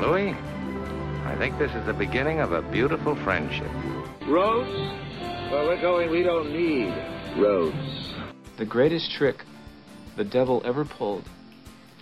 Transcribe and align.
Louis, 0.00 0.32
I 1.26 1.36
think 1.38 1.58
this 1.58 1.70
is 1.72 1.84
the 1.84 1.92
beginning 1.92 2.40
of 2.40 2.52
a 2.52 2.62
beautiful 2.62 3.14
friendship. 3.16 3.70
Roads? 4.26 4.70
Well, 5.52 5.66
we're 5.66 5.78
going, 5.78 6.10
we 6.10 6.22
don't 6.22 6.50
need 6.50 6.88
roads. 7.36 8.14
The 8.56 8.64
greatest 8.64 9.12
trick 9.12 9.44
the 10.16 10.24
devil 10.24 10.62
ever 10.64 10.86
pulled 10.86 11.28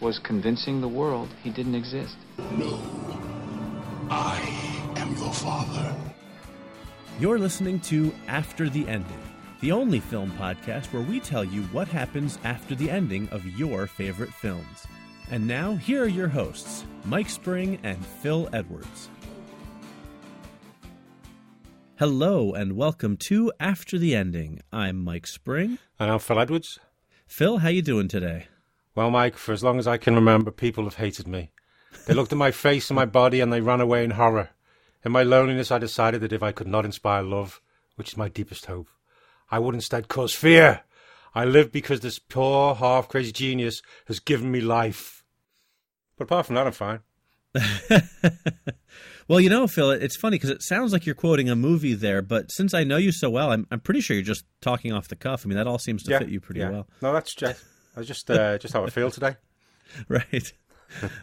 was 0.01 0.21
convincing 0.21 0.80
the 0.80 0.87
world 0.87 1.29
he 1.43 1.51
didn't 1.51 1.75
exist. 1.75 2.16
No. 2.53 2.80
I 4.09 4.95
am 4.96 5.17
your 5.17 5.33
father. 5.33 5.96
You're 7.19 7.41
listening 7.41 7.80
to 7.80 8.15
After 8.29 8.69
the 8.71 8.87
Ending, 8.87 9.23
the 9.61 9.73
only 9.73 9.99
film 9.99 10.30
podcast 10.39 10.93
where 10.93 11.03
we 11.03 11.19
tell 11.19 11.43
you 11.43 11.62
what 11.73 11.89
happens 11.89 12.39
after 12.45 12.77
the 12.77 12.93
ending 12.93 13.29
of 13.30 13.45
your 13.59 13.89
favorite 13.89 14.33
films. 14.33 14.87
And 15.31 15.47
now, 15.47 15.75
here 15.75 16.05
are 16.05 16.09
your 16.09 16.29
hosts, 16.29 16.87
Mike 17.05 17.29
Spring 17.29 17.79
and 17.83 18.05
Phil 18.07 18.48
Edwards. 18.51 19.11
Hello 21.97 22.55
and 22.55 22.77
welcome 22.77 23.19
to 23.19 23.52
After 23.61 23.99
the 23.99 24.16
Ending. 24.16 24.62
I'm 24.73 25.05
Mike 25.05 25.27
Spring. 25.27 25.79
And 25.99 26.11
I'm 26.11 26.19
Phil 26.19 26.41
Edwards. 26.41 26.79
Phil, 27.27 27.59
how 27.59 27.69
you 27.69 27.83
doing 27.83 28.09
today? 28.09 28.47
Well, 28.95 29.11
Mike, 29.11 29.37
for 29.37 29.52
as 29.52 29.62
long 29.62 29.79
as 29.79 29.87
I 29.87 29.99
can 29.99 30.15
remember, 30.15 30.51
people 30.51 30.85
have 30.85 30.95
hated 30.95 31.29
me. 31.29 31.51
They 32.07 32.15
looked 32.15 32.33
at 32.33 32.38
my 32.38 32.51
face 32.51 32.88
and 32.88 32.97
my 32.97 33.05
body 33.05 33.41
and 33.41 33.52
they 33.52 33.60
ran 33.60 33.83
away 33.83 34.05
in 34.05 34.13
horror. 34.13 34.49
In 35.05 35.13
my 35.13 35.24
loneliness, 35.24 35.71
I 35.71 35.77
decided 35.77 36.23
that 36.23 36.33
if 36.33 36.43
I 36.43 36.52
could 36.52 36.69
not 36.69 36.87
inspire 36.87 37.23
love, 37.23 37.60
which 37.97 38.09
is 38.09 38.16
my 38.16 38.30
deepest 38.30 38.65
hope, 38.65 38.88
I 39.51 39.59
would 39.59 39.74
instead 39.74 40.09
cause 40.09 40.33
fear. 40.33 40.85
I 41.35 41.45
live 41.45 41.71
because 41.71 42.01
this 42.01 42.19
poor, 42.19 42.77
half 42.77 43.09
crazy 43.09 43.30
genius 43.30 43.83
has 44.07 44.21
given 44.21 44.51
me 44.51 44.63
life. 44.63 45.18
But 46.19 46.25
apart 46.25 46.47
from 46.47 46.57
that, 46.57 46.67
I'm 46.67 46.73
fine. 46.73 47.01
well, 49.29 49.41
you 49.41 49.49
know, 49.49 49.66
Phil, 49.66 49.91
it's 49.91 50.16
funny 50.16 50.35
because 50.37 50.51
it 50.51 50.63
sounds 50.63 50.93
like 50.93 51.07
you're 51.07 51.15
quoting 51.15 51.49
a 51.49 51.57
movie 51.57 51.95
there, 51.95 52.21
but 52.21 52.51
since 52.51 52.75
I 52.75 52.85
know 52.85 52.97
you 52.97 53.13
so 53.13 53.30
well, 53.30 53.52
I'm, 53.52 53.66
I'm 53.71 53.80
pretty 53.80 54.01
sure 54.01 54.16
you're 54.16 54.25
just 54.25 54.45
talking 54.60 54.93
off 54.93 55.09
the 55.09 55.16
cuff. 55.16 55.45
I 55.45 55.49
mean, 55.49 55.57
that 55.57 55.66
all 55.66 55.79
seems 55.79 56.02
to 56.05 56.10
yeah, 56.10 56.19
fit 56.19 56.29
you 56.29 56.41
pretty 56.41 56.60
yeah. 56.60 56.71
well. 56.71 56.88
No, 57.01 57.13
that's 57.13 57.35
just, 57.35 57.65
that's 57.95 58.07
just, 58.07 58.30
uh, 58.30 58.59
just 58.60 58.75
how 58.75 58.85
I 58.85 58.91
feel 58.91 59.10
today. 59.10 59.37
right. 60.09 60.52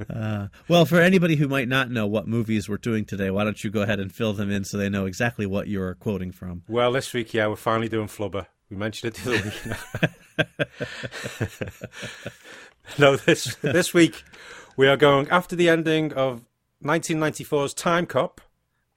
Uh, 0.09 0.47
well, 0.67 0.85
for 0.85 1.01
anybody 1.01 1.35
who 1.35 1.47
might 1.47 1.67
not 1.67 1.91
know 1.91 2.07
what 2.07 2.27
movies 2.27 2.69
we're 2.69 2.77
doing 2.77 3.03
today, 3.03 3.29
why 3.31 3.43
don't 3.43 3.63
you 3.63 3.69
go 3.69 3.81
ahead 3.81 3.99
and 3.99 4.13
fill 4.13 4.33
them 4.33 4.49
in 4.49 4.63
so 4.63 4.77
they 4.77 4.89
know 4.89 5.05
exactly 5.05 5.45
what 5.45 5.67
you're 5.67 5.95
quoting 5.95 6.31
from? 6.31 6.63
Well, 6.67 6.91
this 6.91 7.13
week, 7.13 7.33
yeah, 7.33 7.47
we're 7.47 7.55
finally 7.55 7.89
doing 7.89 8.07
Flubber. 8.07 8.47
We 8.69 8.77
mentioned 8.77 9.15
it 9.15 9.21
the 9.23 9.35
other 10.37 10.47
week. 11.67 12.99
no, 12.99 13.15
this 13.15 13.55
this 13.61 13.93
week 13.93 14.23
we 14.77 14.87
are 14.87 14.97
going 14.97 15.29
after 15.29 15.55
the 15.55 15.69
ending 15.69 16.13
of 16.13 16.45
1994's 16.83 17.73
Time 17.73 18.05
Cop 18.05 18.41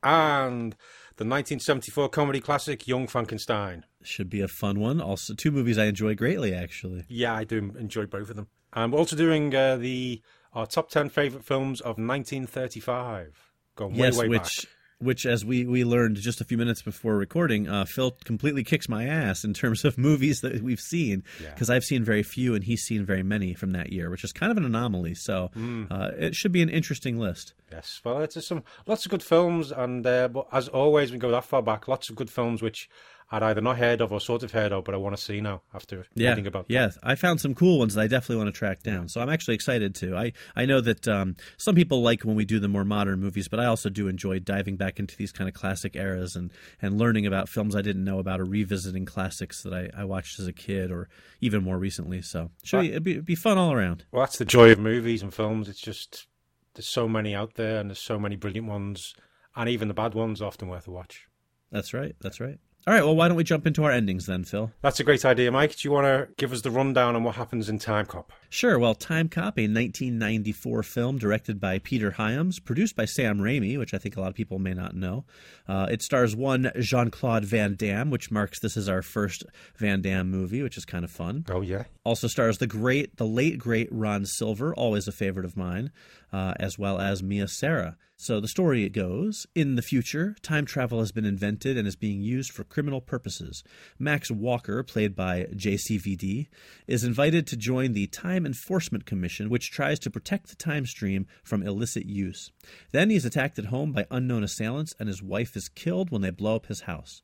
and 0.03 0.73
the 1.17 1.25
1974 1.25 2.09
comedy 2.09 2.41
classic 2.41 2.87
Young 2.87 3.07
Frankenstein. 3.07 3.85
Should 4.03 4.31
be 4.31 4.41
a 4.41 4.49
fun 4.49 4.81
one. 4.81 5.01
Also, 5.01 5.35
two 5.35 5.51
movies 5.51 5.79
I 5.79 5.87
enjoy 5.87 6.15
greatly, 6.15 6.55
actually. 6.55 7.05
Yeah, 7.09 7.35
I 7.35 7.45
do 7.45 7.75
enjoy 7.79 8.07
both 8.07 8.31
of 8.31 8.37
them. 8.37 8.49
And 8.73 8.93
we're 8.93 8.99
also 8.99 9.17
doing 9.17 9.55
uh, 9.55 9.77
the 9.77 10.23
our 10.55 10.67
top 10.67 10.91
10 10.91 11.09
favorite 11.09 11.45
films 11.45 11.81
of 11.81 11.99
1935. 11.99 13.53
Going 13.77 13.95
yes, 13.95 14.17
way, 14.17 14.25
way 14.25 14.29
which 14.29 14.63
back. 14.63 14.78
Which 15.01 15.25
as 15.27 15.45
we 15.45 15.65
we 15.65 15.85
learned 15.85 16.17
just 16.17 16.41
a 16.41 16.45
few 16.45 16.59
minutes 16.59 16.83
before 16.83 17.17
recording, 17.17 17.69
uh, 17.69 17.85
Phil 17.85 18.13
completely 18.25 18.65
kicks 18.65 18.89
my 18.89 19.05
ass 19.07 19.45
in 19.45 19.55
terms 19.55 19.85
of 19.85 19.97
movies 20.09 20.41
that 20.41 20.61
we've 20.63 20.81
seen 20.81 21.23
because 21.39 21.69
Yeah. 21.69 21.77
I've 21.77 21.85
seen 21.85 22.03
very 22.05 22.23
few 22.23 22.55
and 22.55 22.65
he's 22.65 22.83
seen 22.83 23.05
very 23.05 23.23
many 23.23 23.55
from 23.55 23.71
that 23.73 23.93
year, 23.93 24.11
which 24.11 24.25
is 24.25 24.33
kind 24.33 24.51
of 24.51 24.59
an 24.59 24.65
anomaly. 24.65 25.15
So 25.15 25.51
Hmm. 25.55 25.85
uh, 25.91 26.11
it 26.19 26.35
should 26.35 26.53
be 26.53 26.63
an 26.63 26.69
interesting 26.69 27.19
list. 27.19 27.55
Yes, 27.71 28.01
well, 28.05 28.21
it's 28.23 28.47
some 28.47 28.65
lots 28.87 29.05
of 29.05 29.11
good 29.11 29.23
films, 29.23 29.71
and 29.71 30.07
uh, 30.07 30.29
but 30.29 30.47
as 30.53 30.69
always, 30.69 31.13
we 31.13 31.19
go 31.19 31.31
that 31.31 31.45
far 31.45 31.63
back. 31.63 31.87
Lots 31.87 32.09
of 32.11 32.17
good 32.17 32.31
films 32.31 32.63
which 32.63 32.89
I'd 33.31 33.43
either 33.43 33.61
not 33.61 33.77
heard 33.77 34.01
of 34.01 34.11
or 34.11 34.21
sort 34.23 34.43
of 34.43 34.53
heard 34.53 34.73
of, 34.73 34.85
but 34.85 34.95
I 34.95 34.99
want 34.99 35.15
to 35.15 35.23
see 35.23 35.41
now 35.43 35.61
after 35.75 36.07
Yeah, 36.15 36.31
reading 36.31 36.47
about. 36.47 36.65
yeah. 36.69 36.91
I 37.03 37.15
found 37.15 37.43
some 37.43 37.55
cool 37.55 37.79
ones 37.79 37.93
that 37.95 38.01
I 38.01 38.07
definitely 38.07 38.43
want 38.43 38.55
to 38.55 38.59
track 38.59 38.83
down. 38.83 39.09
So 39.09 39.21
I'm 39.21 39.29
actually 39.29 39.55
excited 39.55 39.95
to. 39.97 40.17
I 40.17 40.33
I 40.57 40.65
know 40.65 40.81
that 40.81 41.07
um, 41.07 41.37
some 41.59 41.75
people 41.75 42.01
like 42.01 42.23
when 42.23 42.37
we 42.37 42.47
do 42.47 42.59
the 42.59 42.69
more 42.69 42.85
modern 42.87 43.21
movies, 43.21 43.47
but 43.47 43.61
I 43.61 43.67
also 43.67 43.91
do 43.91 44.09
enjoy 44.09 44.39
diving 44.39 44.77
back 44.77 44.99
into 44.99 45.15
these 45.15 45.31
kind 45.31 45.47
of 45.47 45.55
classic 45.55 45.95
eras 45.95 46.37
and 46.37 46.51
and 46.81 46.97
learning 46.97 47.27
about 47.27 47.51
films 47.51 47.77
I 47.77 47.83
didn't 47.83 48.05
know 48.05 48.19
about 48.19 48.41
or 48.41 48.45
revisiting 48.47 49.05
classics 49.05 49.63
that 49.63 49.75
I, 49.75 49.91
I 49.95 50.05
watched 50.05 50.39
as 50.41 50.47
a 50.47 50.53
kid 50.55 50.91
or 50.91 51.11
even 51.43 51.63
more 51.63 51.79
recently. 51.79 52.23
So 52.23 52.51
be, 52.73 52.89
it'd, 52.89 53.03
be, 53.03 53.13
it'd 53.13 53.25
be 53.27 53.35
fun 53.35 53.59
all 53.59 53.73
around. 53.73 54.05
Well, 54.11 54.23
that's 54.23 54.39
the 54.39 54.45
joy 54.47 54.73
of 54.73 54.79
movies 54.79 55.23
and 55.23 55.35
films. 55.35 55.69
It's 55.69 55.81
just 55.81 56.27
there's 56.75 56.89
so 56.89 57.07
many 57.07 57.35
out 57.35 57.55
there, 57.55 57.79
and 57.81 57.91
there's 57.91 57.99
so 57.99 58.19
many 58.19 58.37
brilliant 58.37 58.69
ones, 58.69 59.15
and 59.55 59.69
even 59.69 59.89
the 59.89 59.95
bad 59.95 60.15
ones 60.15 60.41
often 60.41 60.69
worth 60.69 60.89
a 60.89 60.91
watch. 60.93 61.27
That's 61.71 61.93
right. 61.93 62.17
That's 62.23 62.41
right. 62.41 62.59
All 62.87 62.95
right. 62.95 63.05
Well, 63.05 63.15
why 63.17 63.29
don't 63.29 63.37
we 63.37 63.45
jump 63.45 63.67
into 63.67 63.85
our 63.85 63.91
endings 63.91 64.25
then, 64.25 64.45
Phil? 64.45 64.71
That's 64.81 64.99
a 64.99 65.05
great 65.05 65.23
idea, 65.27 65.53
Mike. 65.53 65.77
Do 65.77 65.87
you 65.87 65.93
want 65.93 66.07
to 66.07 66.29
give 66.39 66.55
us 66.55 66.63
the 66.63 66.71
rundown 66.71 67.15
on 67.17 67.23
what 67.23 67.35
happens 67.35 67.69
in 67.69 67.79
Time 67.79 68.07
Cop? 68.07 68.33
Sure. 68.49 68.79
Well, 68.79 68.95
Time 68.95 69.29
Cop, 69.29 69.59
a 69.59 69.69
1994 69.69 70.83
film 70.85 71.19
directed 71.19 71.61
by 71.61 71.81
Peter 71.81 72.13
Hyams, 72.13 72.59
produced 72.59 72.97
by 72.97 73.05
Sam 73.05 73.41
Raimi, 73.41 73.79
which 73.79 73.93
I 73.93 73.99
think 73.99 74.17
a 74.17 74.21
lot 74.23 74.31
of 74.31 74.35
people 74.35 74.59
may 74.59 74.73
not 74.73 74.97
know. 74.97 75.25
Uh, 75.69 75.87
it 75.91 76.01
stars 76.01 76.35
one 76.35 76.73
Jean 76.81 77.11
Claude 77.11 77.45
Van 77.45 77.75
Damme, 77.75 78.09
which 78.11 78.31
marks 78.31 78.59
this 78.61 78.77
as 78.79 78.89
our 78.89 79.03
first 79.03 79.45
Van 79.77 80.01
Damme 80.01 80.31
movie, 80.31 80.63
which 80.63 80.79
is 80.79 80.87
kind 80.87 81.05
of 81.05 81.11
fun. 81.11 81.45
Oh 81.51 81.61
yeah, 81.61 81.85
Also 82.05 82.27
stars 82.27 82.57
the 82.57 82.67
great, 82.67 83.17
the 83.19 83.27
late 83.27 83.59
great 83.59 83.89
Ron 83.91 84.25
Silver, 84.25 84.75
always 84.75 85.07
a 85.07 85.13
favorite 85.13 85.45
of 85.45 85.59
mine, 85.59 85.91
uh, 86.33 86.55
as 86.59 86.79
well 86.79 86.99
as 86.99 87.23
Mia 87.23 87.49
Sara. 87.49 87.99
So 88.21 88.41
the 88.41 88.49
story 88.49 88.83
it 88.83 88.89
goes: 88.89 89.47
In 89.55 89.77
the 89.77 89.83
future, 89.83 90.35
time 90.43 90.67
travel 90.67 90.99
has 90.99 91.13
been 91.13 91.25
invented 91.25 91.79
and 91.79 91.87
is 91.87 91.95
being 91.95 92.21
used 92.21 92.51
for 92.51 92.65
criminal 92.65 93.01
purposes. 93.01 93.63
Max 93.97 94.29
Walker, 94.29 94.83
played 94.83 95.15
by 95.15 95.45
JCVD, 95.55 96.49
is 96.89 97.05
invited 97.05 97.47
to 97.47 97.57
join 97.57 97.93
the 97.93 98.09
Time 98.09 98.45
Enforcement 98.45 99.07
Commission, 99.07 99.49
which 99.49 99.71
tries 99.71 100.01
to 100.01 100.11
protect 100.11 100.49
the 100.49 100.57
time 100.57 100.85
stream 100.85 101.29
from 101.45 101.63
illicit 101.63 102.07
use. 102.07 102.51
Then 102.91 103.09
he 103.09 103.15
is 103.15 103.25
attacked 103.25 103.57
at 103.57 103.67
home 103.67 103.93
by 103.93 104.05
unknown 104.11 104.43
assailants, 104.43 104.97
and 104.99 105.09
his 105.09 105.23
wife 105.23 105.57
is 105.57 105.69
killed 105.69 106.11
when 106.11 106.23
they 106.23 106.31
blow 106.31 106.57
up 106.57 106.67
his 106.67 106.83
house. 106.83 107.23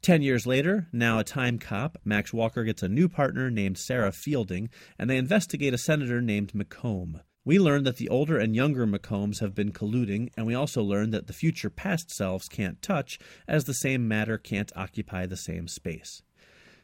Ten 0.00 0.22
years 0.22 0.46
later, 0.46 0.88
now 0.90 1.18
a 1.18 1.24
time 1.24 1.58
cop, 1.58 1.98
Max 2.02 2.32
Walker 2.32 2.64
gets 2.64 2.82
a 2.82 2.88
new 2.88 3.10
partner 3.10 3.50
named 3.50 3.76
Sarah 3.76 4.10
Fielding, 4.10 4.70
and 4.98 5.10
they 5.10 5.18
investigate 5.18 5.74
a 5.74 5.78
senator 5.78 6.22
named 6.22 6.54
McComb. 6.54 7.20
We 7.42 7.58
learn 7.58 7.84
that 7.84 7.96
the 7.96 8.10
older 8.10 8.36
and 8.38 8.54
younger 8.54 8.86
McCombs 8.86 9.40
have 9.40 9.54
been 9.54 9.72
colluding, 9.72 10.30
and 10.36 10.46
we 10.46 10.54
also 10.54 10.82
learn 10.82 11.10
that 11.10 11.26
the 11.26 11.32
future 11.32 11.70
past 11.70 12.10
selves 12.10 12.48
can't 12.48 12.82
touch, 12.82 13.18
as 13.48 13.64
the 13.64 13.72
same 13.72 14.06
matter 14.06 14.36
can't 14.36 14.70
occupy 14.76 15.24
the 15.24 15.38
same 15.38 15.66
space. 15.66 16.22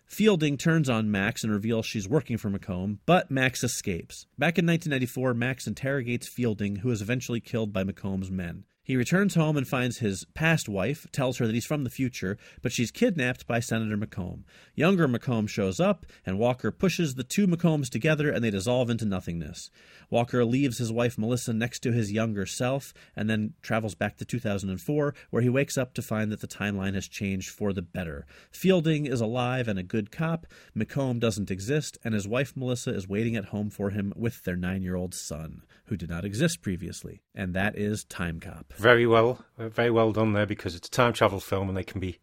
Fielding 0.07 0.57
turns 0.57 0.89
on 0.89 1.11
Max 1.11 1.45
and 1.45 1.53
reveals 1.53 1.85
she's 1.85 2.09
working 2.09 2.39
for 2.39 2.49
McComb, 2.49 2.99
but 3.05 3.31
Max 3.31 3.63
escapes. 3.63 4.27
Back 4.39 4.57
in 4.57 4.65
1994, 4.65 5.35
Max 5.35 5.67
interrogates 5.67 6.29
Fielding, 6.29 6.77
who 6.77 6.91
is 6.91 7.03
eventually 7.03 7.41
killed 7.41 7.73
by 7.73 7.85
McComb's 7.85 8.31
men. 8.31 8.65
He 8.87 8.95
returns 8.95 9.35
home 9.35 9.57
and 9.57 9.67
finds 9.67 9.99
his 9.99 10.25
past 10.35 10.69
wife, 10.69 11.09
tells 11.11 11.39
her 11.39 11.47
that 11.49 11.55
he's 11.55 11.67
from 11.67 11.83
the 11.83 11.91
future, 11.91 12.39
but 12.63 12.71
she's 12.71 12.93
kidnapped 12.93 13.45
by 13.45 13.59
Senator 13.59 13.97
McComb. 13.97 14.45
Younger 14.77 15.09
McComb 15.09 15.49
shows 15.49 15.81
up, 15.81 16.07
and 16.25 16.39
Walker 16.39 16.71
pushes 16.71 17.17
the 17.17 17.25
two 17.25 17.49
McCombs 17.49 17.91
together 17.91 18.31
and 18.31 18.45
they 18.45 18.51
dissolve 18.51 18.89
into 18.89 19.05
nothingness. 19.05 19.73
Walker 20.09 20.45
leaves 20.45 20.79
his 20.79 20.93
wife 20.93 21.19
Melissa 21.19 21.53
next 21.53 21.81
to 21.81 21.91
his 21.91 22.13
younger 22.13 22.47
self 22.47 22.95
and 23.17 23.29
then 23.29 23.55
travels 23.61 23.97
back 23.97 24.19
to 24.19 24.25
2004, 24.25 25.15
where 25.31 25.43
he 25.43 25.49
wakes 25.49 25.77
up 25.77 25.93
to 25.95 26.01
find 26.01 26.31
that 26.31 26.41
the 26.41 26.47
timeline 26.47 26.95
has 26.95 27.09
changed 27.09 27.51
for 27.51 27.73
the 27.73 27.83
better. 27.83 28.25
Fielding 28.53 29.05
is 29.05 29.21
alive 29.21 29.67
and 29.67 29.81
a 29.81 29.83
good 29.83 30.13
cop, 30.13 30.47
McComb 30.77 31.19
doesn't 31.19 31.51
exist, 31.51 31.99
and 32.05 32.15
his 32.15 32.29
wife 32.29 32.57
Melissa 32.57 32.95
is 32.95 33.09
waiting 33.09 33.35
at 33.35 33.47
home 33.47 33.69
for 33.69 33.91
him 33.91 34.13
with 34.15 34.45
their 34.45 34.55
nine 34.55 34.83
year 34.83 34.95
old 34.95 35.13
son, 35.13 35.63
who 35.87 35.97
did 35.97 36.09
not 36.09 36.25
exist 36.25 36.63
previously. 36.63 37.23
And 37.35 37.53
that 37.55 37.77
is 37.77 38.05
Time 38.05 38.39
Cop. 38.39 38.75
Very 38.77 39.07
well, 39.07 39.45
very 39.59 39.91
well 39.91 40.13
done 40.13 40.33
there 40.33 40.47
because 40.47 40.75
it's 40.75 40.89
a 40.89 40.91
time 40.91 41.13
travel 41.13 41.41
film 41.41 41.69
and 41.69 41.77
they 41.77 41.85
can 41.85 42.01
be. 42.01 42.19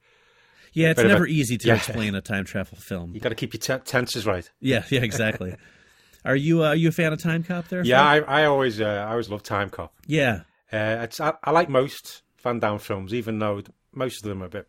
Yeah, 0.74 0.92
it's 0.92 1.00
of 1.00 1.06
a- 1.06 1.10
never 1.10 1.28
easy 1.28 1.58
to 1.58 1.68
yeah. 1.68 1.76
explain 1.76 2.16
a 2.16 2.22
time 2.22 2.46
travel 2.46 2.78
film. 2.78 3.14
You 3.14 3.20
got 3.22 3.30
to 3.30 3.36
keep 3.36 3.54
your 3.54 3.62
te- 3.62 3.84
tenses 3.86 4.26
right. 4.26 4.50
Yeah, 4.60 4.84
yeah, 4.90 5.02
exactly. 5.02 5.56
Are 6.26 6.36
you 6.38 6.64
uh, 6.64 6.68
are 6.70 6.76
you 6.76 6.88
a 6.88 6.92
fan 6.94 7.12
of 7.12 7.22
Time 7.22 7.44
Cop 7.44 7.68
there? 7.68 7.84
Yeah, 7.84 8.02
I, 8.02 8.20
I 8.20 8.46
always, 8.46 8.80
uh, 8.80 8.86
I 8.86 9.12
always 9.12 9.30
love 9.30 9.44
Time 9.44 9.70
Cop. 9.70 9.94
yeah. 10.08 10.44
Uh, 10.72 11.02
it's 11.04 11.20
I, 11.20 11.34
I 11.44 11.52
like 11.52 11.68
most 11.70 12.22
Van 12.42 12.60
Damme 12.60 12.80
films, 12.80 13.14
even 13.14 13.40
though 13.40 13.62
most 13.94 14.24
of 14.24 14.30
them 14.30 14.42
are 14.42 14.46
a 14.46 14.50
bit 14.50 14.68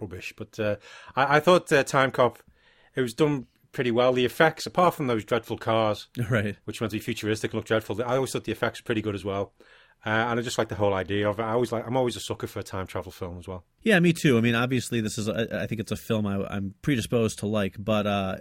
rubbish. 0.00 0.32
But 0.34 0.58
uh, 0.58 0.76
I, 1.14 1.36
I 1.36 1.40
thought 1.40 1.70
uh, 1.70 1.84
Time 1.84 2.10
Cop, 2.10 2.38
it 2.96 3.02
was 3.02 3.12
done 3.12 3.46
pretty 3.70 3.90
well. 3.90 4.14
The 4.14 4.24
effects, 4.24 4.64
apart 4.64 4.94
from 4.94 5.06
those 5.08 5.24
dreadful 5.26 5.58
cars, 5.58 6.08
Right. 6.30 6.56
which 6.64 6.80
meant 6.80 6.90
to 6.92 6.96
be 6.96 7.02
futuristic 7.02 7.52
and 7.52 7.58
look 7.58 7.66
dreadful, 7.66 8.02
I 8.02 8.14
always 8.16 8.32
thought 8.32 8.44
the 8.44 8.52
effects 8.52 8.80
were 8.80 8.86
pretty 8.86 9.02
good 9.02 9.14
as 9.14 9.24
well. 9.26 9.52
Uh, 10.06 10.10
and 10.10 10.38
I 10.38 10.42
just 10.42 10.58
like 10.58 10.68
the 10.68 10.74
whole 10.74 10.92
idea 10.92 11.28
of 11.28 11.38
it. 11.38 11.42
I 11.42 11.52
always 11.52 11.72
like. 11.72 11.86
I'm 11.86 11.96
always 11.96 12.14
a 12.14 12.20
sucker 12.20 12.46
for 12.46 12.58
a 12.58 12.62
time 12.62 12.86
travel 12.86 13.10
film 13.10 13.38
as 13.38 13.48
well. 13.48 13.64
Yeah, 13.82 13.98
me 14.00 14.12
too. 14.12 14.36
I 14.36 14.42
mean, 14.42 14.54
obviously, 14.54 15.00
this 15.00 15.16
is. 15.16 15.28
A, 15.28 15.62
I 15.62 15.66
think 15.66 15.80
it's 15.80 15.92
a 15.92 15.96
film 15.96 16.26
I, 16.26 16.56
am 16.56 16.74
predisposed 16.82 17.38
to 17.38 17.46
like, 17.46 17.76
but 17.78 18.06
uh, 18.06 18.36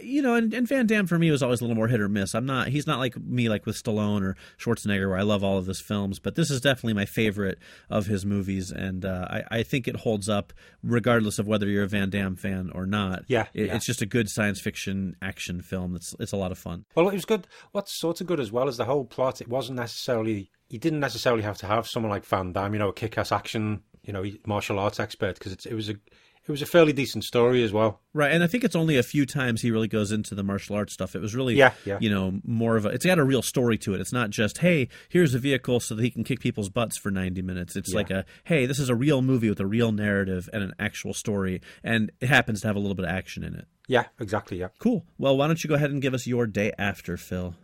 you 0.00 0.22
know, 0.22 0.34
and, 0.34 0.54
and, 0.54 0.68
Van 0.68 0.86
Damme 0.86 1.08
for 1.08 1.18
me 1.18 1.32
was 1.32 1.42
always 1.42 1.60
a 1.60 1.64
little 1.64 1.74
more 1.74 1.88
hit 1.88 2.00
or 2.00 2.08
miss. 2.08 2.32
I'm 2.32 2.46
not. 2.46 2.68
He's 2.68 2.86
not 2.86 3.00
like 3.00 3.20
me, 3.20 3.48
like 3.48 3.66
with 3.66 3.82
Stallone 3.82 4.22
or 4.22 4.36
Schwarzenegger, 4.56 5.08
where 5.08 5.18
I 5.18 5.22
love 5.22 5.42
all 5.42 5.58
of 5.58 5.66
his 5.66 5.80
films. 5.80 6.20
But 6.20 6.36
this 6.36 6.48
is 6.48 6.60
definitely 6.60 6.94
my 6.94 7.06
favorite 7.06 7.58
of 7.88 8.06
his 8.06 8.24
movies, 8.24 8.70
and 8.70 9.04
uh, 9.04 9.26
I, 9.28 9.42
I, 9.50 9.62
think 9.64 9.88
it 9.88 9.96
holds 9.96 10.28
up 10.28 10.52
regardless 10.84 11.40
of 11.40 11.46
whether 11.48 11.68
you're 11.68 11.84
a 11.84 11.88
Van 11.88 12.10
Damme 12.10 12.36
fan 12.36 12.70
or 12.72 12.86
not. 12.86 13.24
Yeah, 13.26 13.46
it, 13.52 13.66
yeah. 13.66 13.74
it's 13.74 13.86
just 13.86 14.00
a 14.00 14.06
good 14.06 14.28
science 14.28 14.60
fiction 14.60 15.16
action 15.20 15.60
film. 15.60 15.96
It's 15.96 16.14
it's 16.20 16.32
a 16.32 16.36
lot 16.36 16.52
of 16.52 16.58
fun. 16.58 16.84
Well, 16.94 17.08
it 17.08 17.14
was 17.14 17.24
good. 17.24 17.48
What's 17.72 17.92
sort 17.92 18.20
of 18.20 18.28
good 18.28 18.38
as 18.38 18.52
well 18.52 18.68
is 18.68 18.76
the 18.76 18.84
whole 18.84 19.04
plot. 19.04 19.40
It 19.40 19.48
wasn't 19.48 19.78
necessarily. 19.78 20.50
You 20.70 20.78
didn't 20.78 21.00
necessarily 21.00 21.42
have 21.42 21.58
to 21.58 21.66
have 21.66 21.86
someone 21.86 22.10
like 22.10 22.24
Van 22.24 22.52
Damme, 22.52 22.72
you 22.72 22.78
know, 22.78 22.88
a 22.88 22.92
kick-ass 22.94 23.32
action 23.32 23.82
you 24.04 24.12
know 24.12 24.24
martial 24.46 24.78
arts 24.78 24.98
expert 24.98 25.38
because 25.38 25.52
it 25.66 25.74
was 25.74 25.88
a 25.88 25.92
it 25.92 26.50
was 26.50 26.62
a 26.62 26.66
fairly 26.66 26.92
decent 26.92 27.22
story 27.22 27.62
as 27.62 27.70
well. 27.70 28.00
Right, 28.14 28.32
and 28.32 28.42
I 28.42 28.46
think 28.46 28.64
it's 28.64 28.74
only 28.74 28.96
a 28.96 29.02
few 29.02 29.26
times 29.26 29.60
he 29.60 29.70
really 29.70 29.86
goes 29.86 30.10
into 30.10 30.34
the 30.34 30.42
martial 30.42 30.74
arts 30.74 30.94
stuff. 30.94 31.14
It 31.14 31.20
was 31.20 31.34
really, 31.34 31.54
yeah, 31.54 31.74
yeah. 31.84 31.98
you 32.00 32.08
know, 32.08 32.40
more 32.44 32.76
of 32.76 32.86
a. 32.86 32.88
It's 32.88 33.04
got 33.04 33.18
a 33.18 33.24
real 33.24 33.42
story 33.42 33.76
to 33.78 33.94
it. 33.94 34.00
It's 34.00 34.12
not 34.12 34.30
just, 34.30 34.58
hey, 34.58 34.88
here's 35.10 35.34
a 35.34 35.38
vehicle 35.38 35.80
so 35.80 35.94
that 35.94 36.02
he 36.02 36.10
can 36.10 36.24
kick 36.24 36.40
people's 36.40 36.70
butts 36.70 36.96
for 36.96 37.10
ninety 37.10 37.42
minutes. 37.42 37.76
It's 37.76 37.92
yeah. 37.92 37.96
like 37.96 38.10
a, 38.10 38.24
hey, 38.44 38.66
this 38.66 38.78
is 38.78 38.88
a 38.88 38.94
real 38.94 39.20
movie 39.20 39.50
with 39.50 39.60
a 39.60 39.66
real 39.66 39.92
narrative 39.92 40.48
and 40.52 40.62
an 40.62 40.72
actual 40.78 41.12
story, 41.12 41.60
and 41.84 42.10
it 42.20 42.28
happens 42.28 42.62
to 42.62 42.68
have 42.68 42.74
a 42.74 42.80
little 42.80 42.96
bit 42.96 43.04
of 43.04 43.10
action 43.10 43.44
in 43.44 43.54
it. 43.54 43.66
Yeah, 43.86 44.06
exactly. 44.18 44.58
Yeah. 44.58 44.68
Cool. 44.78 45.04
Well, 45.18 45.36
why 45.36 45.46
don't 45.46 45.62
you 45.62 45.68
go 45.68 45.74
ahead 45.74 45.90
and 45.90 46.00
give 46.00 46.14
us 46.14 46.26
your 46.26 46.46
day 46.46 46.72
after, 46.78 47.16
Phil? 47.18 47.54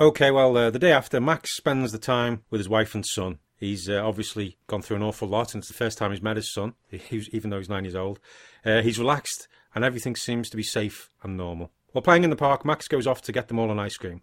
Okay. 0.00 0.30
Well, 0.30 0.56
uh, 0.56 0.70
the 0.70 0.78
day 0.78 0.92
after, 0.92 1.20
Max 1.20 1.56
spends 1.56 1.92
the 1.92 1.98
time 1.98 2.42
with 2.50 2.58
his 2.60 2.68
wife 2.68 2.94
and 2.94 3.04
son. 3.04 3.38
He's 3.56 3.88
uh, 3.88 4.04
obviously 4.04 4.58
gone 4.66 4.82
through 4.82 4.96
an 4.96 5.02
awful 5.04 5.28
lot, 5.28 5.54
and 5.54 5.60
it's 5.60 5.68
the 5.68 5.74
first 5.74 5.96
time 5.96 6.10
he's 6.10 6.22
met 6.22 6.36
his 6.36 6.52
son, 6.52 6.74
even 7.10 7.50
though 7.50 7.58
he's 7.58 7.68
nine 7.68 7.84
years 7.84 7.94
old. 7.94 8.18
Uh, 8.64 8.82
he's 8.82 8.98
relaxed, 8.98 9.46
and 9.74 9.84
everything 9.84 10.16
seems 10.16 10.50
to 10.50 10.56
be 10.56 10.64
safe 10.64 11.10
and 11.22 11.36
normal. 11.36 11.70
While 11.92 12.02
playing 12.02 12.24
in 12.24 12.30
the 12.30 12.36
park, 12.36 12.64
Max 12.64 12.88
goes 12.88 13.06
off 13.06 13.22
to 13.22 13.32
get 13.32 13.48
them 13.48 13.58
all 13.58 13.70
an 13.70 13.78
ice 13.78 13.96
cream. 13.96 14.22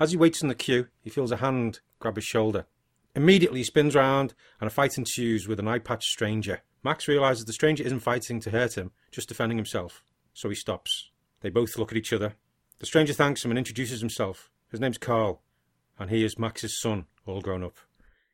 As 0.00 0.12
he 0.12 0.16
waits 0.16 0.42
in 0.42 0.48
the 0.48 0.54
queue, 0.54 0.88
he 1.02 1.10
feels 1.10 1.30
a 1.30 1.36
hand 1.36 1.80
grab 1.98 2.16
his 2.16 2.24
shoulder. 2.24 2.66
Immediately, 3.14 3.60
he 3.60 3.64
spins 3.64 3.94
round, 3.94 4.34
and 4.60 4.66
a 4.66 4.70
fight 4.70 4.96
ensues 4.96 5.46
with 5.46 5.60
an 5.60 5.68
eye-patched 5.68 6.08
stranger. 6.08 6.62
Max 6.82 7.06
realizes 7.06 7.44
the 7.44 7.52
stranger 7.52 7.84
isn't 7.84 8.00
fighting 8.00 8.40
to 8.40 8.50
hurt 8.50 8.76
him, 8.76 8.92
just 9.10 9.28
defending 9.28 9.58
himself. 9.58 10.04
So 10.32 10.48
he 10.48 10.54
stops. 10.54 11.10
They 11.42 11.50
both 11.50 11.76
look 11.76 11.92
at 11.92 11.98
each 11.98 12.12
other. 12.12 12.34
The 12.78 12.86
stranger 12.86 13.12
thanks 13.12 13.44
him 13.44 13.50
and 13.50 13.58
introduces 13.58 14.00
himself. 14.00 14.50
His 14.74 14.80
name's 14.80 14.98
Carl, 14.98 15.40
and 16.00 16.10
he 16.10 16.24
is 16.24 16.36
Max's 16.36 16.76
son, 16.76 17.06
all 17.26 17.40
grown 17.40 17.62
up. 17.62 17.76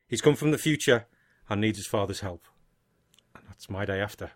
He's 0.07 0.21
come 0.21 0.33
from 0.33 0.49
the 0.49 0.57
future 0.57 1.05
and 1.47 1.61
needs 1.61 1.77
his 1.77 1.85
father's 1.85 2.21
help. 2.21 2.47
And 3.35 3.43
that's 3.47 3.69
my 3.69 3.85
day 3.85 4.01
after. 4.01 4.31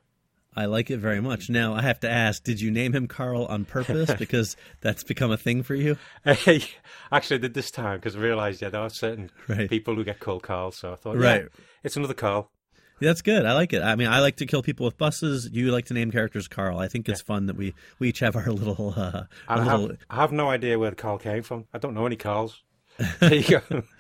I 0.56 0.66
like 0.66 0.92
it 0.92 1.00
very 1.00 1.20
much. 1.20 1.50
Now, 1.50 1.74
I 1.74 1.82
have 1.82 2.00
to 2.02 2.08
ask, 2.08 2.44
did 2.44 2.62
you 2.62 2.70
name 2.70 2.94
him 2.94 3.08
Carl 3.08 3.48
on 3.48 3.66
purpose 3.66 4.14
because 4.20 4.56
that's 4.82 5.04
become 5.04 5.32
a 5.32 5.38
thing 5.38 5.64
for 5.64 5.74
you? 5.74 5.98
Actually, 6.28 6.68
I 7.12 7.20
did 7.20 7.56
this 7.56 7.72
time 7.72 7.98
because 7.98 8.16
I 8.16 8.20
realised, 8.20 8.62
yeah, 8.62 8.70
there 8.70 8.82
are 8.82 8.90
certain 8.92 9.32
right. 9.48 9.68
people 9.68 9.96
who 9.96 10.04
get 10.04 10.20
called 10.20 10.44
Carl. 10.44 10.74
So 10.74 10.92
I 10.92 10.96
thought, 10.98 11.18
right. 11.18 11.42
yeah, 11.42 11.48
it's 11.84 11.98
another 11.98 12.14
Carl. 12.14 12.52
That's 13.00 13.22
good. 13.22 13.46
I 13.46 13.54
like 13.54 13.74
it. 13.74 13.82
I 13.82 13.96
mean, 13.96 14.08
I 14.08 14.20
like 14.20 14.38
to 14.38 14.46
kill 14.46 14.62
people 14.62 14.86
with 14.86 14.98
buses. 14.98 15.50
You 15.52 15.72
like 15.72 15.86
to 15.86 15.94
name 15.94 16.12
characters 16.12 16.48
Carl. 16.48 16.80
I 16.80 16.88
think 16.88 17.10
it's 17.10 17.22
yeah. 17.22 17.26
fun 17.26 17.48
that 17.48 17.56
we, 17.56 17.74
we 18.00 18.10
each 18.10 18.20
have 18.20 18.36
our 18.36 18.46
little. 18.52 18.94
Uh, 18.96 19.24
I, 19.48 19.60
little... 19.60 19.88
Have, 19.90 19.98
I 20.10 20.16
have 20.16 20.32
no 20.32 20.50
idea 20.50 20.80
where 20.80 20.92
the 20.92 20.96
Carl 20.96 21.18
came 21.18 21.44
from. 21.44 21.66
I 21.74 21.78
don't 21.78 21.94
know 21.94 22.06
any 22.06 22.16
Carls. 22.16 22.64
There 23.20 23.34
you 23.34 23.60
go. 23.60 23.84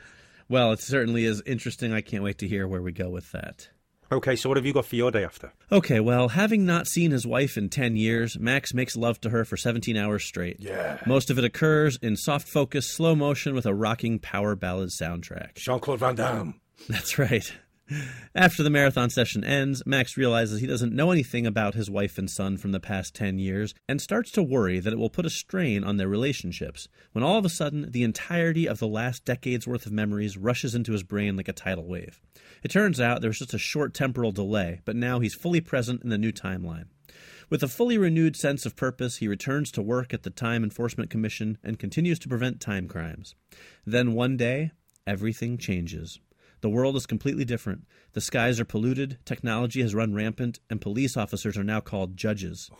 Well, 0.47 0.73
it 0.73 0.79
certainly 0.79 1.25
is 1.25 1.41
interesting. 1.45 1.91
I 1.91 2.01
can't 2.01 2.23
wait 2.23 2.37
to 2.37 2.47
hear 2.47 2.67
where 2.67 2.81
we 2.81 2.91
go 2.91 3.09
with 3.09 3.31
that. 3.31 3.69
Okay, 4.11 4.35
so 4.35 4.49
what 4.49 4.57
have 4.57 4.65
you 4.65 4.73
got 4.73 4.85
for 4.85 4.95
your 4.95 5.09
day 5.09 5.23
after? 5.23 5.51
Okay, 5.71 5.99
well, 5.99 6.27
having 6.29 6.65
not 6.65 6.85
seen 6.85 7.09
his 7.09 7.25
wife 7.25 7.57
in 7.57 7.69
10 7.69 7.95
years, 7.95 8.37
Max 8.37 8.71
makes 8.71 8.95
love 8.95 9.19
to 9.21 9.31
her 9.31 9.43
for 9.43 9.57
17 9.57 9.97
hours 9.97 10.23
straight. 10.23 10.57
Yeah. 10.59 10.99
Most 11.07 11.31
of 11.31 11.39
it 11.39 11.43
occurs 11.43 11.97
in 12.03 12.15
soft 12.15 12.47
focus, 12.47 12.91
slow 12.91 13.15
motion 13.15 13.55
with 13.55 13.65
a 13.65 13.73
rocking 13.73 14.19
power 14.19 14.55
ballad 14.55 14.89
soundtrack. 14.89 15.55
Jean 15.55 15.79
Claude 15.79 15.99
Van 15.99 16.15
Damme. 16.15 16.61
That's 16.89 17.17
right. 17.17 17.51
After 18.33 18.63
the 18.63 18.71
marathon 18.71 19.11
session 19.11 19.43
ends, 19.43 19.83
Max 19.85 20.17
realizes 20.17 20.59
he 20.59 20.65
doesn't 20.65 20.95
know 20.95 21.11
anything 21.11 21.45
about 21.45 21.75
his 21.75 21.89
wife 21.89 22.17
and 22.17 22.29
son 22.29 22.57
from 22.57 22.71
the 22.71 22.79
past 22.79 23.13
10 23.13 23.37
years 23.37 23.75
and 23.87 24.01
starts 24.01 24.31
to 24.31 24.43
worry 24.43 24.79
that 24.79 24.91
it 24.91 24.97
will 24.97 25.09
put 25.09 25.25
a 25.25 25.29
strain 25.29 25.83
on 25.83 25.97
their 25.97 26.07
relationships 26.07 26.87
when 27.11 27.23
all 27.23 27.37
of 27.37 27.45
a 27.45 27.49
sudden 27.49 27.91
the 27.91 28.03
entirety 28.03 28.67
of 28.67 28.79
the 28.79 28.87
last 28.87 29.23
decade's 29.23 29.67
worth 29.67 29.85
of 29.85 29.91
memories 29.91 30.35
rushes 30.35 30.73
into 30.73 30.93
his 30.93 31.03
brain 31.03 31.37
like 31.37 31.47
a 31.47 31.53
tidal 31.53 31.87
wave. 31.87 32.19
It 32.63 32.71
turns 32.71 32.99
out 32.99 33.21
there 33.21 33.29
was 33.29 33.39
just 33.39 33.53
a 33.53 33.59
short 33.59 33.93
temporal 33.93 34.31
delay, 34.31 34.81
but 34.83 34.95
now 34.95 35.19
he's 35.19 35.35
fully 35.35 35.61
present 35.61 36.03
in 36.03 36.09
the 36.09 36.17
new 36.17 36.31
timeline. 36.31 36.85
With 37.51 37.61
a 37.61 37.67
fully 37.67 37.99
renewed 37.99 38.35
sense 38.35 38.65
of 38.65 38.75
purpose, 38.75 39.17
he 39.17 39.27
returns 39.27 39.71
to 39.73 39.83
work 39.83 40.11
at 40.11 40.23
the 40.23 40.31
Time 40.31 40.63
Enforcement 40.63 41.11
Commission 41.11 41.59
and 41.63 41.77
continues 41.77 42.17
to 42.19 42.27
prevent 42.27 42.59
time 42.59 42.87
crimes. 42.87 43.35
Then 43.85 44.13
one 44.13 44.37
day, 44.37 44.71
everything 45.05 45.59
changes. 45.59 46.19
The 46.65 46.69
world 46.69 46.95
is 46.95 47.05
completely 47.05 47.45
different. 47.45 47.85
The 48.13 48.21
skies 48.21 48.59
are 48.59 48.65
polluted, 48.65 49.19
technology 49.23 49.83
has 49.83 49.93
run 49.93 50.15
rampant, 50.15 50.59
and 50.67 50.81
police 50.81 51.15
officers 51.15 51.55
are 51.59 51.63
now 51.63 51.79
called 51.79 52.17
judges. 52.17 52.71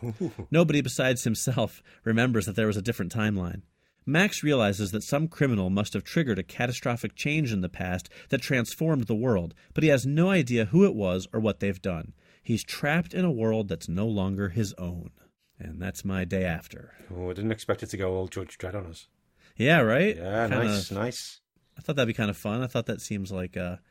Nobody 0.50 0.82
besides 0.82 1.24
himself 1.24 1.84
remembers 2.04 2.48
that 2.48 2.56
there 2.56 2.66
was 2.66 2.78
a 2.78 2.82
different 2.82 3.14
timeline. 3.14 3.62
Max 4.04 4.42
realizes 4.42 4.90
that 4.90 5.04
some 5.04 5.28
criminal 5.28 5.70
must 5.70 5.94
have 5.94 6.04
triggered 6.04 6.40
a 6.40 6.44
catastrophic 6.44 7.14
change 7.16 7.54
in 7.54 7.62
the 7.62 7.70
past 7.70 8.10
that 8.30 8.42
transformed 8.42 9.04
the 9.04 9.14
world, 9.14 9.54
but 9.76 9.84
he 9.84 9.92
has 9.92 10.04
no 10.04 10.32
idea 10.32 10.66
who 10.66 10.84
it 10.84 10.96
was 10.96 11.28
or 11.32 11.40
what 11.40 11.60
they've 11.60 11.80
done. 11.84 12.14
He's 12.42 12.64
trapped 12.64 13.14
in 13.14 13.24
a 13.24 13.30
world 13.32 13.68
that's 13.68 13.88
no 13.88 14.08
longer 14.08 14.50
his 14.50 14.74
own. 14.80 15.12
And 15.60 15.80
that's 15.80 16.04
my 16.04 16.26
day 16.26 16.44
after. 16.44 16.96
Oh, 17.16 17.30
I 17.30 17.34
didn't 17.34 17.52
expect 17.52 17.84
it 17.84 17.92
to 17.92 17.98
go 17.98 18.16
all 18.16 18.28
Judge 18.28 18.58
Dredd 18.58 18.74
on 18.74 18.88
us. 18.88 19.10
Yeah, 19.56 19.82
right? 19.82 20.18
Yeah, 20.18 20.48
Kinda- 20.48 20.66
nice, 20.66 20.90
nice. 20.90 21.42
I 21.78 21.82
thought 21.82 21.96
that'd 21.96 22.08
be 22.08 22.14
kind 22.14 22.30
of 22.30 22.38
fun. 22.38 22.62
I 22.62 22.68
thought 22.68 22.86
that 22.86 23.02
seems 23.02 23.32
like 23.32 23.56
a, 23.56 23.82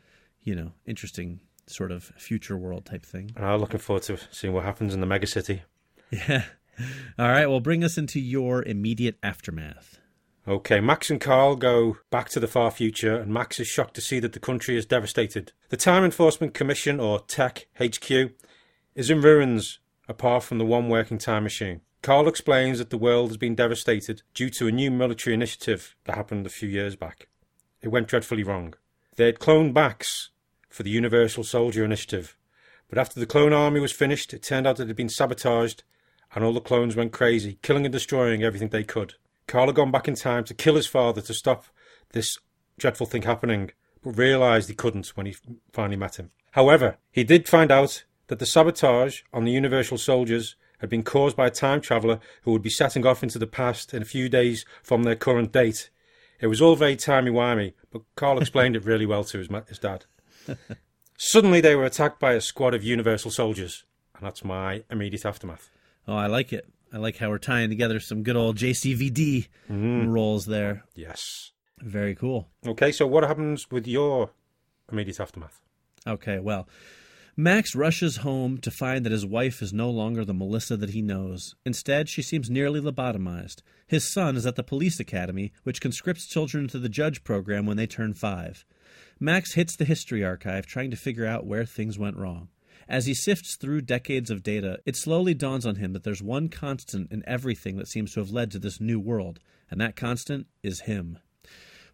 you 0.43 0.55
know, 0.55 0.73
interesting 0.87 1.41
sort 1.67 1.91
of 1.91 2.05
future 2.17 2.57
world 2.57 2.85
type 2.85 3.05
thing. 3.05 3.31
I'm 3.37 3.61
looking 3.61 3.81
forward 3.81 4.03
to 4.05 4.19
seeing 4.31 4.53
what 4.53 4.65
happens 4.65 4.95
in 4.95 5.01
the 5.01 5.07
megacity. 5.07 5.63
Yeah. 6.11 6.45
All 7.19 7.29
right. 7.29 7.47
Well, 7.47 7.61
bring 7.61 7.85
us 7.85 7.99
into 7.99 8.21
your 8.21 8.63
immediate 8.63 9.19
aftermath. 9.23 9.99
Okay, 10.47 10.79
Max 10.79 11.09
and 11.11 11.23
Carl 11.23 11.57
go 11.57 11.97
back 12.11 12.29
to 12.31 12.41
the 12.41 12.47
far 12.47 12.71
future, 12.71 13.17
and 13.17 13.33
Max 13.33 13.59
is 13.59 13.67
shocked 13.67 13.95
to 13.95 14.03
see 14.03 14.21
that 14.21 14.35
the 14.35 14.41
country 14.41 14.77
is 14.77 14.85
devastated. 14.85 15.53
The 15.71 15.79
Time 15.79 16.05
Enforcement 16.05 16.53
Commission, 16.53 17.01
or 17.01 17.21
TEC 17.21 17.67
HQ, 17.81 18.33
is 18.95 19.09
in 19.09 19.23
ruins 19.23 19.79
apart 20.07 20.43
from 20.43 20.59
the 20.59 20.67
one 20.67 20.91
working 20.91 21.17
time 21.17 21.45
machine. 21.45 21.81
Carl 22.03 22.29
explains 22.29 22.79
that 22.79 22.91
the 22.91 22.99
world 22.99 23.31
has 23.31 23.39
been 23.39 23.55
devastated 23.55 24.21
due 24.35 24.51
to 24.51 24.67
a 24.67 24.73
new 24.73 24.91
military 24.91 25.33
initiative 25.33 25.97
that 26.05 26.17
happened 26.17 26.45
a 26.45 26.51
few 26.51 26.69
years 26.69 26.95
back. 26.95 27.29
It 27.85 27.91
went 27.91 28.09
dreadfully 28.09 28.43
wrong. 28.43 28.73
They 29.17 29.27
had 29.27 29.39
cloned 29.39 29.75
backs 29.75 30.31
for 30.71 30.83
the 30.83 30.91
Universal 30.91 31.45
Soldier 31.45 31.85
Initiative, 31.85 32.35
but 32.89 32.97
after 32.97 33.21
the 33.21 33.27
clone 33.27 33.53
army 33.53 33.79
was 33.79 33.93
finished, 33.93 34.33
it 34.33 34.43
turned 34.43 34.67
out 34.67 34.81
it 34.81 34.89
had 34.89 34.97
been 34.97 35.11
sabotaged, 35.11 35.83
and 36.35 36.43
all 36.43 36.55
the 36.55 36.63
clones 36.63 36.97
went 36.97 37.13
crazy, 37.13 37.59
killing 37.61 37.85
and 37.85 37.93
destroying 37.93 38.43
everything 38.43 38.71
they 38.71 38.85
could. 38.85 39.17
Carl 39.47 39.67
had 39.67 39.75
gone 39.75 39.91
back 39.91 40.09
in 40.09 40.15
time 40.15 40.45
to 40.45 40.55
kill 40.55 40.77
his 40.77 40.87
father 40.87 41.21
to 41.21 41.35
stop 41.35 41.67
this 42.13 42.39
dreadful 42.79 43.07
thing 43.07 43.21
happening, 43.21 43.71
but 44.03 44.17
realised 44.17 44.71
he 44.71 44.75
couldn't 44.75 45.09
when 45.09 45.27
he 45.27 45.37
finally 45.71 45.99
met 45.99 46.19
him. 46.19 46.31
However, 46.53 46.97
he 47.13 47.23
did 47.23 47.47
find 47.51 47.71
out 47.71 48.05
that 48.29 48.39
the 48.39 48.47
sabotage 48.47 49.21
on 49.31 49.45
the 49.45 49.53
Universal 49.53 49.99
Soldiers 49.99 50.57
had 50.79 50.89
been 50.89 51.03
caused 51.03 51.37
by 51.37 51.49
a 51.49 51.51
time 51.51 51.83
traveller 51.83 52.19
who 52.45 52.53
would 52.53 52.63
be 52.63 52.71
setting 52.71 53.05
off 53.05 53.23
into 53.23 53.39
the 53.39 53.47
past 53.47 53.93
in 53.93 54.01
a 54.01 54.07
few 54.07 54.31
days 54.31 54.65
from 54.83 55.03
their 55.03 55.17
current 55.17 55.53
date. 55.53 55.91
It 56.41 56.49
was 56.49 56.61
all 56.61 56.77
very 56.77 56.97
timey-wimey, 56.97 57.75
but 57.91 58.03
Carl 58.17 58.39
explained 58.39 58.77
it 58.77 58.85
really 58.85 59.07
well 59.07 59.25
to 59.25 59.39
his, 59.39 59.49
his 59.69 59.79
dad. 59.79 60.05
Suddenly 61.17 61.61
they 61.61 61.75
were 61.77 61.85
attacked 61.85 62.19
by 62.21 62.33
a 62.35 62.41
squad 62.41 62.75
of 62.75 62.83
Universal 62.85 63.31
Soldiers, 63.31 63.85
and 64.17 64.27
that's 64.27 64.45
my 64.45 64.83
immediate 64.91 65.25
aftermath. 65.25 65.71
Oh, 66.09 66.17
I 66.17 66.27
like 66.27 66.53
it. 66.53 66.67
I 66.93 66.99
like 66.99 67.17
how 67.19 67.29
we're 67.31 67.39
tying 67.39 67.71
together 67.71 67.99
some 68.01 68.23
good 68.23 68.37
old 68.37 68.57
JCVD 68.57 69.49
Mm. 69.71 70.09
roles 70.13 70.47
there. 70.47 70.85
Yes. 70.95 71.53
Very 71.81 72.15
cool. 72.15 72.49
Okay, 72.67 72.93
so 72.93 73.07
what 73.07 73.25
happens 73.25 73.71
with 73.71 73.87
your 73.87 74.31
immediate 74.93 75.19
aftermath? 75.21 75.61
Okay, 76.07 76.39
well, 76.39 76.69
Max 77.37 77.75
rushes 77.75 78.19
home 78.19 78.59
to 78.59 78.71
find 78.71 79.05
that 79.05 79.11
his 79.11 79.27
wife 79.27 79.61
is 79.61 79.73
no 79.73 79.91
longer 79.91 80.25
the 80.25 80.33
Melissa 80.33 80.77
that 80.77 80.91
he 80.91 81.03
knows. 81.03 81.57
Instead, 81.67 82.09
she 82.09 82.23
seems 82.23 82.49
nearly 82.49 82.81
lobotomized. 82.81 83.61
His 83.89 84.05
son 84.05 84.37
is 84.37 84.47
at 84.47 84.55
the 84.55 84.63
police 84.63 85.01
academy, 85.01 85.53
which 85.65 85.81
conscripts 85.81 86.29
children 86.29 86.69
to 86.69 86.79
the 86.79 86.89
judge 86.89 87.25
program 87.25 87.67
when 87.67 87.77
they 87.77 87.89
turn 87.89 88.15
five. 88.15 88.65
Max 89.19 89.55
hits 89.55 89.75
the 89.75 89.85
history 89.85 90.25
archive 90.25 90.65
trying 90.65 90.93
to 90.93 90.97
figure 90.97 91.27
out 91.27 91.45
where 91.45 91.65
things 91.65 91.99
went 91.99 92.17
wrong. 92.17 92.51
As 92.89 93.07
he 93.07 93.15
sifts 93.15 93.57
through 93.57 93.81
decades 93.81 94.31
of 94.31 94.45
data, 94.45 94.79
it 94.87 94.95
slowly 94.95 95.35
dawns 95.35 95.67
on 95.67 95.77
him 95.77 95.93
that 95.93 96.05
there's 96.05 96.23
one 96.23 96.49
constant 96.49 97.11
in 97.11 97.25
everything 97.27 97.79
that 97.79 97.89
seems 97.89 98.13
to 98.13 98.21
have 98.21 98.31
led 98.31 98.53
to 98.53 98.61
this 98.61 98.81
new 98.81 99.01
world, 99.01 99.41
and 99.69 99.81
that 99.81 99.97
constant 99.97 100.47
is 100.63 100.83
him. 100.83 101.19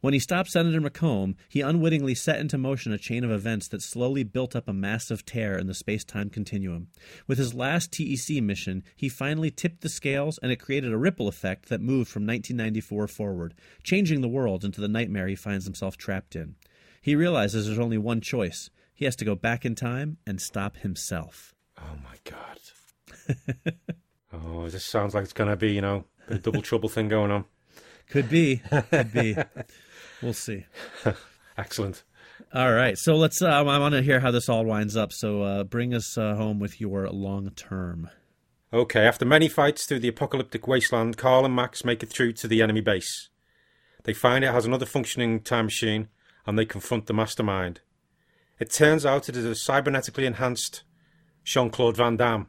When 0.00 0.14
he 0.14 0.18
stopped 0.18 0.50
Senator 0.50 0.80
McComb, 0.80 1.34
he 1.48 1.60
unwittingly 1.60 2.14
set 2.14 2.40
into 2.40 2.56
motion 2.56 2.92
a 2.92 2.98
chain 2.98 3.22
of 3.22 3.30
events 3.30 3.68
that 3.68 3.82
slowly 3.82 4.24
built 4.24 4.56
up 4.56 4.66
a 4.66 4.72
massive 4.72 5.26
tear 5.26 5.58
in 5.58 5.66
the 5.66 5.74
space 5.74 6.04
time 6.04 6.30
continuum. 6.30 6.88
With 7.26 7.36
his 7.36 7.52
last 7.52 7.92
TEC 7.92 8.42
mission, 8.42 8.82
he 8.96 9.10
finally 9.10 9.50
tipped 9.50 9.82
the 9.82 9.90
scales 9.90 10.38
and 10.42 10.50
it 10.50 10.56
created 10.56 10.92
a 10.92 10.98
ripple 10.98 11.28
effect 11.28 11.68
that 11.68 11.82
moved 11.82 12.10
from 12.10 12.26
1994 12.26 13.08
forward, 13.08 13.54
changing 13.82 14.22
the 14.22 14.28
world 14.28 14.64
into 14.64 14.80
the 14.80 14.88
nightmare 14.88 15.28
he 15.28 15.36
finds 15.36 15.66
himself 15.66 15.98
trapped 15.98 16.34
in. 16.34 16.54
He 17.02 17.14
realizes 17.14 17.66
there's 17.66 17.78
only 17.78 17.98
one 17.98 18.22
choice 18.22 18.70
he 18.94 19.04
has 19.04 19.16
to 19.16 19.24
go 19.24 19.34
back 19.34 19.66
in 19.66 19.74
time 19.74 20.16
and 20.26 20.40
stop 20.40 20.78
himself. 20.78 21.54
Oh 21.78 21.96
my 22.02 22.16
god. 22.24 23.74
oh, 24.32 24.68
this 24.68 24.84
sounds 24.84 25.14
like 25.14 25.24
it's 25.24 25.32
going 25.32 25.50
to 25.50 25.56
be, 25.56 25.72
you 25.72 25.80
know, 25.82 26.04
a 26.28 26.38
double 26.38 26.62
trouble 26.62 26.88
thing 26.88 27.08
going 27.08 27.30
on. 27.30 27.44
Could 28.08 28.28
be. 28.28 28.62
Could 28.90 29.12
be. 29.12 29.36
we'll 30.22 30.32
see. 30.32 30.66
Excellent. 31.58 32.02
All 32.52 32.72
right. 32.72 32.96
So 32.98 33.14
let's, 33.14 33.42
uh, 33.42 33.46
I 33.46 33.78
want 33.78 33.94
to 33.94 34.02
hear 34.02 34.20
how 34.20 34.30
this 34.30 34.48
all 34.48 34.64
winds 34.64 34.96
up. 34.96 35.12
So 35.12 35.42
uh, 35.42 35.64
bring 35.64 35.94
us 35.94 36.16
uh, 36.18 36.34
home 36.34 36.58
with 36.58 36.80
your 36.80 37.08
long 37.08 37.50
term. 37.50 38.10
Okay, 38.72 39.04
after 39.04 39.24
many 39.24 39.48
fights 39.48 39.84
through 39.84 39.98
the 39.98 40.08
apocalyptic 40.08 40.68
wasteland, 40.68 41.16
Carl 41.16 41.44
and 41.44 41.54
Max 41.54 41.84
make 41.84 42.04
it 42.04 42.08
through 42.08 42.34
to 42.34 42.46
the 42.46 42.62
enemy 42.62 42.80
base. 42.80 43.28
They 44.04 44.14
find 44.14 44.44
it 44.44 44.52
has 44.52 44.64
another 44.64 44.86
functioning 44.86 45.40
time 45.40 45.66
machine 45.66 46.08
and 46.46 46.58
they 46.58 46.64
confront 46.64 47.06
the 47.06 47.12
mastermind. 47.12 47.80
It 48.60 48.70
turns 48.70 49.04
out 49.04 49.28
it 49.28 49.36
is 49.36 49.44
a 49.44 49.70
cybernetically 49.70 50.24
enhanced 50.24 50.84
Jean 51.44 51.70
Claude 51.70 51.96
Van 51.96 52.16
Damme. 52.16 52.46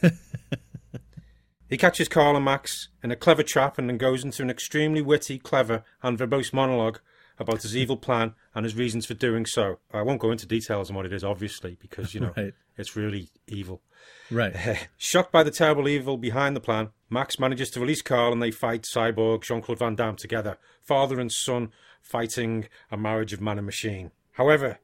he 1.68 1.76
catches 1.76 2.08
Carl 2.08 2.36
and 2.36 2.44
Max 2.44 2.88
in 3.02 3.10
a 3.10 3.16
clever 3.16 3.42
trap 3.42 3.78
and 3.78 3.88
then 3.88 3.98
goes 3.98 4.22
into 4.22 4.42
an 4.42 4.50
extremely 4.50 5.02
witty, 5.02 5.38
clever, 5.38 5.84
and 6.02 6.18
verbose 6.18 6.52
monologue 6.52 7.00
about 7.38 7.62
his 7.62 7.76
evil 7.76 7.96
plan 7.96 8.34
and 8.54 8.64
his 8.64 8.74
reasons 8.76 9.06
for 9.06 9.14
doing 9.14 9.44
so. 9.46 9.78
I 9.92 10.02
won't 10.02 10.20
go 10.20 10.30
into 10.30 10.46
details 10.46 10.88
on 10.90 10.96
what 10.96 11.06
it 11.06 11.12
is, 11.12 11.24
obviously, 11.24 11.76
because, 11.80 12.14
you 12.14 12.20
know, 12.20 12.32
Right. 12.36 12.54
it's 12.76 12.94
really 12.96 13.28
evil. 13.46 13.82
Right. 14.30 14.54
Shocked 14.96 15.32
by 15.32 15.42
the 15.42 15.50
terrible 15.50 15.88
evil 15.88 16.16
behind 16.16 16.54
the 16.54 16.60
plan, 16.60 16.90
Max 17.10 17.38
manages 17.38 17.70
to 17.70 17.80
release 17.80 18.02
Carl 18.02 18.32
and 18.32 18.42
they 18.42 18.50
fight 18.50 18.82
Cyborg 18.82 19.42
Jean 19.42 19.62
Claude 19.62 19.78
Van 19.78 19.94
Damme 19.94 20.16
together, 20.16 20.58
father 20.82 21.18
and 21.20 21.30
son 21.32 21.70
fighting 22.02 22.68
a 22.90 22.96
marriage 22.96 23.32
of 23.32 23.40
man 23.40 23.58
and 23.58 23.66
machine. 23.66 24.10
However, 24.32 24.78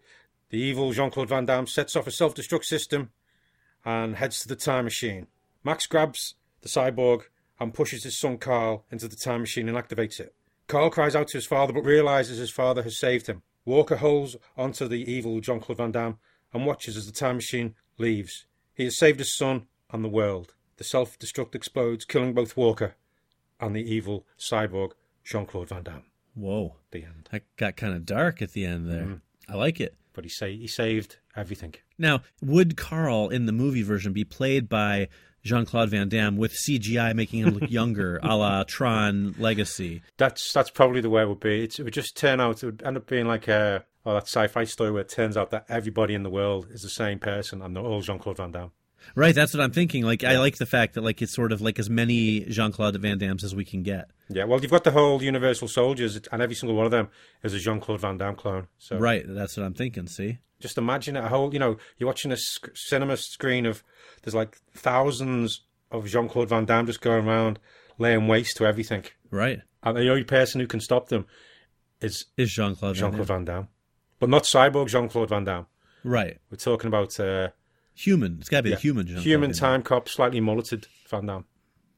the 0.51 0.59
evil 0.59 0.93
Jean 0.93 1.11
Claude 1.11 1.29
Van 1.29 1.47
Damme 1.47 1.67
sets 1.67 1.95
off 1.97 2.07
a 2.07 2.11
self 2.11 2.35
destruct 2.35 2.65
system 2.65 3.11
and 3.85 4.17
heads 4.17 4.41
to 4.41 4.49
the 4.49 4.57
time 4.57 4.85
machine. 4.85 5.27
Max 5.63 5.87
grabs 5.87 6.35
the 6.63 6.69
cyborg 6.69 7.23
and 7.59 7.75
pushes 7.75 8.05
his 8.05 8.19
son 8.19 8.39
Carl 8.39 8.85
into 8.91 9.07
the 9.09 9.17
time 9.17 9.41
machine 9.43 9.69
and 9.69 9.77
activates 9.79 10.19
it. 10.19 10.35
Carl 10.71 10.89
cries 10.89 11.17
out 11.17 11.27
to 11.29 11.37
his 11.37 11.47
father 11.47 11.73
but 11.73 11.85
realizes 11.85 12.39
his 12.39 12.53
father 12.53 12.85
has 12.85 12.99
saved 12.99 13.27
him. 13.27 13.43
Walker 13.65 13.97
holds 13.97 14.37
onto 14.57 14.87
the 14.87 15.11
evil 15.11 15.41
Jean 15.41 15.59
Claude 15.59 15.79
Van 15.79 15.91
Damme 15.91 16.19
and 16.53 16.65
watches 16.65 16.97
as 16.97 17.07
the 17.07 17.13
time 17.13 17.37
machine 17.37 17.75
leaves. 17.99 18.47
He 18.73 18.85
has 18.85 18.97
saved 18.97 19.19
his 19.19 19.37
son 19.37 19.67
and 19.91 20.05
the 20.05 20.09
world. 20.09 20.55
The 20.77 20.85
self 20.85 21.19
destruct 21.19 21.57
explodes, 21.57 22.05
killing 22.05 22.35
both 22.35 22.57
Walker 22.57 22.95
and 23.59 23.75
the 23.75 23.83
evil 23.83 24.27
cyborg 24.39 24.93
Jean 25.25 25.45
Claude 25.45 25.69
Van 25.69 25.83
Damme. 25.83 26.05
Whoa. 26.35 26.77
The 26.93 27.03
end. 27.03 27.29
That 27.33 27.43
got 27.57 27.77
kind 27.77 27.95
of 27.95 28.07
dark 28.07 28.41
at 28.41 28.53
the 28.53 28.65
end 28.65 28.89
there. 28.89 29.03
Mm-hmm. 29.03 29.53
I 29.53 29.57
like 29.57 29.81
it. 29.81 29.97
But 30.13 30.25
he 30.25 30.31
say 30.31 30.57
he 30.57 30.69
saved 30.69 31.17
everything. 31.37 31.75
Now, 31.99 32.23
would 32.41 32.77
Carl 32.77 33.29
in 33.29 33.47
the 33.47 33.53
movie 33.53 33.83
version 33.83 34.13
be 34.13 34.25
played 34.25 34.69
by 34.69 35.09
Jean 35.43 35.65
Claude 35.65 35.91
Van 35.91 36.09
Damme 36.09 36.37
with 36.37 36.53
CGI 36.53 37.15
making 37.15 37.41
him 37.41 37.55
look 37.55 37.71
younger, 37.71 38.21
a 38.23 38.37
la 38.37 38.65
Tron 38.65 39.35
Legacy? 39.39 40.03
That's 40.17 40.53
that's 40.53 40.71
probably 40.71 41.01
the 41.01 41.11
way 41.11 41.23
it 41.23 41.29
would 41.29 41.41
be. 41.41 41.65
It's, 41.65 41.79
it 41.79 41.85
would 41.85 41.95
just 41.95 42.17
turn 42.17 42.41
out. 42.41 42.63
It 42.63 42.67
would 42.67 42.83
end 42.83 42.97
up 42.97 43.07
being 43.07 43.27
like 43.27 43.49
a 43.49 43.85
oh 44.05 44.15
that 44.15 44.25
sci-fi 44.25 44.65
story 44.65 44.91
where 44.91 45.03
it 45.03 45.09
turns 45.09 45.37
out 45.37 45.51
that 45.51 45.67
everybody 45.69 46.15
in 46.15 46.23
the 46.23 46.31
world 46.31 46.69
is 46.71 46.83
the 46.83 46.89
same 46.89 47.19
person 47.19 47.63
and 47.63 47.75
they're 47.75 47.83
all 47.85 48.01
Jean 48.01 48.19
Claude 48.19 48.37
Van 48.37 48.53
Damme. 48.53 48.73
Right, 49.15 49.35
that's 49.35 49.55
what 49.55 49.63
I'm 49.63 49.73
thinking. 49.73 50.05
Like, 50.05 50.25
I 50.25 50.39
like 50.39 50.59
the 50.59 50.67
fact 50.67 50.95
that 50.95 51.03
like 51.03 51.23
it's 51.23 51.35
sort 51.35 51.53
of 51.53 51.61
like 51.61 51.79
as 51.79 51.89
many 51.89 52.41
Jean 52.41 52.73
Claude 52.73 52.97
Van 52.97 53.19
Dammes 53.19 53.43
as 53.43 53.55
we 53.55 53.65
can 53.65 53.83
get. 53.83 54.11
Yeah, 54.29 54.45
well, 54.45 54.61
you've 54.61 54.71
got 54.71 54.85
the 54.85 54.91
whole 54.93 55.23
Universal 55.23 55.69
Soldiers, 55.69 56.21
and 56.31 56.43
every 56.43 56.55
single 56.55 56.77
one 56.77 56.85
of 56.85 56.93
them 56.93 57.09
is 57.43 57.55
a 57.55 57.59
Jean 57.59 57.81
Claude 57.81 58.01
Van 58.01 58.19
Damme 58.19 58.37
clone. 58.37 58.69
So 58.79 58.99
Right, 58.99 59.25
that's 59.27 59.57
what 59.57 59.65
I'm 59.65 59.75
thinking. 59.75 60.07
See, 60.07 60.39
just 60.61 60.79
imagine 60.79 61.17
it. 61.17 61.25
A 61.25 61.29
whole. 61.29 61.53
You 61.53 61.59
know, 61.59 61.77
you're 61.99 62.07
watching 62.07 62.31
a 62.33 62.37
sc- 62.37 62.71
cinema 62.75 63.17
screen 63.17 63.67
of 63.67 63.83
there's 64.23 64.35
like 64.35 64.59
thousands 64.75 65.63
of 65.91 66.07
Jean 66.07 66.29
Claude 66.29 66.49
Van 66.49 66.65
Damme 66.65 66.87
just 66.87 67.01
going 67.01 67.27
around 67.27 67.59
laying 67.99 68.29
waste 68.29 68.57
to 68.59 68.67
everything, 68.67 69.05
right? 69.31 69.61
and 69.83 69.97
the 69.97 70.09
only 70.11 70.25
person 70.25 70.61
who 70.61 70.67
can 70.67 70.81
stop 70.81 71.09
them 71.09 71.27
is 72.01 72.27
Is 72.37 72.53
Jean 72.53 72.77
Claude 72.77 72.95
Jean 72.95 73.11
Van 73.11 73.25
Claude 73.25 73.29
Damme 73.29 73.45
Van 73.47 73.55
Damme, 73.57 73.69
but 74.19 74.29
not 74.29 74.45
cyborg 74.45 74.89
Jean 74.89 75.09
Claude 75.09 75.29
Van 75.31 75.45
Damme. 75.45 75.67
right? 76.05 76.39
We're 76.51 76.57
talking 76.57 76.89
about 76.89 77.19
uh, 77.19 77.49
Human. 77.95 78.37
It's 78.41 78.49
got 78.49 78.59
to 78.59 78.63
be 78.63 78.71
yeah, 78.71 78.77
a 78.77 78.79
human. 78.79 79.07
Jean 79.07 79.19
human 79.19 79.53
Van 79.53 79.59
time 79.59 79.83
cop, 79.83 80.09
slightly 80.09 80.41
mulleted 80.41 80.87
Van 81.09 81.27
Damme. 81.27 81.45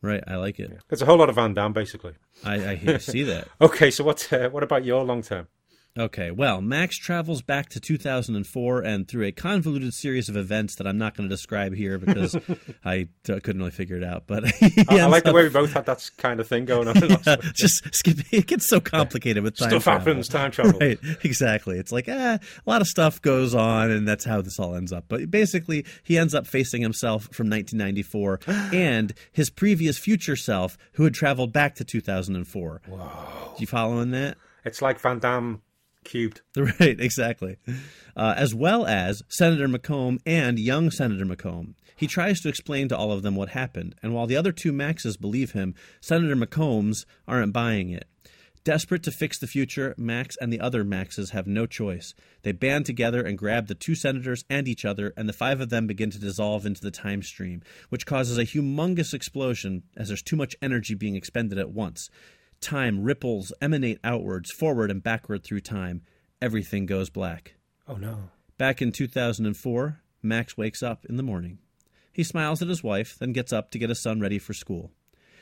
Right, 0.01 0.25
I 0.27 0.35
like 0.35 0.59
it. 0.59 0.73
There's 0.89 1.03
a 1.03 1.07
whole 1.07 1.19
lot 1.19 1.29
of 1.29 1.37
Van 1.37 1.55
Damme, 1.55 1.73
basically. 1.73 2.15
I, 2.45 2.71
I 2.71 2.97
see 2.99 3.23
that. 3.25 3.47
Okay, 3.61 3.91
so 3.93 4.03
what 4.03 4.33
uh, 4.33 4.49
what 4.49 4.65
about 4.65 4.85
your 4.85 5.05
long 5.05 5.23
term? 5.23 5.47
Okay, 5.99 6.31
well, 6.31 6.63
Max 6.63 6.97
travels 6.97 7.43
back 7.43 7.69
to 7.69 7.79
2004 7.79 8.81
and 8.81 9.07
through 9.07 9.27
a 9.27 9.33
convoluted 9.33 9.93
series 9.93 10.31
of 10.31 10.39
events 10.39 10.77
that 10.77 10.87
I'm 10.87 10.97
not 10.97 11.15
going 11.15 11.29
to 11.29 11.35
describe 11.35 11.75
here 11.75 11.99
because 11.99 12.35
I 12.85 13.09
couldn't 13.27 13.59
really 13.59 13.73
figure 13.73 13.97
it 13.97 14.05
out. 14.05 14.25
But 14.27 14.45
I, 14.89 15.01
I 15.01 15.07
like 15.07 15.25
the 15.25 15.35
way 15.35 15.43
we 15.43 15.51
both 15.51 15.75
had 15.75 15.85
that 15.85 16.11
kind 16.17 16.41
of 16.41 16.49
thing 16.49 16.65
going 16.65 16.89
on. 16.89 16.93
Yeah, 17.27 17.37
just 17.55 17.95
skip. 17.95 18.19
It 18.33 18.47
gets 18.47 18.69
so 18.69 18.81
complicated 18.81 19.43
with 19.43 19.57
time 19.57 19.69
Stuff 19.69 19.85
travel. 19.85 19.99
happens, 20.07 20.29
time 20.29 20.51
travel. 20.51 20.79
Right, 20.79 20.99
exactly. 21.23 21.79
It's 21.79 21.93
like 21.93 22.09
eh, 22.09 22.39
a 22.39 22.71
lot 22.71 22.81
of 22.81 22.87
stuff 22.87 23.21
goes 23.21 23.55
on, 23.55 23.91
and 23.91 24.09
that's 24.09 24.25
how 24.25 24.41
this 24.41 24.59
all 24.59 24.75
ends 24.75 24.93
up. 24.93 25.05
But 25.09 25.31
basically, 25.31 25.85
he 26.03 26.17
ends 26.17 26.35
up 26.35 26.47
facing 26.47 26.81
himself 26.81 27.25
from 27.33 27.51
1994 27.51 28.41
and 28.73 29.13
his 29.33 29.51
previous 29.51 29.99
future 29.99 30.37
self, 30.37 30.79
who 30.95 31.05
had 31.05 31.13
traveled 31.15 31.53
back 31.53 31.75
to 31.77 31.85
2004. 31.85 32.81
Wow! 32.89 33.55
You 33.59 33.67
following 33.67 34.11
that? 34.13 34.39
It's 34.65 34.81
like 34.81 34.99
Van 35.01 35.19
Damme 35.19 35.61
cubed. 36.05 36.41
Right, 36.57 37.01
exactly. 37.01 37.57
Uh, 38.17 38.35
as 38.37 38.55
well 38.55 38.87
as 38.87 39.23
Senator 39.29 39.69
McComb 39.69 40.19
and 40.27 40.59
young 40.59 40.91
Senator 40.91 41.25
McComb. 41.25 41.75
He 41.97 42.07
tries 42.07 42.41
to 42.41 42.49
explain 42.49 42.89
to 42.89 42.97
all 42.97 43.13
of 43.13 43.23
them 43.23 43.37
what 43.37 43.51
happened, 43.51 43.95
and 44.03 44.15
while 44.15 44.27
the 44.27 44.37
other 44.37 44.53
two 44.53 44.73
Maxes 44.73 45.17
believe 45.17 45.53
him, 45.53 45.75
Senator 46.01 46.37
McCombs 46.37 47.05
aren't 47.29 47.53
buying 47.53 47.91
it. 47.91 48.07
Desperate 48.65 49.03
to 49.03 49.11
fix 49.11 49.41
the 49.41 49.49
future, 49.49 49.93
Max 49.99 50.37
and 50.41 50.53
the 50.53 50.61
other 50.61 50.85
Maxes 50.85 51.31
have 51.31 51.49
no 51.49 51.67
choice. 51.67 52.15
They 52.43 52.53
band 52.53 52.87
together 52.87 53.21
and 53.21 53.37
grab 53.37 53.67
the 53.67 53.75
two 53.75 53.97
senators 53.97 54.45
and 54.49 54.69
each 54.69 54.85
other, 54.85 55.13
and 55.17 55.29
the 55.29 55.33
five 55.33 55.61
of 55.61 55.69
them 55.69 55.89
begin 55.89 56.11
to 56.11 56.19
dissolve 56.21 56.65
into 56.65 56.81
the 56.81 56.93
time 56.93 57.23
stream, 57.23 57.63
which 57.89 58.07
causes 58.07 58.39
a 58.39 58.45
humongous 58.45 59.15
explosion 59.15 59.83
as 59.97 60.09
there's 60.09 60.23
too 60.23 60.37
much 60.37 60.55
energy 60.63 60.95
being 60.95 61.17
expended 61.17 61.59
at 61.59 61.71
once. 61.71 62.09
Time 62.63 63.03
ripples 63.03 63.53
emanate 63.61 63.99
outwards, 64.05 64.53
forward 64.53 64.89
and 64.89 65.03
backward 65.03 65.43
through 65.43 65.61
time. 65.61 66.03
Everything 66.41 66.87
goes 66.87 67.11
black. 67.11 67.57
Oh 67.89 67.97
no. 67.97 68.31
Back 68.57 68.81
in 68.81 68.93
2004, 68.93 70.01
Max 70.23 70.57
wakes 70.57 70.81
up 70.81 71.05
in 71.07 71.17
the 71.17 71.25
morning. 71.25 71.59
He 72.13 72.23
smiles 72.23 72.63
at 72.63 72.69
his 72.69 72.83
wife, 72.83 73.17
then 73.19 73.33
gets 73.33 73.53
up 73.53 73.73
to 73.73 73.79
get 73.79 73.89
his 73.89 74.01
son 74.01 74.21
ready 74.21 74.39
for 74.39 74.55
school. 74.55 74.93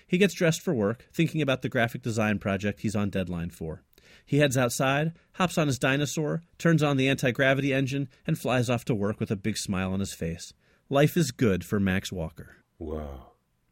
He 0.06 0.16
gets 0.16 0.32
dressed 0.32 0.62
for 0.62 0.72
work, 0.72 1.06
thinking 1.12 1.42
about 1.42 1.60
the 1.60 1.68
graphic 1.68 2.00
design 2.00 2.38
project 2.38 2.80
he's 2.80 2.96
on 2.96 3.10
deadline 3.10 3.50
for. 3.50 3.82
He 4.24 4.38
heads 4.38 4.56
outside, 4.56 5.12
hops 5.34 5.58
on 5.58 5.66
his 5.66 5.78
dinosaur, 5.78 6.42
turns 6.56 6.82
on 6.82 6.96
the 6.96 7.08
anti 7.08 7.32
gravity 7.32 7.74
engine, 7.74 8.08
and 8.26 8.38
flies 8.38 8.70
off 8.70 8.86
to 8.86 8.94
work 8.94 9.20
with 9.20 9.30
a 9.30 9.36
big 9.36 9.58
smile 9.58 9.92
on 9.92 10.00
his 10.00 10.14
face. 10.14 10.54
Life 10.88 11.18
is 11.18 11.32
good 11.32 11.66
for 11.66 11.78
Max 11.78 12.10
Walker. 12.10 12.56
Whoa. 12.78 13.26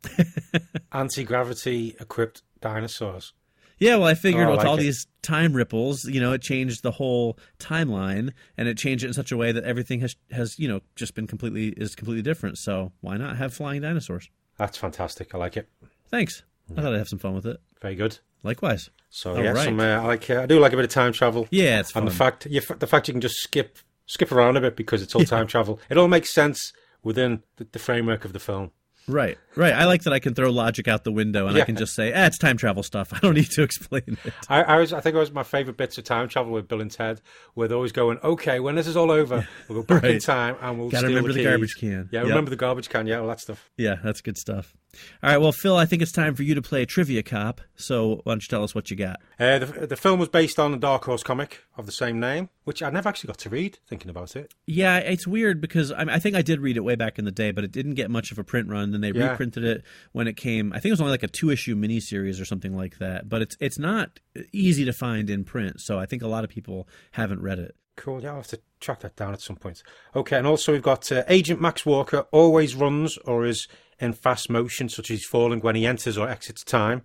Anti 0.92 1.24
gravity 1.24 1.96
equipped 1.98 2.42
dinosaurs. 2.60 3.32
Yeah, 3.78 3.94
well, 3.96 4.08
I 4.08 4.14
figured 4.14 4.42
Oh, 4.46 4.48
I 4.48 4.50
with 4.50 4.58
like 4.58 4.66
all 4.66 4.74
it. 4.76 4.80
these 4.80 5.06
time 5.22 5.52
ripples, 5.52 6.04
you 6.04 6.20
know, 6.20 6.32
it 6.32 6.42
changed 6.42 6.82
the 6.82 6.90
whole 6.90 7.38
timeline, 7.60 8.32
and 8.56 8.66
it 8.66 8.76
changed 8.76 9.04
it 9.04 9.08
in 9.08 9.12
such 9.12 9.30
a 9.30 9.36
way 9.36 9.52
that 9.52 9.62
everything 9.64 10.00
has 10.00 10.16
has 10.32 10.58
you 10.58 10.66
know 10.68 10.80
just 10.96 11.14
been 11.14 11.26
completely 11.28 11.68
is 11.68 11.94
completely 11.94 12.22
different. 12.22 12.58
So 12.58 12.92
why 13.02 13.16
not 13.16 13.36
have 13.36 13.54
flying 13.54 13.82
dinosaurs? 13.82 14.30
That's 14.56 14.76
fantastic. 14.76 15.34
I 15.34 15.38
like 15.38 15.56
it. 15.56 15.68
Thanks. 16.08 16.42
I 16.76 16.82
thought 16.82 16.92
I'd 16.92 16.98
have 16.98 17.08
some 17.08 17.18
fun 17.20 17.34
with 17.34 17.46
it. 17.46 17.60
Very 17.80 17.94
good. 17.94 18.18
Likewise. 18.42 18.90
So 19.10 19.36
All 19.36 19.42
yeah, 19.42 19.50
right. 19.50 19.64
some, 19.64 19.78
uh, 19.80 19.84
I 19.84 20.04
like. 20.06 20.28
Uh, 20.28 20.42
I 20.42 20.46
do 20.46 20.58
like 20.58 20.72
a 20.72 20.76
bit 20.76 20.84
of 20.84 20.90
time 20.90 21.12
travel. 21.12 21.46
Yeah, 21.50 21.80
it's 21.80 21.92
fun. 21.92 22.02
and 22.02 22.10
the 22.10 22.14
fact 22.14 22.46
you, 22.46 22.60
the 22.60 22.86
fact 22.86 23.06
you 23.08 23.14
can 23.14 23.20
just 23.20 23.36
skip 23.36 23.78
skip 24.06 24.32
around 24.32 24.56
a 24.56 24.60
bit 24.60 24.74
because 24.76 25.02
it's 25.02 25.14
all 25.14 25.24
time 25.24 25.46
travel. 25.46 25.78
It 25.88 25.96
all 25.98 26.08
makes 26.08 26.32
sense 26.34 26.72
within 27.04 27.42
the, 27.56 27.66
the 27.70 27.78
framework 27.78 28.24
of 28.24 28.32
the 28.32 28.40
film. 28.40 28.72
Right, 29.08 29.36
right. 29.56 29.72
I 29.72 29.84
like 29.86 30.02
that 30.04 30.12
I 30.12 30.18
can 30.18 30.34
throw 30.34 30.50
logic 30.50 30.86
out 30.86 31.02
the 31.04 31.10
window 31.12 31.46
and 31.48 31.56
I 31.56 31.64
can 31.64 31.76
just 31.76 31.94
say, 31.94 32.12
ah, 32.12 32.26
it's 32.26 32.38
time 32.38 32.56
travel 32.56 32.82
stuff. 32.82 33.12
I 33.12 33.18
don't 33.18 33.34
need 33.34 33.50
to 33.52 33.62
explain 33.62 34.02
it. 34.24 34.32
I, 34.48 34.62
I 34.62 34.76
was, 34.78 34.92
I 34.92 35.00
think 35.00 35.16
it 35.16 35.18
was 35.18 35.32
my 35.32 35.42
favorite 35.42 35.76
bits 35.76 35.98
of 35.98 36.04
time 36.04 36.28
travel 36.28 36.52
with 36.52 36.68
Bill 36.68 36.80
and 36.80 36.90
Ted, 36.90 37.20
where 37.54 37.66
they're 37.68 37.76
always 37.76 37.92
going, 37.92 38.18
"Okay, 38.22 38.60
when 38.60 38.74
this 38.76 38.86
is 38.86 38.96
all 38.96 39.10
over, 39.10 39.46
we'll 39.68 39.82
go 39.82 39.94
back 39.94 40.04
in 40.04 40.18
time 40.20 40.56
and 40.60 40.78
we'll 40.78 40.90
Gotta 40.90 41.08
remember 41.08 41.32
the 41.32 41.38
keys." 41.40 41.46
garbage 41.46 41.76
can. 41.76 42.08
Yeah, 42.12 42.20
Yep. 42.20 42.28
remember 42.28 42.50
the 42.50 42.56
garbage 42.56 42.88
can. 42.88 43.06
Yeah, 43.06 43.18
all 43.20 43.26
that 43.28 43.40
stuff. 43.40 43.70
Yeah, 43.76 43.96
that's 44.04 44.20
good 44.20 44.38
stuff. 44.38 44.74
All 45.22 45.30
right, 45.30 45.38
well, 45.38 45.52
Phil, 45.52 45.76
I 45.76 45.86
think 45.86 46.02
it's 46.02 46.12
time 46.12 46.34
for 46.34 46.42
you 46.42 46.54
to 46.54 46.62
play 46.62 46.84
Trivia 46.84 47.22
Cop. 47.22 47.60
So 47.76 48.20
why 48.24 48.32
don't 48.32 48.42
you 48.42 48.48
tell 48.48 48.62
us 48.64 48.74
what 48.74 48.90
you 48.90 48.96
got? 48.96 49.20
Uh, 49.38 49.58
the, 49.58 49.86
the 49.86 49.96
film 49.96 50.18
was 50.18 50.28
based 50.28 50.58
on 50.58 50.74
a 50.74 50.76
Dark 50.76 51.04
Horse 51.04 51.22
comic 51.22 51.60
of 51.76 51.86
the 51.86 51.92
same 51.92 52.18
name, 52.20 52.48
which 52.64 52.82
I 52.82 52.90
never 52.90 53.08
actually 53.08 53.28
got 53.28 53.38
to 53.38 53.48
read, 53.50 53.78
thinking 53.88 54.10
about 54.10 54.34
it. 54.36 54.52
Yeah, 54.66 54.98
it's 54.98 55.26
weird 55.26 55.60
because 55.60 55.92
I, 55.92 56.02
I 56.02 56.18
think 56.18 56.36
I 56.36 56.42
did 56.42 56.60
read 56.60 56.76
it 56.76 56.80
way 56.80 56.94
back 56.96 57.18
in 57.18 57.24
the 57.24 57.30
day, 57.32 57.50
but 57.50 57.64
it 57.64 57.72
didn't 57.72 57.94
get 57.94 58.10
much 58.10 58.32
of 58.32 58.38
a 58.38 58.44
print 58.44 58.68
run. 58.68 58.90
Then 58.92 59.00
they 59.00 59.12
Yeah. 59.12 59.30
reprinted 59.30 59.64
it 59.64 59.82
when 60.12 60.26
it 60.28 60.36
came. 60.36 60.72
I 60.72 60.76
think 60.80 60.86
it 60.90 60.92
was 60.92 61.00
only 61.00 61.12
like 61.12 61.22
a 61.22 61.28
two 61.28 61.50
issue 61.50 61.76
miniseries 61.76 62.40
or 62.40 62.44
something 62.44 62.76
like 62.76 62.98
that. 62.98 63.28
But 63.28 63.42
it's 63.42 63.56
it's 63.60 63.78
not 63.78 64.20
easy 64.52 64.84
to 64.84 64.92
find 64.92 65.30
in 65.30 65.44
print, 65.44 65.80
so 65.80 65.98
I 65.98 66.06
think 66.06 66.22
a 66.22 66.28
lot 66.28 66.44
of 66.44 66.50
people 66.50 66.88
haven't 67.12 67.40
read 67.42 67.58
it. 67.58 67.74
Cool, 67.96 68.22
yeah, 68.22 68.30
I'll 68.30 68.36
have 68.36 68.46
to 68.48 68.60
track 68.80 69.00
that 69.00 69.16
down 69.16 69.32
at 69.32 69.40
some 69.40 69.56
point. 69.56 69.82
Okay, 70.14 70.36
and 70.36 70.46
also 70.46 70.72
we've 70.72 70.82
got 70.82 71.10
uh, 71.10 71.24
Agent 71.28 71.60
Max 71.60 71.84
Walker 71.84 72.26
always 72.30 72.74
runs 72.74 73.16
or 73.18 73.46
is 73.46 73.68
in 73.98 74.12
fast 74.12 74.48
motion, 74.48 74.88
such 74.88 75.10
as 75.10 75.18
he's 75.18 75.26
falling 75.26 75.60
when 75.60 75.74
he 75.74 75.86
enters 75.86 76.16
or 76.16 76.28
exits 76.28 76.62
time. 76.64 77.02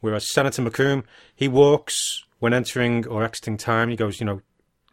Whereas 0.00 0.32
Senator 0.32 0.62
McComb, 0.62 1.04
he 1.34 1.46
walks 1.46 2.24
when 2.40 2.52
entering 2.52 3.06
or 3.06 3.22
exiting 3.22 3.56
time. 3.56 3.88
He 3.88 3.96
goes, 3.96 4.18
you 4.18 4.26
know, 4.26 4.42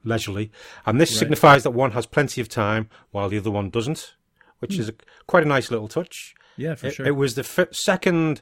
leisurely. 0.03 0.51
And 0.85 1.01
this 1.01 1.17
signifies 1.17 1.63
that 1.63 1.71
one 1.71 1.91
has 1.91 2.05
plenty 2.05 2.41
of 2.41 2.47
time 2.47 2.89
while 3.11 3.29
the 3.29 3.39
other 3.39 3.51
one 3.51 3.69
doesn't, 3.69 4.13
which 4.59 4.77
is 4.77 4.89
a, 4.89 4.93
quite 5.27 5.43
a 5.43 5.47
nice 5.47 5.71
little 5.71 5.87
touch. 5.87 6.35
Yeah, 6.57 6.75
for 6.75 6.87
it, 6.87 6.93
sure. 6.93 7.07
it 7.07 7.15
was 7.15 7.35
the 7.35 7.41
f- 7.41 7.73
second 7.73 8.41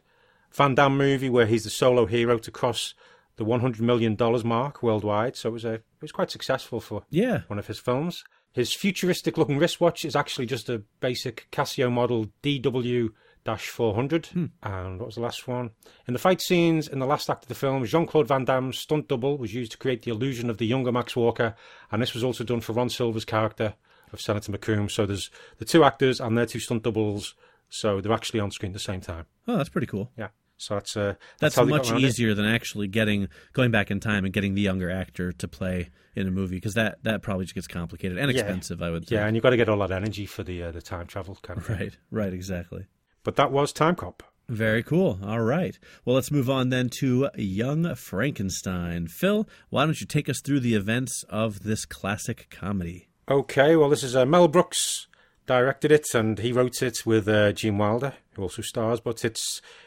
Van 0.51 0.75
Damme 0.75 0.97
movie 0.97 1.29
where 1.29 1.45
he's 1.45 1.63
the 1.63 1.69
solo 1.69 2.05
hero 2.05 2.37
to 2.37 2.51
cross 2.51 2.93
the 3.37 3.45
100 3.45 3.81
million 3.81 4.15
dollars 4.15 4.43
mark 4.43 4.83
worldwide. 4.83 5.35
So 5.35 5.49
it 5.49 5.53
was 5.53 5.65
a 5.65 5.73
it 5.73 5.83
was 6.01 6.11
quite 6.11 6.31
successful 6.31 6.79
for 6.79 7.03
yeah, 7.09 7.41
one 7.47 7.59
of 7.59 7.67
his 7.67 7.79
films. 7.79 8.23
His 8.53 8.73
futuristic 8.73 9.37
looking 9.37 9.59
wristwatch 9.59 10.03
is 10.03 10.15
actually 10.15 10.47
just 10.47 10.69
a 10.69 10.81
basic 10.99 11.47
Casio 11.51 11.91
model 11.91 12.27
DW 12.41 13.11
400. 13.55 14.25
Hmm. 14.27 14.45
And 14.61 14.99
what 14.99 15.05
was 15.05 15.15
the 15.15 15.21
last 15.21 15.47
one? 15.47 15.71
In 16.07 16.13
the 16.13 16.19
fight 16.19 16.41
scenes 16.41 16.87
in 16.87 16.99
the 16.99 17.05
last 17.05 17.29
act 17.29 17.45
of 17.45 17.47
the 17.49 17.55
film, 17.55 17.85
Jean 17.85 18.05
Claude 18.05 18.27
Van 18.27 18.43
Damme's 18.43 18.77
stunt 18.77 19.07
double 19.07 19.37
was 19.37 19.53
used 19.53 19.71
to 19.71 19.77
create 19.77 20.01
the 20.01 20.11
illusion 20.11 20.49
of 20.49 20.57
the 20.57 20.65
younger 20.65 20.91
Max 20.91 21.15
Walker. 21.15 21.55
And 21.91 22.01
this 22.01 22.13
was 22.13 22.23
also 22.23 22.43
done 22.43 22.59
for 22.59 22.73
Ron 22.73 22.89
Silver's 22.89 23.25
character 23.25 23.75
of 24.11 24.19
Senator 24.19 24.51
McComb. 24.51 24.91
So 24.91 25.05
there's 25.05 25.29
the 25.59 25.65
two 25.65 25.83
actors 25.83 26.19
and 26.19 26.37
their 26.37 26.45
two 26.45 26.59
stunt 26.59 26.83
doubles. 26.83 27.35
So 27.69 28.01
they're 28.01 28.13
actually 28.13 28.39
on 28.39 28.51
screen 28.51 28.71
at 28.71 28.73
the 28.73 28.79
same 28.79 29.01
time. 29.01 29.25
oh, 29.47 29.57
that's 29.57 29.69
pretty 29.69 29.87
cool. 29.87 30.11
Yeah. 30.17 30.29
So 30.57 30.73
that's 30.75 30.97
uh, 30.97 31.13
That's, 31.39 31.55
got 31.55 31.67
much 31.67 31.91
around 31.91 32.03
it. 32.03 32.07
easier 32.07 32.33
than 32.33 32.45
actually 32.45 32.87
getting 32.87 33.27
going 33.53 33.71
back 33.71 33.91
in 33.91 33.99
time 33.99 34.25
and 34.25 34.33
getting 34.33 34.55
the 34.55 34.61
younger 34.61 34.89
actor 34.89 35.31
to 35.31 35.47
play 35.47 35.89
in 36.15 36.27
a 36.27 36.31
movie 36.31 36.55
because 36.55 36.73
that 36.73 36.97
that 37.03 37.21
probably 37.21 37.45
just 37.45 37.53
gets 37.55 37.67
complicated 37.67 38.17
and 38.17 38.31
Yeah. 38.31 38.39
expensive. 38.41 38.81
I 38.81 38.89
would 38.89 39.03
think. 39.03 39.11
Yeah, 39.11 39.27
and 39.27 39.35
you've 39.35 39.43
got 39.43 39.51
to 39.51 39.57
get 39.57 39.69
all 39.69 39.77
that 39.79 39.91
energy 39.91 40.25
for 40.25 40.43
the 40.43 40.63
uh, 40.63 40.71
the 40.71 40.81
time 40.81 41.05
travel 41.07 41.37
kind 41.41 41.59
of 41.59 41.65
thing. 41.67 41.77
Right, 41.77 41.97
right, 42.11 42.33
exactly. 42.33 42.85
But 43.23 43.35
that 43.35 43.51
was 43.51 43.71
Time 43.71 43.95
Cop. 43.95 44.23
Very 44.49 44.81
cool. 44.81 45.19
All 45.23 45.41
right. 45.41 45.77
Well, 46.05 46.15
let's 46.15 46.31
move 46.31 46.49
on 46.49 46.69
then 46.69 46.89
to 46.99 47.29
Young 47.35 47.93
Frankenstein. 47.95 49.07
Phil, 49.07 49.47
why 49.69 49.85
don't 49.85 49.99
you 49.99 50.07
take 50.07 50.29
us 50.29 50.39
through 50.41 50.61
the 50.61 50.75
events 50.75 51.23
of 51.29 51.63
this 51.63 51.85
classic 51.85 52.47
comedy? 52.49 53.09
Okay, 53.29 53.75
well, 53.75 53.89
this 53.89 54.03
is 54.03 54.15
uh, 54.15 54.25
Mel 54.25 54.47
Brooks 54.47 55.07
directed 55.47 55.91
it, 55.91 56.13
and 56.13 56.37
he 56.37 56.51
wrote 56.51 56.81
it 56.81 57.05
with 57.05 57.27
uh, 57.27 57.51
Gene 57.53 57.77
Wilder, 57.77 58.13
who 58.35 58.43
also 58.43 58.61
stars. 58.61 58.99
But 58.99 59.25
it 59.25 59.39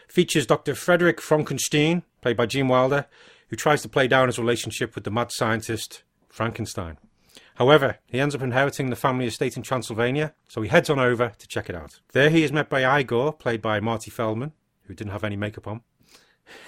features 0.09 0.47
Dr. 0.47 0.75
Frederick 0.75 1.21
Frankenstein, 1.21 2.03
played 2.21 2.37
by 2.37 2.47
Gene 2.47 2.69
Wilder, 2.69 3.07
who 3.49 3.57
tries 3.57 3.83
to 3.83 3.89
play 3.89 4.09
down 4.09 4.29
his 4.29 4.39
relationship 4.39 4.95
with 4.95 5.05
the 5.05 5.11
mad 5.11 5.31
scientist 5.31 6.03
Frankenstein. 6.29 6.99
However, 7.57 7.99
he 8.07 8.19
ends 8.19 8.35
up 8.35 8.43
inheriting 8.43 8.89
the 8.89 8.97
family 8.97 9.27
estate 9.27 9.57
in 9.57 9.63
Transylvania, 9.63 10.35
so 10.49 10.63
he 10.63 10.69
heads 10.69 10.89
on 10.89 10.99
over 10.99 11.33
to 11.39 11.47
check 11.47 11.69
it 11.69 11.77
out. 11.77 12.01
There 12.13 12.31
he 12.31 12.43
is 12.43 12.53
met 12.53 12.71
by 12.71 12.99
Igor, 12.99 13.35
played 13.35 13.61
by 13.61 13.81
Marty 13.81 14.11
Feldman, 14.11 14.53
who 14.85 14.95
didn't 14.95 15.13
have 15.13 15.25
any 15.25 15.37
makeup 15.37 15.69
on. 15.69 15.83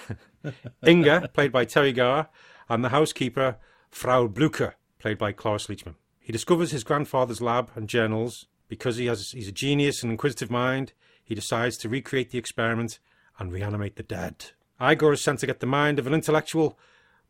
Inga, 0.87 1.29
played 1.33 1.51
by 1.51 1.65
Teri 1.65 1.95
Garr, 1.95 2.29
and 2.69 2.85
the 2.85 2.89
housekeeper, 2.89 3.57
Frau 3.89 4.27
Blucher, 4.27 4.75
played 4.99 5.17
by 5.17 5.31
Cloris 5.31 5.67
Leachman. 5.67 5.95
He 6.19 6.31
discovers 6.31 6.71
his 6.71 6.83
grandfather's 6.83 7.41
lab 7.41 7.71
and 7.75 7.89
journals. 7.89 8.45
Because 8.73 8.97
he 8.97 9.05
has 9.05 9.29
he's 9.33 9.47
a 9.47 9.51
genius 9.51 10.01
and 10.01 10.11
inquisitive 10.11 10.49
mind, 10.49 10.93
he 11.23 11.35
decides 11.35 11.77
to 11.77 11.87
recreate 11.87 12.31
the 12.31 12.39
experiment 12.39 12.97
and 13.37 13.53
reanimate 13.53 13.97
the 13.97 14.01
dead. 14.01 14.45
Igor 14.81 15.13
is 15.13 15.21
sent 15.21 15.41
to 15.41 15.45
get 15.45 15.59
the 15.59 15.67
mind 15.67 15.99
of 15.99 16.07
an 16.07 16.13
intellectual, 16.15 16.75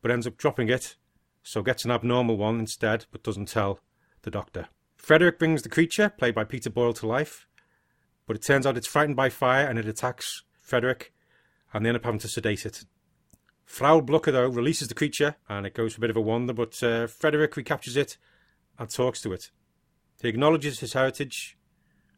but 0.02 0.10
ends 0.10 0.26
up 0.26 0.38
dropping 0.38 0.70
it, 0.70 0.96
so 1.44 1.62
gets 1.62 1.84
an 1.84 1.92
abnormal 1.92 2.38
one 2.38 2.62
instead, 2.62 3.08
but 3.12 3.24
doesn't 3.24 3.50
tell 3.50 3.82
the 4.22 4.32
doctor. 4.32 4.70
Frederick 4.96 5.38
brings 5.38 5.64
the 5.64 5.68
creature, 5.68 6.08
played 6.08 6.34
by 6.34 6.46
Peter 6.46 6.70
Boyle, 6.70 6.94
to 6.94 7.08
life, 7.08 7.46
but 8.26 8.38
it 8.38 8.42
turns 8.42 8.66
out 8.66 8.78
it's 8.78 8.88
frightened 8.88 9.18
by 9.18 9.28
fire 9.28 9.68
and 9.68 9.78
it 9.78 9.86
attacks 9.86 10.44
Frederick, 10.62 11.12
and 11.74 11.84
they 11.84 11.90
end 11.90 11.98
up 11.98 12.06
having 12.06 12.22
to 12.22 12.30
sedate 12.30 12.66
it. 12.66 12.86
Frau 13.66 14.00
Blucher, 14.00 14.32
though, 14.32 14.48
releases 14.48 14.88
the 14.88 14.96
creature, 14.96 15.36
and 15.50 15.66
it 15.66 15.74
goes 15.74 15.94
for 15.94 16.00
a 16.00 16.04
bit 16.04 16.10
of 16.10 16.16
a 16.16 16.22
wander, 16.22 16.54
but 16.54 16.82
uh, 16.82 17.06
Frederick 17.06 17.58
recaptures 17.58 17.98
it 17.98 18.16
and 18.80 18.90
talks 18.90 19.22
to 19.24 19.34
it. 19.34 19.52
He 20.24 20.30
acknowledges 20.30 20.80
his 20.80 20.94
heritage 20.94 21.58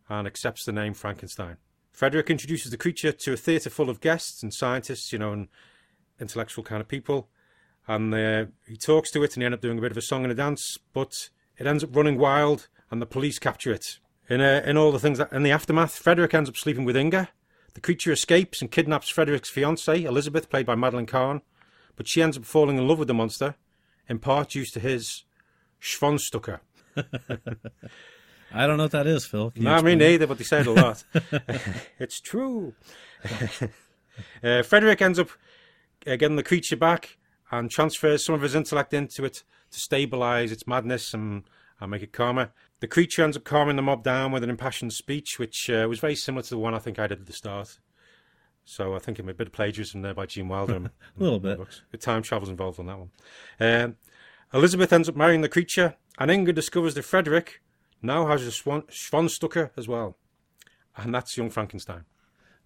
and 0.07 0.27
accepts 0.27 0.63
the 0.63 0.71
name 0.71 0.93
Frankenstein. 0.93 1.57
Frederick 1.91 2.29
introduces 2.29 2.69
the 2.69 2.77
creature 2.77 3.11
to 3.11 3.33
a 3.33 3.37
theatre 3.37 3.71
full 3.71 3.89
of 3.89 3.99
guests 3.99 4.43
and 4.43 4.53
scientists, 4.53 5.11
you 5.11 5.17
know, 5.17 5.33
and 5.33 5.47
intellectual 6.19 6.63
kind 6.63 6.81
of 6.81 6.87
people. 6.87 7.29
And 7.87 8.13
uh, 8.13 8.45
he 8.67 8.77
talks 8.77 9.09
to 9.11 9.23
it 9.23 9.33
and 9.33 9.41
they 9.41 9.45
end 9.45 9.55
up 9.55 9.61
doing 9.61 9.79
a 9.79 9.81
bit 9.81 9.89
of 9.89 9.97
a 9.97 10.03
song 10.03 10.23
and 10.23 10.31
a 10.31 10.35
dance, 10.35 10.77
but 10.93 11.29
it 11.57 11.65
ends 11.65 11.83
up 11.83 11.95
running 11.95 12.19
wild 12.19 12.67
and 12.91 13.01
the 13.01 13.07
police 13.07 13.39
capture 13.39 13.73
it. 13.73 13.97
In, 14.29 14.39
uh, 14.39 14.61
in 14.63 14.77
all 14.77 14.91
the 14.91 14.99
things 14.99 15.17
that, 15.17 15.33
in 15.33 15.41
the 15.41 15.51
aftermath, 15.51 15.95
Frederick 15.95 16.35
ends 16.35 16.49
up 16.49 16.57
sleeping 16.57 16.85
with 16.85 16.95
Inga. 16.95 17.29
The 17.73 17.81
creature 17.81 18.11
escapes 18.11 18.61
and 18.61 18.69
kidnaps 18.69 19.09
Frederick's 19.09 19.51
fiancée, 19.51 20.03
Elizabeth, 20.03 20.51
played 20.51 20.67
by 20.67 20.75
Madeline 20.75 21.07
Kahn, 21.07 21.41
but 21.95 22.07
she 22.07 22.21
ends 22.21 22.37
up 22.37 22.45
falling 22.45 22.77
in 22.77 22.87
love 22.87 22.99
with 22.99 23.07
the 23.07 23.15
monster, 23.15 23.55
in 24.07 24.19
part 24.19 24.49
due 24.49 24.65
to 24.65 24.79
his 24.79 25.23
Schwanzstucker. 25.81 26.59
I 28.53 28.67
don't 28.67 28.77
know 28.77 28.83
what 28.83 28.91
that 28.91 29.07
is, 29.07 29.25
Phil. 29.25 29.51
Can 29.51 29.63
No, 29.63 29.81
me 29.81 29.95
neither, 29.95 30.27
but 30.27 30.37
they 30.37 30.43
said 30.43 30.67
a 30.67 30.71
lot. 30.73 31.03
it's 31.99 32.19
true. 32.19 32.73
uh, 34.43 34.63
Frederick 34.63 35.01
ends 35.01 35.19
up 35.19 35.29
uh, 36.07 36.15
getting 36.15 36.35
the 36.37 36.43
creature 36.43 36.77
back 36.77 37.17
and 37.51 37.69
transfers 37.69 38.23
some 38.23 38.35
of 38.35 38.41
his 38.41 38.55
intellect 38.55 38.93
into 38.93 39.25
it 39.25 39.43
to 39.71 39.79
stabilize 39.79 40.51
its 40.51 40.67
madness 40.67 41.13
and, 41.13 41.43
and 41.79 41.91
make 41.91 42.01
it 42.03 42.13
calmer. 42.13 42.51
The 42.79 42.87
creature 42.87 43.23
ends 43.23 43.35
up 43.35 43.43
calming 43.43 43.75
the 43.75 43.81
mob 43.81 44.03
down 44.03 44.31
with 44.31 44.43
an 44.43 44.49
impassioned 44.49 44.93
speech, 44.93 45.39
which 45.39 45.69
uh, 45.69 45.85
was 45.89 45.99
very 45.99 46.15
similar 46.15 46.43
to 46.43 46.49
the 46.49 46.57
one 46.57 46.73
I 46.73 46.79
think 46.79 46.99
I 46.99 47.07
did 47.07 47.19
at 47.21 47.25
the 47.25 47.33
start. 47.33 47.79
So 48.63 48.95
I 48.95 48.99
think 48.99 49.19
I'm 49.19 49.29
a 49.29 49.33
bit 49.33 49.47
of 49.47 49.53
plagiarism 49.53 50.01
there 50.01 50.13
by 50.13 50.25
Gene 50.25 50.47
Wilder. 50.47 50.75
A 50.75 50.91
little 51.17 51.39
bit. 51.39 51.59
The 51.91 51.97
time 51.97 52.23
travel's 52.23 52.49
involved 52.49 52.79
on 52.79 52.87
that 52.87 52.97
one. 52.97 53.09
Um, 53.59 53.95
Elizabeth 54.53 54.91
ends 54.91 55.07
up 55.07 55.15
marrying 55.15 55.41
the 55.41 55.49
creature, 55.49 55.95
and 56.17 56.31
Inga 56.31 56.53
discovers 56.53 56.93
that 56.95 57.03
Frederick 57.03 57.61
now 58.01 58.27
has 58.27 58.43
a 58.43 58.51
swan, 58.51 58.83
Schwanzstucker 58.83 59.71
as 59.77 59.87
well. 59.87 60.17
And 60.97 61.13
that's 61.13 61.35
Young 61.37 61.49
Frankenstein. 61.49 62.05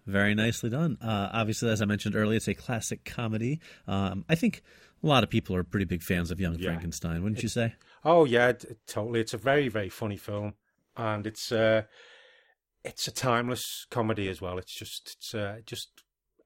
Very 0.06 0.34
nicely 0.34 0.70
done. 0.70 0.96
Uh, 1.00 1.28
obviously, 1.32 1.68
as 1.70 1.82
I 1.82 1.84
mentioned 1.84 2.16
earlier, 2.16 2.36
it's 2.36 2.48
a 2.48 2.54
classic 2.54 3.04
comedy. 3.04 3.60
Um, 3.86 4.24
I 4.28 4.34
think 4.34 4.62
a 5.02 5.06
lot 5.06 5.22
of 5.24 5.30
people 5.30 5.54
are 5.56 5.62
pretty 5.64 5.84
big 5.84 6.02
fans 6.02 6.30
of 6.30 6.40
Young 6.40 6.54
Yeah. 6.54 6.70
Frankenstein, 6.70 7.22
wouldn't 7.22 7.42
you 7.42 7.48
say? 7.48 7.74
Oh 8.04 8.24
yeah, 8.24 8.52
t- 8.52 8.68
totally. 8.86 9.20
It's 9.20 9.34
a 9.34 9.38
very 9.38 9.68
very 9.68 9.88
funny 9.90 10.16
film, 10.16 10.54
and 10.96 11.26
it's 11.26 11.52
uh, 11.52 11.82
it's 12.84 13.06
a 13.08 13.10
timeless 13.12 13.86
comedy 13.90 14.28
as 14.28 14.40
well. 14.40 14.56
It's 14.58 14.74
just 14.74 15.16
it's 15.18 15.34
uh, 15.34 15.58
just 15.66 15.88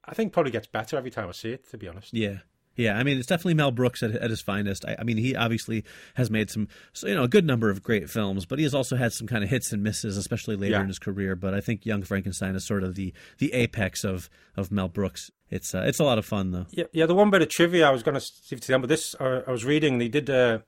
I 0.05 0.15
think 0.15 0.33
probably 0.33 0.51
gets 0.53 0.67
better 0.67 0.97
every 0.97 1.11
time 1.13 1.29
I 1.29 1.33
see 1.33 1.51
it. 1.53 1.71
To 1.71 1.79
be 1.79 1.87
honest. 1.89 2.13
Yeah. 2.13 2.39
Yeah, 2.77 2.99
I 2.99 3.03
mean, 3.05 3.19
it's 3.19 3.27
definitely 3.29 3.55
Mel 3.55 3.71
Brooks 3.71 4.03
at, 4.03 4.13
at 4.13 4.31
his 4.31 4.41
finest. 4.41 4.85
I, 4.85 4.97
I 4.99 5.05
mean, 5.05 5.17
he 5.17 5.37
obviously 5.37 5.85
has 6.15 6.31
made 6.31 6.51
some, 6.51 6.67
you 7.05 7.15
know, 7.15 7.23
a 7.23 7.29
good 7.29 7.47
number 7.47 7.71
of 7.71 7.83
great 7.83 8.11
films, 8.11 8.47
but 8.47 8.59
he 8.59 8.65
has 8.65 8.75
also 8.75 8.97
had 8.97 9.13
some 9.13 9.27
kind 9.27 9.45
of 9.45 9.51
hits 9.51 9.73
and 9.73 9.83
misses, 9.83 10.17
especially 10.17 10.57
later 10.57 10.73
Yeah. 10.75 10.81
in 10.83 10.89
his 10.89 10.99
career. 10.99 11.37
But 11.37 11.55
I 11.55 11.61
think 11.61 11.87
Young 11.87 12.03
Frankenstein 12.03 12.55
is 12.57 12.67
sort 12.67 12.83
of 12.83 12.95
the 12.97 13.13
the 13.39 13.53
apex 13.53 14.03
of 14.05 14.29
of 14.57 14.73
Mel 14.73 14.89
Brooks. 14.89 15.31
It's 15.51 15.75
uh, 15.75 15.85
it's 15.87 16.01
a 16.01 16.05
lot 16.05 16.19
of 16.19 16.25
fun 16.27 16.51
though. 16.51 16.67
Yeah, 16.71 16.85
yeah. 16.93 17.07
The 17.07 17.15
one 17.15 17.31
bit 17.31 17.43
of 17.43 17.49
trivia 17.49 17.87
I 17.89 17.91
was 17.93 18.03
going 18.03 18.17
to 18.17 18.21
see 18.21 18.57
to 18.57 18.67
them, 18.69 18.81
but 18.81 18.89
this 18.89 19.15
uh, 19.21 19.43
I 19.47 19.51
was 19.53 19.65
reading. 19.65 19.99
They 19.99 20.09
did 20.09 20.29
uh, 20.29 20.59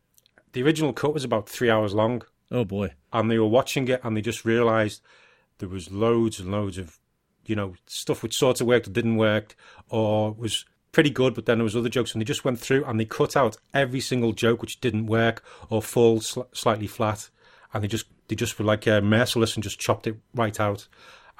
the 0.52 0.62
original 0.62 0.92
cut 0.92 1.12
was 1.12 1.24
about 1.24 1.48
three 1.48 1.70
hours 1.70 1.92
long, 1.92 2.22
Oh 2.52 2.64
boy, 2.64 2.92
and 3.12 3.28
they 3.30 3.38
were 3.38 3.48
watching 3.48 3.88
it, 3.88 4.00
and 4.04 4.16
they 4.16 4.20
just 4.20 4.44
realised 4.44 5.02
there 5.58 5.68
was 5.68 5.90
loads 5.90 6.38
and 6.38 6.52
loads 6.52 6.78
of, 6.78 6.98
you 7.46 7.56
know, 7.56 7.74
stuff 7.86 8.22
which 8.22 8.34
sort 8.36 8.60
of 8.60 8.66
worked 8.68 8.86
or 8.86 8.90
didn't 8.92 9.16
work, 9.16 9.56
or 9.88 10.32
was 10.32 10.64
pretty 10.96 11.10
good, 11.10 11.34
but 11.34 11.44
then 11.44 11.58
there 11.58 11.62
was 11.62 11.76
other 11.76 11.90
jokes, 11.90 12.14
and 12.14 12.22
they 12.22 12.24
just 12.24 12.42
went 12.42 12.58
through 12.58 12.82
and 12.86 12.98
they 12.98 13.04
cut 13.04 13.36
out 13.36 13.58
every 13.74 14.00
single 14.00 14.32
joke 14.32 14.62
which 14.62 14.80
didn't 14.80 15.04
work 15.04 15.44
or 15.68 15.82
fall 15.82 16.22
sl- 16.22 16.48
slightly 16.52 16.86
flat, 16.86 17.28
and 17.74 17.84
they 17.84 17.86
just 17.86 18.06
they 18.28 18.34
just 18.34 18.58
were 18.58 18.64
like 18.64 18.88
uh, 18.88 19.02
merciless 19.02 19.54
and 19.54 19.62
just 19.62 19.78
chopped 19.78 20.06
it 20.06 20.16
right 20.34 20.58
out. 20.58 20.88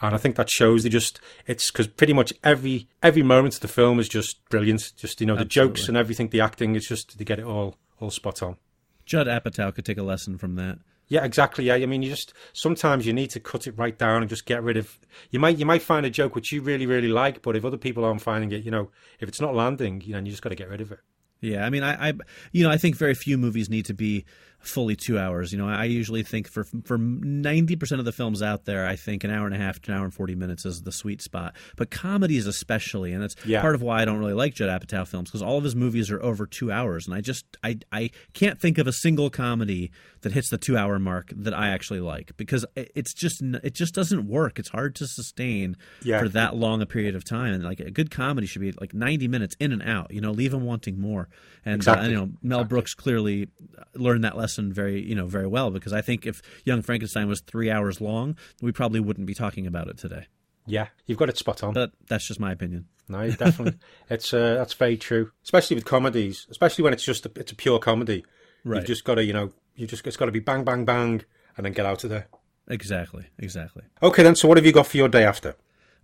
And 0.03 0.14
I 0.14 0.19
think 0.19 0.37
that 0.37 0.51
shows 0.51 0.83
they 0.83 0.90
just 0.90 1.21
it's 1.47 1.71
because 1.71 1.87
pretty 1.87 2.12
much 2.12 2.35
every 2.45 2.87
every 3.03 3.23
moment 3.23 3.55
of 3.55 3.61
the 3.62 3.69
film 3.69 3.99
is 3.99 4.11
just 4.11 4.47
brilliant. 4.51 4.92
Just 4.95 5.23
you 5.23 5.27
know 5.27 5.37
the 5.37 5.47
jokes 5.47 5.88
and 5.88 5.97
everything, 5.97 6.29
the 6.29 6.42
acting 6.42 6.75
is 6.75 6.87
just 6.87 7.16
they 7.16 7.25
get 7.25 7.38
it 7.38 7.47
all 7.47 7.79
all 7.99 8.11
spot 8.11 8.42
on. 8.42 8.59
Judd 9.07 9.27
Apatow 9.27 9.75
could 9.75 9.87
take 9.87 9.97
a 9.97 10.03
lesson 10.03 10.37
from 10.37 10.57
that. 10.57 10.81
Yeah, 11.09 11.25
exactly. 11.25 11.64
Yeah, 11.64 11.75
I 11.75 11.87
mean, 11.87 12.03
you 12.03 12.11
just 12.11 12.33
sometimes 12.53 13.07
you 13.07 13.12
need 13.12 13.31
to 13.31 13.40
cut 13.40 13.66
it 13.66 13.79
right 13.79 13.97
down 13.97 14.23
and 14.23 14.29
just 14.29 14.45
get 14.45 14.62
rid 14.62 14.77
of. 14.77 14.99
You 15.31 15.38
might 15.38 15.59
you 15.59 15.66
might 15.66 15.83
find 15.83 16.05
a 16.05 16.11
joke 16.11 16.35
which 16.35 16.51
you 16.51 16.62
really 16.62 16.87
really 16.87 17.09
like, 17.09 17.42
but 17.42 17.57
if 17.57 17.64
other 17.64 17.77
people 17.77 18.05
aren't 18.05 18.23
finding 18.23 18.51
it, 18.53 18.64
you 18.64 18.71
know, 18.71 18.90
if 19.21 19.29
it's 19.29 19.40
not 19.40 19.55
landing, 19.55 20.01
you 20.05 20.12
know, 20.12 20.19
you 20.19 20.31
just 20.31 20.42
got 20.42 20.51
to 20.51 20.57
get 20.57 20.69
rid 20.69 20.81
of 20.81 20.90
it. 20.90 20.99
Yeah, 21.40 21.64
I 21.66 21.71
mean, 21.71 21.83
I, 21.83 22.09
I, 22.09 22.12
you 22.53 22.64
know, 22.64 22.71
I 22.71 22.79
think 22.79 22.97
very 22.97 23.14
few 23.14 23.37
movies 23.37 23.69
need 23.69 23.85
to 23.87 23.95
be 23.95 24.25
fully 24.66 24.96
two 24.96 25.18
hours. 25.18 25.52
You 25.52 25.59
know, 25.59 25.68
I 25.68 25.85
usually 25.85 26.22
think 26.22 26.48
for 26.48 26.64
for 26.85 26.98
ninety 26.98 27.76
percent 27.76 27.98
of 27.98 28.05
the 28.05 28.12
films 28.12 28.42
out 28.42 28.64
there, 28.64 28.87
I 28.87 28.96
think 28.96 29.24
an 29.24 29.31
hour 29.31 29.46
and 29.46 29.55
a 29.55 29.59
half 29.59 29.81
to 29.83 29.92
an 29.92 29.98
hour 29.98 30.05
and 30.05 30.14
forty 30.14 30.35
minutes 30.35 30.64
is 30.64 30.83
the 30.83 30.92
sweet 30.92 31.22
spot. 31.22 31.55
But 31.76 31.90
comedies 31.90 32.46
especially, 32.46 33.12
and 33.12 33.22
that's 33.22 33.35
Yeah. 33.44 33.61
part 33.61 33.74
of 33.74 33.83
why 33.83 34.02
I 34.02 34.05
don't 34.05 34.18
really 34.18 34.33
like 34.35 34.55
Judd 34.55 34.68
Apatow 34.68 35.07
films 35.07 35.31
because 35.31 35.42
all 35.42 35.59
of 35.59 35.64
his 35.64 35.76
movies 35.76 36.11
are 36.11 36.22
over 36.22 36.46
two 36.46 36.70
hours, 36.72 37.07
and 37.07 37.14
I 37.14 37.20
just 37.20 37.44
I 37.62 37.79
I 37.92 38.11
can't 38.35 38.61
think 38.61 38.79
of 38.79 38.87
a 38.87 38.92
single 38.92 39.31
comedy 39.31 39.90
that 40.22 40.33
hits 40.33 40.48
the 40.50 40.59
two 40.59 40.76
hour 40.76 40.98
mark 40.98 41.33
that 41.37 41.55
I 41.55 41.68
actually 41.68 42.00
like 42.00 42.33
because 42.37 42.64
it- 42.74 42.90
it's 42.94 43.12
just 43.14 43.42
it 43.42 43.74
just 43.74 43.94
doesn't 43.94 44.26
work. 44.26 44.59
It's 44.59 44.70
hard 44.70 44.94
to 44.96 45.07
sustain 45.07 45.76
Yeah. 46.02 46.20
for 46.20 46.29
that 46.31 46.57
long 46.57 46.83
a 46.83 46.87
period 46.87 47.14
of 47.14 47.24
time, 47.24 47.52
and 47.55 47.62
like 47.62 47.81
a 47.81 47.90
good 47.90 48.11
comedy 48.11 48.46
should 48.46 48.62
be 48.62 48.72
like 48.72 48.94
ninety 48.94 49.29
minutes 49.29 49.55
in 49.61 49.72
and 49.72 49.83
out. 49.83 50.11
You 50.12 50.20
know, 50.20 50.33
leave 50.33 50.50
them 50.52 50.64
wanting 50.64 50.98
more. 51.00 51.29
And 51.64 51.87
uh, 51.87 52.00
you 52.07 52.14
know, 52.14 52.31
Mel 52.42 52.64
Brooks 52.64 52.94
clearly 52.94 53.48
learned 53.94 54.24
that 54.24 54.37
lesson 54.37 54.56
very, 54.59 55.03
you 55.03 55.14
know, 55.14 55.27
very 55.27 55.47
well 55.47 55.71
because 55.71 55.92
I 55.92 56.01
think 56.01 56.27
if 56.27 56.42
Young 56.64 56.83
Frankenstein 56.83 57.29
was 57.29 57.40
three 57.40 57.71
hours 57.71 58.01
long, 58.01 58.37
we 58.61 58.73
probably 58.73 59.01
wouldn't 59.01 59.27
be 59.27 59.35
talking 59.35 59.66
about 59.66 59.88
it 59.88 59.99
today. 59.99 60.27
Yeah, 60.66 60.88
you've 61.07 61.19
got 61.19 61.29
it 61.29 61.38
spot 61.38 61.62
on. 61.62 61.75
But 61.75 61.92
that's 62.09 62.27
just 62.27 62.40
my 62.40 62.53
opinion. 62.53 62.87
No, 63.09 63.31
definitely. 63.31 63.79
it's 64.11 64.35
uh, 64.35 64.55
that's 64.55 64.75
very 64.75 64.97
true, 64.97 65.31
especially 65.45 65.77
with 65.77 65.85
comedies, 65.85 66.47
especially 66.51 66.83
when 66.83 66.92
it's 66.92 67.05
just 67.05 67.25
a, 67.25 67.31
it's 67.37 67.53
a 67.53 67.57
pure 67.57 67.79
comedy. 67.79 68.25
Right. 68.64 68.79
You've 68.79 68.87
just 68.87 69.05
got 69.05 69.14
to, 69.14 69.25
you 69.25 69.33
know, 69.33 69.53
you 69.77 69.87
just 69.87 70.07
it's 70.07 70.16
got 70.16 70.27
to 70.27 70.33
be 70.33 70.40
bang 70.40 70.64
bang 70.64 70.85
bang, 70.85 71.23
and 71.57 71.64
then 71.64 71.73
get 71.73 71.87
out 71.87 72.03
of 72.03 72.11
there. 72.11 72.27
Exactly. 72.69 73.27
Exactly. 73.38 73.85
Okay, 74.03 74.25
then. 74.25 74.35
So 74.35 74.49
what 74.49 74.57
have 74.57 74.66
you 74.66 74.73
got 74.73 74.88
for 74.88 74.97
your 74.97 75.09
day 75.09 75.25
after? 75.25 75.55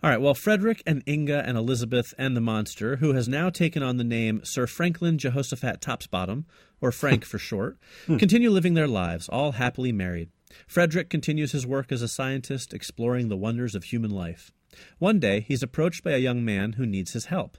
All 0.02 0.10
right. 0.10 0.20
Well, 0.20 0.34
Frederick 0.34 0.82
and 0.84 1.04
Inga 1.06 1.46
and 1.46 1.56
Elizabeth 1.56 2.12
and 2.18 2.36
the 2.36 2.40
monster, 2.40 2.96
who 2.96 3.12
has 3.12 3.28
now 3.28 3.50
taken 3.50 3.84
on 3.84 3.98
the 3.98 4.04
name 4.04 4.40
Sir 4.42 4.66
Franklin 4.66 5.16
Jehoshaphat 5.16 5.80
Topsbottom, 5.80 6.44
or 6.80 6.90
Frank 6.90 7.24
for 7.24 7.38
short, 7.38 7.78
hmm. 8.06 8.16
continue 8.16 8.50
living 8.50 8.74
their 8.74 8.88
lives, 8.88 9.28
all 9.28 9.52
happily 9.52 9.92
married. 9.92 10.30
Frederick 10.66 11.08
continues 11.08 11.52
his 11.52 11.68
work 11.68 11.92
as 11.92 12.02
a 12.02 12.08
scientist, 12.08 12.74
exploring 12.74 13.28
the 13.28 13.36
wonders 13.36 13.76
of 13.76 13.84
human 13.84 14.10
life. 14.10 14.50
One 14.98 15.20
day, 15.20 15.40
he's 15.40 15.62
approached 15.62 16.02
by 16.02 16.12
a 16.12 16.18
young 16.18 16.44
man 16.44 16.72
who 16.72 16.84
needs 16.84 17.12
his 17.12 17.26
help. 17.26 17.56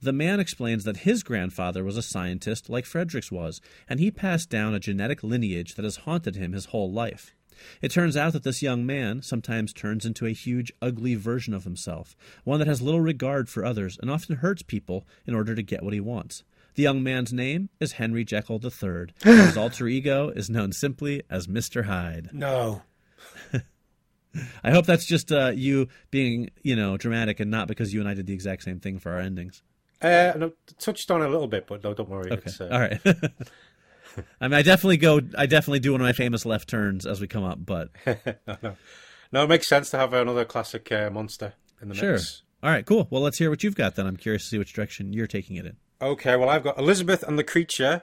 The 0.00 0.12
man 0.12 0.40
explains 0.40 0.82
that 0.84 0.98
his 0.98 1.22
grandfather 1.22 1.84
was 1.84 1.96
a 1.96 2.02
scientist 2.02 2.68
like 2.68 2.86
Frederick's 2.86 3.30
was, 3.30 3.60
and 3.88 4.00
he 4.00 4.10
passed 4.10 4.50
down 4.50 4.74
a 4.74 4.80
genetic 4.80 5.22
lineage 5.22 5.74
that 5.74 5.84
has 5.84 5.98
haunted 5.98 6.34
him 6.34 6.52
his 6.52 6.66
whole 6.66 6.90
life. 6.90 7.34
It 7.82 7.90
turns 7.90 8.16
out 8.16 8.32
that 8.32 8.42
this 8.42 8.62
young 8.62 8.86
man 8.86 9.22
sometimes 9.22 9.72
turns 9.72 10.04
into 10.04 10.26
a 10.26 10.32
huge, 10.32 10.72
ugly 10.82 11.14
version 11.14 11.54
of 11.54 11.64
himself, 11.64 12.16
one 12.44 12.58
that 12.58 12.68
has 12.68 12.82
little 12.82 13.00
regard 13.00 13.48
for 13.48 13.64
others 13.64 13.98
and 14.00 14.10
often 14.10 14.36
hurts 14.36 14.62
people 14.62 15.06
in 15.26 15.34
order 15.34 15.54
to 15.54 15.62
get 15.62 15.82
what 15.82 15.94
he 15.94 16.00
wants. 16.00 16.44
The 16.74 16.82
young 16.82 17.02
man's 17.02 17.32
name 17.32 17.68
is 17.78 17.92
Henry 17.92 18.24
Jekyll 18.24 18.60
III. 18.62 19.06
and 19.24 19.40
his 19.46 19.56
alter 19.56 19.86
ego 19.86 20.30
is 20.30 20.50
known 20.50 20.72
simply 20.72 21.22
as 21.30 21.46
Mr. 21.46 21.84
Hyde. 21.84 22.30
No. 22.32 22.82
I 24.64 24.70
hope 24.70 24.86
that's 24.86 25.06
just 25.06 25.30
uh, 25.30 25.52
you 25.54 25.88
being, 26.10 26.50
you 26.62 26.74
know, 26.74 26.96
dramatic 26.96 27.38
and 27.38 27.50
not 27.50 27.68
because 27.68 27.94
you 27.94 28.00
and 28.00 28.08
I 28.08 28.14
did 28.14 28.26
the 28.26 28.34
exact 28.34 28.64
same 28.64 28.80
thing 28.80 28.98
for 28.98 29.12
our 29.12 29.20
endings. 29.20 29.62
Uh, 30.02 30.32
no, 30.36 30.52
touched 30.78 31.10
on 31.10 31.22
a 31.22 31.28
little 31.28 31.46
bit, 31.46 31.66
but 31.66 31.84
no, 31.84 31.94
don't 31.94 32.08
worry. 32.08 32.30
Okay. 32.32 32.42
It's, 32.44 32.60
uh, 32.60 32.68
All 32.70 32.80
right. 32.80 33.00
I 34.40 34.48
mean, 34.48 34.54
I 34.54 34.62
definitely 34.62 34.96
go. 34.96 35.20
I 35.36 35.46
definitely 35.46 35.80
do 35.80 35.92
one 35.92 36.00
of 36.00 36.04
my 36.06 36.12
famous 36.12 36.44
left 36.46 36.68
turns 36.68 37.06
as 37.06 37.20
we 37.20 37.26
come 37.26 37.44
up, 37.44 37.58
but 37.64 37.90
no, 38.06 38.16
no, 38.62 38.76
no. 39.32 39.44
It 39.44 39.48
makes 39.48 39.66
sense 39.66 39.90
to 39.90 39.98
have 39.98 40.12
another 40.12 40.44
classic 40.44 40.90
uh, 40.92 41.10
monster 41.10 41.54
in 41.80 41.88
the 41.88 41.94
sure. 41.94 42.12
mix. 42.12 42.42
All 42.62 42.70
right, 42.70 42.86
cool. 42.86 43.06
Well, 43.10 43.22
let's 43.22 43.38
hear 43.38 43.50
what 43.50 43.62
you've 43.62 43.76
got 43.76 43.94
then. 43.96 44.06
I'm 44.06 44.16
curious 44.16 44.44
to 44.44 44.48
see 44.48 44.58
which 44.58 44.72
direction 44.72 45.12
you're 45.12 45.26
taking 45.26 45.56
it 45.56 45.66
in. 45.66 45.76
Okay, 46.00 46.36
well, 46.36 46.48
I've 46.48 46.64
got 46.64 46.78
Elizabeth 46.78 47.22
and 47.22 47.38
the 47.38 47.44
creature, 47.44 48.02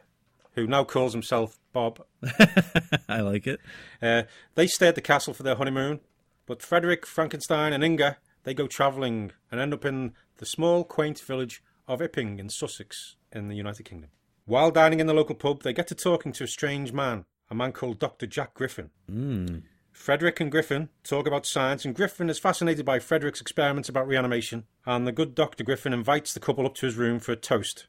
who 0.53 0.67
now 0.67 0.83
calls 0.83 1.13
himself 1.13 1.57
Bob. 1.73 2.03
I 3.09 3.21
like 3.21 3.47
it. 3.47 3.59
Uh, 4.01 4.23
they 4.55 4.67
stay 4.67 4.87
at 4.87 4.95
the 4.95 5.01
castle 5.01 5.33
for 5.33 5.43
their 5.43 5.55
honeymoon, 5.55 5.99
but 6.45 6.61
Frederick, 6.61 7.05
Frankenstein, 7.05 7.73
and 7.73 7.83
Inga 7.83 8.17
they 8.43 8.53
go 8.53 8.67
travelling 8.67 9.31
and 9.51 9.59
end 9.59 9.73
up 9.73 9.85
in 9.85 10.13
the 10.37 10.45
small, 10.45 10.83
quaint 10.83 11.19
village 11.19 11.63
of 11.87 12.01
Ipping 12.01 12.39
in 12.39 12.49
Sussex, 12.49 13.15
in 13.31 13.47
the 13.47 13.55
United 13.55 13.83
Kingdom. 13.83 14.09
While 14.45 14.71
dining 14.71 14.99
in 14.99 15.07
the 15.07 15.13
local 15.13 15.35
pub, 15.35 15.63
they 15.63 15.73
get 15.73 15.87
to 15.87 15.95
talking 15.95 16.31
to 16.33 16.43
a 16.43 16.47
strange 16.47 16.91
man, 16.91 17.25
a 17.49 17.55
man 17.55 17.71
called 17.71 17.99
Dr. 17.99 18.27
Jack 18.27 18.53
Griffin. 18.53 18.89
Mm. 19.09 19.63
Frederick 19.91 20.39
and 20.39 20.51
Griffin 20.51 20.89
talk 21.03 21.27
about 21.27 21.45
science, 21.45 21.85
and 21.85 21.95
Griffin 21.95 22.29
is 22.29 22.39
fascinated 22.39 22.85
by 22.85 22.99
Frederick's 22.99 23.41
experiments 23.41 23.89
about 23.89 24.07
reanimation, 24.07 24.65
and 24.85 25.05
the 25.05 25.11
good 25.11 25.35
Dr. 25.35 25.63
Griffin 25.63 25.93
invites 25.93 26.33
the 26.33 26.39
couple 26.39 26.65
up 26.65 26.75
to 26.75 26.85
his 26.85 26.95
room 26.95 27.19
for 27.19 27.31
a 27.31 27.35
toast. 27.35 27.87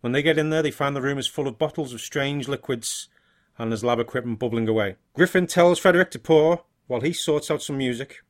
When 0.00 0.12
they 0.12 0.22
get 0.22 0.38
in 0.38 0.50
there, 0.50 0.62
they 0.62 0.70
find 0.70 0.94
the 0.94 1.02
room 1.02 1.18
is 1.18 1.26
full 1.26 1.48
of 1.48 1.58
bottles 1.58 1.92
of 1.92 2.00
strange 2.00 2.48
liquids 2.48 3.08
and 3.58 3.70
there's 3.70 3.84
lab 3.84 4.00
equipment 4.00 4.38
bubbling 4.38 4.68
away. 4.68 4.96
Griffin 5.14 5.46
tells 5.46 5.78
Frederick 5.78 6.10
to 6.12 6.18
pour 6.18 6.64
while 6.86 7.00
he 7.00 7.12
sorts 7.12 7.50
out 7.50 7.62
some 7.62 7.78
music, 7.78 8.22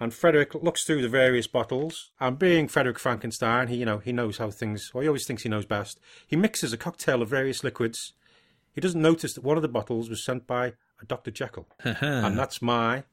and 0.00 0.14
Frederick 0.14 0.54
looks 0.54 0.82
through 0.84 1.02
the 1.02 1.08
various 1.08 1.46
bottles. 1.46 2.10
And 2.18 2.38
being 2.38 2.66
Frederick 2.66 2.98
Frankenstein, 2.98 3.68
he 3.68 3.76
you 3.76 3.84
know 3.84 3.98
he 3.98 4.12
knows 4.12 4.38
how 4.38 4.50
things. 4.50 4.90
Well, 4.92 5.02
he 5.02 5.08
always 5.08 5.26
thinks 5.26 5.42
he 5.42 5.48
knows 5.48 5.66
best. 5.66 6.00
He 6.26 6.36
mixes 6.36 6.72
a 6.72 6.78
cocktail 6.78 7.22
of 7.22 7.28
various 7.28 7.62
liquids. 7.62 8.14
He 8.72 8.80
doesn't 8.80 9.02
notice 9.02 9.34
that 9.34 9.44
one 9.44 9.56
of 9.56 9.62
the 9.62 9.68
bottles 9.68 10.08
was 10.08 10.24
sent 10.24 10.46
by 10.46 10.72
a 11.00 11.04
Dr. 11.06 11.30
Jekyll, 11.30 11.68
and 11.84 12.38
that's 12.38 12.62
my 12.62 13.04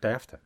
day 0.00 0.12
after. 0.12 0.40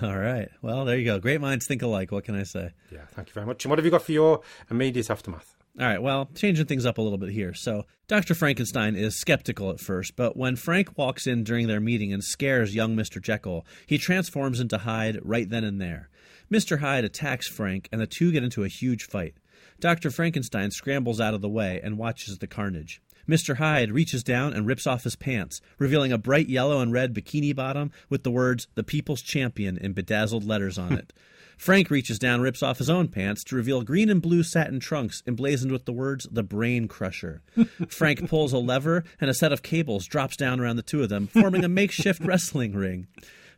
All 0.00 0.16
right. 0.16 0.48
Well, 0.62 0.84
there 0.84 0.96
you 0.96 1.04
go. 1.04 1.18
Great 1.18 1.40
minds 1.40 1.66
think 1.66 1.82
alike. 1.82 2.12
What 2.12 2.24
can 2.24 2.34
I 2.34 2.44
say? 2.44 2.72
Yeah, 2.90 3.04
thank 3.10 3.28
you 3.28 3.34
very 3.34 3.46
much. 3.46 3.64
And 3.64 3.70
what 3.70 3.78
have 3.78 3.84
you 3.84 3.90
got 3.90 4.02
for 4.02 4.12
your 4.12 4.40
immediate 4.70 5.10
aftermath? 5.10 5.54
All 5.80 5.86
right, 5.86 6.02
well, 6.02 6.28
changing 6.34 6.66
things 6.66 6.84
up 6.84 6.98
a 6.98 7.02
little 7.02 7.16
bit 7.16 7.30
here. 7.30 7.54
So, 7.54 7.86
Dr. 8.06 8.34
Frankenstein 8.34 8.94
is 8.94 9.18
skeptical 9.18 9.70
at 9.70 9.80
first, 9.80 10.16
but 10.16 10.36
when 10.36 10.54
Frank 10.54 10.98
walks 10.98 11.26
in 11.26 11.44
during 11.44 11.66
their 11.66 11.80
meeting 11.80 12.12
and 12.12 12.22
scares 12.22 12.74
young 12.74 12.94
Mr. 12.94 13.22
Jekyll, 13.22 13.64
he 13.86 13.96
transforms 13.96 14.60
into 14.60 14.76
Hyde 14.76 15.18
right 15.22 15.48
then 15.48 15.64
and 15.64 15.80
there. 15.80 16.10
Mr. 16.52 16.80
Hyde 16.80 17.04
attacks 17.04 17.48
Frank, 17.48 17.88
and 17.90 18.02
the 18.02 18.06
two 18.06 18.32
get 18.32 18.44
into 18.44 18.64
a 18.64 18.68
huge 18.68 19.04
fight. 19.04 19.34
Dr. 19.80 20.10
Frankenstein 20.10 20.70
scrambles 20.70 21.22
out 21.22 21.32
of 21.32 21.40
the 21.40 21.48
way 21.48 21.80
and 21.82 21.96
watches 21.96 22.36
the 22.36 22.46
carnage. 22.46 23.00
Mr. 23.26 23.56
Hyde 23.56 23.92
reaches 23.92 24.22
down 24.22 24.52
and 24.52 24.66
rips 24.66 24.86
off 24.86 25.04
his 25.04 25.16
pants, 25.16 25.62
revealing 25.78 26.12
a 26.12 26.18
bright 26.18 26.50
yellow 26.50 26.80
and 26.80 26.92
red 26.92 27.14
bikini 27.14 27.56
bottom 27.56 27.90
with 28.10 28.24
the 28.24 28.30
words, 28.30 28.68
The 28.74 28.84
People's 28.84 29.22
Champion, 29.22 29.78
in 29.78 29.94
bedazzled 29.94 30.44
letters 30.44 30.76
on 30.76 30.92
it. 30.92 31.14
Frank 31.62 31.90
reaches 31.90 32.18
down 32.18 32.40
rips 32.40 32.60
off 32.60 32.78
his 32.78 32.90
own 32.90 33.06
pants 33.06 33.44
to 33.44 33.54
reveal 33.54 33.82
green 33.82 34.10
and 34.10 34.20
blue 34.20 34.42
satin 34.42 34.80
trunks 34.80 35.22
emblazoned 35.28 35.70
with 35.70 35.84
the 35.84 35.92
words 35.92 36.26
The 36.28 36.42
Brain 36.42 36.88
Crusher. 36.88 37.40
Frank 37.88 38.28
pulls 38.28 38.52
a 38.52 38.58
lever, 38.58 39.04
and 39.20 39.30
a 39.30 39.34
set 39.34 39.52
of 39.52 39.62
cables 39.62 40.08
drops 40.08 40.36
down 40.36 40.58
around 40.58 40.74
the 40.74 40.82
two 40.82 41.04
of 41.04 41.08
them, 41.08 41.28
forming 41.28 41.62
a 41.64 41.68
makeshift 41.68 42.20
wrestling 42.24 42.72
ring. 42.72 43.06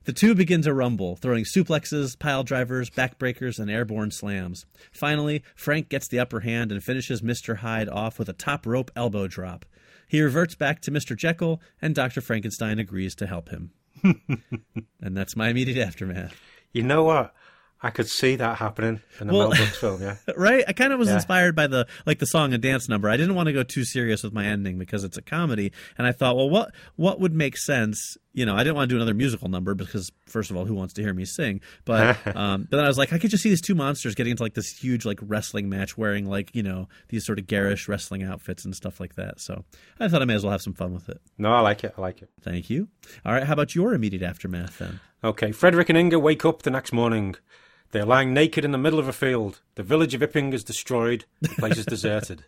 The 0.04 0.12
two 0.12 0.34
begin 0.34 0.60
to 0.62 0.74
rumble, 0.74 1.16
throwing 1.16 1.44
suplexes, 1.44 2.18
pile 2.18 2.44
drivers, 2.44 2.90
backbreakers, 2.90 3.58
and 3.58 3.70
airborne 3.70 4.10
slams. 4.10 4.66
Finally, 4.92 5.42
Frank 5.56 5.88
gets 5.88 6.06
the 6.06 6.18
upper 6.18 6.40
hand 6.40 6.72
and 6.72 6.84
finishes 6.84 7.22
Mr. 7.22 7.56
Hyde 7.56 7.88
off 7.88 8.18
with 8.18 8.28
a 8.28 8.34
top 8.34 8.66
rope 8.66 8.90
elbow 8.94 9.28
drop. 9.28 9.64
He 10.06 10.20
reverts 10.20 10.54
back 10.54 10.82
to 10.82 10.90
Mr. 10.90 11.16
Jekyll, 11.16 11.62
and 11.80 11.94
Dr. 11.94 12.20
Frankenstein 12.20 12.78
agrees 12.78 13.14
to 13.14 13.26
help 13.26 13.48
him. 13.48 13.70
and 15.00 15.16
that's 15.16 15.36
my 15.36 15.48
immediate 15.48 15.82
aftermath. 15.82 16.38
You 16.74 16.82
know 16.82 17.04
what? 17.04 17.32
I 17.82 17.90
could 17.90 18.08
see 18.08 18.36
that 18.36 18.56
happening 18.58 19.02
in 19.20 19.28
a 19.28 19.32
Well- 19.32 19.48
Mel 19.50 19.56
Brooks 19.58 19.76
film. 19.78 20.00
Yeah. 20.02 20.16
right? 20.36 20.64
I 20.66 20.72
kind 20.72 20.92
of 20.92 20.98
was 20.98 21.08
Yeah. 21.08 21.16
inspired 21.16 21.54
by 21.54 21.66
the 21.66 21.86
like 22.06 22.18
the 22.18 22.26
song 22.26 22.54
and 22.54 22.62
dance 22.62 22.88
number. 22.88 23.10
I 23.10 23.16
didn't 23.18 23.34
want 23.34 23.46
to 23.48 23.52
go 23.52 23.62
too 23.62 23.84
serious 23.84 24.22
with 24.22 24.32
my 24.32 24.46
ending 24.46 24.78
because 24.78 25.04
it's 25.04 25.18
a 25.18 25.22
comedy, 25.22 25.70
and 25.98 26.06
I 26.06 26.12
thought, 26.12 26.36
well, 26.36 26.48
what 26.48 26.72
what 26.96 27.20
would 27.20 27.34
make 27.34 27.56
sense? 27.58 28.16
You 28.34 28.44
know, 28.44 28.54
I 28.54 28.64
didn't 28.64 28.74
want 28.74 28.88
to 28.90 28.92
do 28.94 28.96
another 28.96 29.14
musical 29.14 29.48
number 29.48 29.74
because 29.74 30.12
first 30.26 30.50
of 30.50 30.56
all, 30.56 30.64
who 30.64 30.74
wants 30.74 30.92
to 30.94 31.02
hear 31.02 31.14
me 31.14 31.24
sing? 31.24 31.60
But 31.84 32.18
um, 32.36 32.66
but 32.68 32.76
then 32.76 32.84
I 32.84 32.88
was 32.88 32.98
like, 32.98 33.12
I 33.12 33.18
could 33.18 33.30
just 33.30 33.42
see 33.42 33.48
these 33.48 33.62
two 33.62 33.74
monsters 33.74 34.14
getting 34.14 34.32
into 34.32 34.42
like 34.42 34.54
this 34.54 34.76
huge 34.76 35.06
like 35.06 35.18
wrestling 35.22 35.68
match, 35.68 35.96
wearing 35.96 36.26
like 36.26 36.54
you 36.54 36.62
know 36.62 36.88
these 37.08 37.24
sort 37.24 37.38
of 37.38 37.46
garish 37.46 37.88
wrestling 37.88 38.22
outfits 38.22 38.64
and 38.64 38.74
stuff 38.74 39.00
like 39.00 39.14
that. 39.14 39.40
So 39.40 39.64
I 40.00 40.08
thought 40.08 40.20
I 40.20 40.24
may 40.26 40.34
as 40.34 40.42
well 40.44 40.52
have 40.52 40.62
some 40.62 40.74
fun 40.74 40.92
with 40.92 41.08
it. 41.08 41.20
No, 41.38 41.52
I 41.52 41.60
like 41.60 41.84
it. 41.84 41.94
I 41.96 42.00
like 42.00 42.20
it. 42.22 42.30
Thank 42.42 42.68
you. 42.68 42.88
All 43.24 43.32
right, 43.32 43.44
how 43.44 43.52
about 43.54 43.74
your 43.74 43.94
immediate 43.94 44.22
aftermath 44.22 44.78
then? 44.78 45.00
Okay, 45.22 45.52
Frederick 45.52 45.88
and 45.88 45.96
Inga 45.96 46.18
wake 46.18 46.44
up 46.44 46.62
the 46.62 46.70
next 46.70 46.92
morning. 46.92 47.36
They 47.92 48.00
are 48.00 48.06
lying 48.06 48.34
naked 48.34 48.64
in 48.64 48.72
the 48.72 48.78
middle 48.78 48.98
of 48.98 49.06
a 49.06 49.12
field. 49.12 49.60
The 49.76 49.84
village 49.84 50.14
of 50.14 50.20
Ipping 50.20 50.52
is 50.52 50.64
destroyed. 50.64 51.26
The 51.40 51.50
place 51.50 51.78
is 51.78 51.86
deserted. 51.86 52.44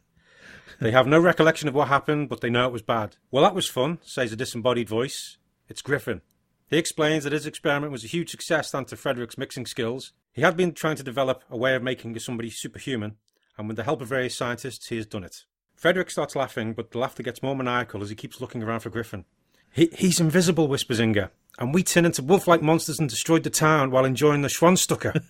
They 0.80 0.90
have 0.90 1.06
no 1.06 1.18
recollection 1.18 1.68
of 1.68 1.74
what 1.74 1.88
happened, 1.88 2.28
but 2.28 2.40
they 2.40 2.50
know 2.50 2.66
it 2.66 2.72
was 2.72 2.82
bad. 2.82 3.16
Well, 3.30 3.44
that 3.44 3.54
was 3.54 3.68
fun, 3.68 3.98
says 4.02 4.32
a 4.32 4.36
disembodied 4.36 4.88
voice. 4.88 5.38
It's 5.68 5.82
Griffin. 5.82 6.22
He 6.68 6.78
explains 6.78 7.24
that 7.24 7.32
his 7.32 7.46
experiment 7.46 7.92
was 7.92 8.04
a 8.04 8.08
huge 8.08 8.30
success 8.30 8.70
thanks 8.70 8.90
to 8.90 8.96
Frederick's 8.96 9.38
mixing 9.38 9.66
skills. 9.66 10.12
He 10.32 10.42
had 10.42 10.56
been 10.56 10.72
trying 10.72 10.96
to 10.96 11.02
develop 11.02 11.44
a 11.48 11.56
way 11.56 11.74
of 11.74 11.82
making 11.82 12.18
somebody 12.18 12.50
superhuman, 12.50 13.16
and 13.56 13.68
with 13.68 13.76
the 13.76 13.84
help 13.84 14.02
of 14.02 14.08
various 14.08 14.36
scientists, 14.36 14.88
he 14.88 14.96
has 14.96 15.06
done 15.06 15.24
it. 15.24 15.44
Frederick 15.76 16.10
starts 16.10 16.34
laughing, 16.34 16.72
but 16.72 16.90
the 16.90 16.98
laughter 16.98 17.22
gets 17.22 17.42
more 17.42 17.54
maniacal 17.54 18.02
as 18.02 18.10
he 18.10 18.16
keeps 18.16 18.40
looking 18.40 18.62
around 18.62 18.80
for 18.80 18.90
Griffin. 18.90 19.24
He, 19.72 19.90
he's 19.92 20.20
invisible, 20.20 20.68
whispers 20.68 21.00
Inga, 21.00 21.30
and 21.58 21.74
we 21.74 21.82
turn 21.82 22.04
into 22.04 22.22
wolf-like 22.22 22.62
monsters 22.62 22.98
and 22.98 23.08
destroyed 23.08 23.44
the 23.44 23.50
town 23.50 23.90
while 23.90 24.04
enjoying 24.04 24.42
the 24.42 24.48
Schwanzstucker. 24.48 25.22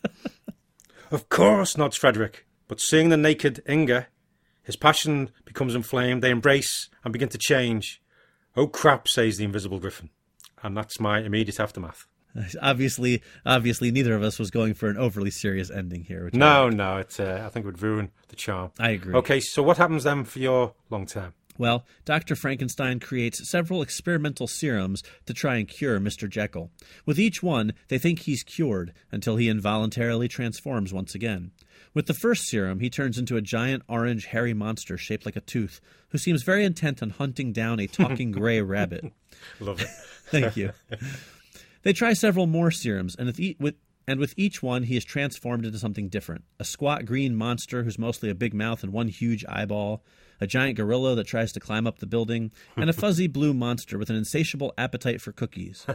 of 1.10 1.28
course, 1.28 1.76
nods 1.76 1.96
Frederick. 1.96 2.46
But 2.68 2.80
seeing 2.80 3.08
the 3.08 3.16
naked 3.16 3.62
Inga, 3.68 4.06
his 4.62 4.76
passion 4.76 5.30
becomes 5.44 5.74
inflamed. 5.74 6.22
They 6.22 6.30
embrace 6.30 6.88
and 7.04 7.12
begin 7.12 7.28
to 7.28 7.38
change. 7.38 8.02
Oh 8.56 8.66
crap, 8.66 9.06
says 9.06 9.36
the 9.36 9.44
invisible 9.44 9.78
griffin. 9.78 10.10
And 10.62 10.76
that's 10.76 10.98
my 10.98 11.20
immediate 11.20 11.60
aftermath. 11.60 12.06
Obviously, 12.60 13.22
obviously, 13.44 13.90
neither 13.90 14.14
of 14.14 14.22
us 14.22 14.38
was 14.38 14.50
going 14.50 14.74
for 14.74 14.88
an 14.88 14.98
overly 14.98 15.30
serious 15.30 15.70
ending 15.70 16.04
here. 16.04 16.28
No, 16.32 16.66
like. 16.66 16.74
no, 16.74 16.96
it's, 16.98 17.18
uh, 17.18 17.42
I 17.44 17.48
think 17.48 17.64
it 17.64 17.66
would 17.66 17.82
ruin 17.82 18.10
the 18.28 18.36
charm. 18.36 18.72
I 18.78 18.90
agree. 18.90 19.14
Okay, 19.14 19.40
so 19.40 19.62
what 19.62 19.78
happens 19.78 20.04
then 20.04 20.24
for 20.24 20.38
your 20.38 20.74
long 20.90 21.06
term? 21.06 21.32
Well, 21.58 21.86
Dr. 22.04 22.36
Frankenstein 22.36 23.00
creates 23.00 23.48
several 23.48 23.80
experimental 23.80 24.46
serums 24.46 25.02
to 25.24 25.32
try 25.32 25.56
and 25.56 25.66
cure 25.66 25.98
Mr. 25.98 26.28
Jekyll. 26.28 26.70
With 27.06 27.18
each 27.18 27.42
one, 27.42 27.72
they 27.88 27.98
think 27.98 28.20
he's 28.20 28.42
cured 28.42 28.92
until 29.10 29.36
he 29.36 29.48
involuntarily 29.48 30.28
transforms 30.28 30.92
once 30.92 31.14
again. 31.14 31.52
With 31.96 32.04
the 32.04 32.12
first 32.12 32.46
serum, 32.46 32.80
he 32.80 32.90
turns 32.90 33.16
into 33.16 33.38
a 33.38 33.40
giant 33.40 33.82
orange 33.88 34.26
hairy 34.26 34.52
monster 34.52 34.98
shaped 34.98 35.24
like 35.24 35.34
a 35.34 35.40
tooth, 35.40 35.80
who 36.10 36.18
seems 36.18 36.42
very 36.42 36.62
intent 36.62 37.02
on 37.02 37.08
hunting 37.08 37.54
down 37.54 37.80
a 37.80 37.86
talking 37.86 38.32
gray 38.32 38.60
rabbit. 38.60 39.10
Love 39.60 39.80
it. 39.80 39.88
Thank 40.26 40.58
you. 40.58 40.72
They 41.84 41.94
try 41.94 42.12
several 42.12 42.46
more 42.46 42.70
serums, 42.70 43.16
and 43.16 43.28
with, 43.28 43.40
e- 43.40 43.56
with 43.58 43.76
and 44.06 44.20
with 44.20 44.34
each 44.36 44.62
one, 44.62 44.82
he 44.82 44.98
is 44.98 45.06
transformed 45.06 45.64
into 45.64 45.78
something 45.78 46.10
different: 46.10 46.44
a 46.60 46.66
squat 46.66 47.06
green 47.06 47.34
monster 47.34 47.82
who's 47.82 47.98
mostly 47.98 48.28
a 48.28 48.34
big 48.34 48.52
mouth 48.52 48.82
and 48.82 48.92
one 48.92 49.08
huge 49.08 49.42
eyeball, 49.48 50.04
a 50.38 50.46
giant 50.46 50.76
gorilla 50.76 51.14
that 51.14 51.26
tries 51.26 51.50
to 51.52 51.60
climb 51.60 51.86
up 51.86 52.00
the 52.00 52.06
building, 52.06 52.52
and 52.76 52.90
a 52.90 52.92
fuzzy 52.92 53.26
blue 53.26 53.54
monster 53.54 53.96
with 53.96 54.10
an 54.10 54.16
insatiable 54.16 54.74
appetite 54.76 55.22
for 55.22 55.32
cookies. 55.32 55.86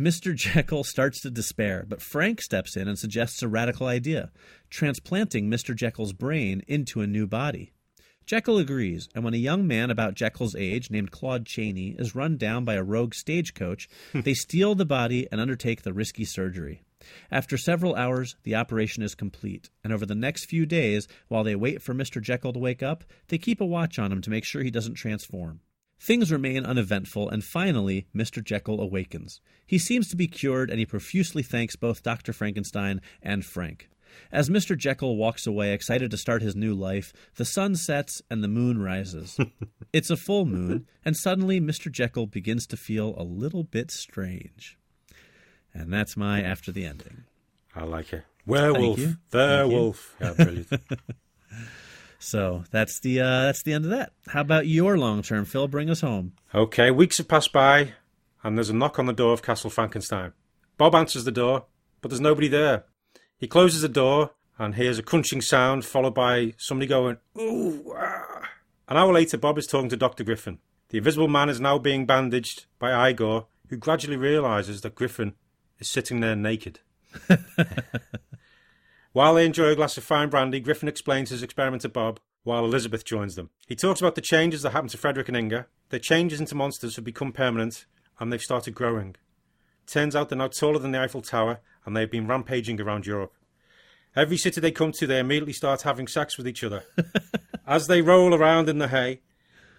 Mr. 0.00 0.34
Jekyll 0.34 0.82
starts 0.82 1.20
to 1.20 1.30
despair, 1.30 1.84
but 1.86 2.00
Frank 2.00 2.40
steps 2.40 2.74
in 2.74 2.88
and 2.88 2.98
suggests 2.98 3.42
a 3.42 3.48
radical 3.48 3.86
idea 3.86 4.30
transplanting 4.70 5.50
Mr. 5.50 5.76
Jekyll's 5.76 6.14
brain 6.14 6.62
into 6.66 7.02
a 7.02 7.06
new 7.06 7.26
body. 7.26 7.72
Jekyll 8.24 8.58
agrees, 8.58 9.08
and 9.14 9.24
when 9.24 9.34
a 9.34 9.38
young 9.38 9.66
man 9.66 9.90
about 9.90 10.14
Jekyll's 10.14 10.54
age 10.54 10.90
named 10.90 11.10
Claude 11.10 11.44
Cheney 11.44 11.96
is 11.98 12.14
run 12.14 12.36
down 12.36 12.64
by 12.64 12.74
a 12.74 12.82
rogue 12.82 13.12
stagecoach, 13.12 13.88
hmm. 14.12 14.20
they 14.20 14.34
steal 14.34 14.74
the 14.74 14.86
body 14.86 15.26
and 15.30 15.40
undertake 15.40 15.82
the 15.82 15.92
risky 15.92 16.24
surgery. 16.24 16.82
After 17.30 17.58
several 17.58 17.94
hours, 17.94 18.36
the 18.44 18.54
operation 18.54 19.02
is 19.02 19.14
complete, 19.14 19.68
and 19.82 19.92
over 19.92 20.06
the 20.06 20.14
next 20.14 20.46
few 20.46 20.64
days, 20.64 21.08
while 21.28 21.44
they 21.44 21.56
wait 21.56 21.82
for 21.82 21.92
Mr. 21.92 22.22
Jekyll 22.22 22.52
to 22.52 22.58
wake 22.58 22.82
up, 22.82 23.04
they 23.28 23.38
keep 23.38 23.60
a 23.60 23.66
watch 23.66 23.98
on 23.98 24.12
him 24.12 24.20
to 24.22 24.30
make 24.30 24.44
sure 24.44 24.62
he 24.62 24.70
doesn't 24.70 24.94
transform. 24.94 25.60
Things 26.00 26.32
remain 26.32 26.64
uneventful, 26.64 27.28
and 27.28 27.44
finally, 27.44 28.06
Mr. 28.16 28.42
Jekyll 28.42 28.80
awakens. 28.80 29.42
He 29.66 29.76
seems 29.78 30.08
to 30.08 30.16
be 30.16 30.26
cured, 30.26 30.70
and 30.70 30.78
he 30.78 30.86
profusely 30.86 31.42
thanks 31.42 31.76
both 31.76 32.02
Dr. 32.02 32.32
Frankenstein 32.32 33.02
and 33.22 33.44
Frank. 33.44 33.90
As 34.32 34.48
Mr. 34.48 34.76
Jekyll 34.76 35.16
walks 35.16 35.46
away, 35.46 35.72
excited 35.72 36.10
to 36.10 36.16
start 36.16 36.40
his 36.40 36.56
new 36.56 36.74
life, 36.74 37.12
the 37.36 37.44
sun 37.44 37.76
sets 37.76 38.22
and 38.30 38.42
the 38.42 38.48
moon 38.48 38.80
rises. 38.80 39.38
it's 39.92 40.10
a 40.10 40.16
full 40.16 40.46
moon, 40.46 40.86
and 41.04 41.16
suddenly 41.16 41.60
Mr. 41.60 41.92
Jekyll 41.92 42.26
begins 42.26 42.66
to 42.68 42.78
feel 42.78 43.14
a 43.18 43.22
little 43.22 43.62
bit 43.62 43.90
strange. 43.90 44.78
And 45.74 45.92
that's 45.92 46.16
my 46.16 46.40
after 46.42 46.72
the 46.72 46.86
ending. 46.86 47.24
I 47.76 47.84
like 47.84 48.12
it. 48.14 48.24
Werewolf. 48.46 48.98
Werewolf. 49.32 50.16
The 50.18 50.18
Thank 50.18 50.38
Yeah, 50.38 50.44
brilliant. 50.44 50.72
So 52.22 52.64
that's 52.70 53.00
the 53.00 53.20
uh, 53.20 53.42
that's 53.46 53.62
the 53.62 53.72
end 53.72 53.86
of 53.86 53.90
that. 53.90 54.12
How 54.28 54.42
about 54.42 54.66
your 54.66 54.98
long 54.98 55.22
term, 55.22 55.44
Phil? 55.46 55.66
Bring 55.68 55.88
us 55.90 56.02
home. 56.02 56.34
okay, 56.54 56.90
weeks 56.90 57.16
have 57.18 57.28
passed 57.28 57.52
by, 57.52 57.94
and 58.44 58.56
there's 58.56 58.68
a 58.70 58.74
knock 58.74 58.98
on 58.98 59.06
the 59.06 59.12
door 59.14 59.32
of 59.32 59.42
Castle 59.42 59.70
Frankenstein. 59.70 60.32
Bob 60.76 60.94
answers 60.94 61.24
the 61.24 61.32
door, 61.32 61.64
but 62.02 62.10
there's 62.10 62.20
nobody 62.20 62.46
there. 62.46 62.84
He 63.38 63.48
closes 63.48 63.80
the 63.80 63.88
door 63.88 64.32
and 64.58 64.74
hears 64.74 64.98
a 64.98 65.02
crunching 65.02 65.40
sound, 65.40 65.86
followed 65.86 66.14
by 66.14 66.52
somebody 66.58 66.86
going, 66.86 67.16
ooh, 67.38 67.94
ah. 67.96 68.50
An 68.86 68.98
hour 68.98 69.12
later, 69.12 69.38
Bob 69.38 69.56
is 69.56 69.66
talking 69.66 69.88
to 69.88 69.96
Dr. 69.96 70.22
Griffin. 70.22 70.58
The 70.90 70.98
invisible 70.98 71.28
man 71.28 71.48
is 71.48 71.60
now 71.60 71.78
being 71.78 72.04
bandaged 72.04 72.66
by 72.78 73.08
Igor, 73.08 73.46
who 73.68 73.76
gradually 73.76 74.16
realizes 74.18 74.82
that 74.82 74.94
Griffin 74.94 75.34
is 75.78 75.88
sitting 75.88 76.20
there 76.20 76.36
naked. 76.36 76.80
While 79.12 79.34
they 79.34 79.44
enjoy 79.44 79.66
a 79.66 79.76
glass 79.76 79.96
of 79.96 80.04
fine 80.04 80.28
brandy, 80.28 80.60
Griffin 80.60 80.88
explains 80.88 81.30
his 81.30 81.42
experiment 81.42 81.82
to 81.82 81.88
Bob, 81.88 82.20
while 82.44 82.64
Elizabeth 82.64 83.04
joins 83.04 83.34
them. 83.34 83.50
He 83.66 83.74
talks 83.74 84.00
about 84.00 84.14
the 84.14 84.20
changes 84.20 84.62
that 84.62 84.70
happened 84.70 84.90
to 84.90 84.98
Frederick 84.98 85.28
and 85.28 85.36
Inga. 85.36 85.66
Their 85.88 85.98
changes 85.98 86.38
into 86.38 86.54
monsters 86.54 86.94
have 86.96 87.04
become 87.04 87.32
permanent, 87.32 87.86
and 88.20 88.32
they've 88.32 88.40
started 88.40 88.74
growing. 88.74 89.16
Turns 89.86 90.14
out 90.14 90.28
they're 90.28 90.38
now 90.38 90.46
taller 90.46 90.78
than 90.78 90.92
the 90.92 91.00
Eiffel 91.00 91.22
Tower, 91.22 91.58
and 91.84 91.96
they've 91.96 92.10
been 92.10 92.28
rampaging 92.28 92.80
around 92.80 93.06
Europe. 93.06 93.34
Every 94.14 94.36
city 94.36 94.60
they 94.60 94.70
come 94.70 94.92
to, 94.92 95.06
they 95.06 95.18
immediately 95.18 95.52
start 95.52 95.82
having 95.82 96.06
sex 96.06 96.38
with 96.38 96.46
each 96.46 96.62
other. 96.62 96.84
As 97.66 97.88
they 97.88 98.02
roll 98.02 98.32
around 98.32 98.68
in 98.68 98.78
the 98.78 98.88
hay, 98.88 99.22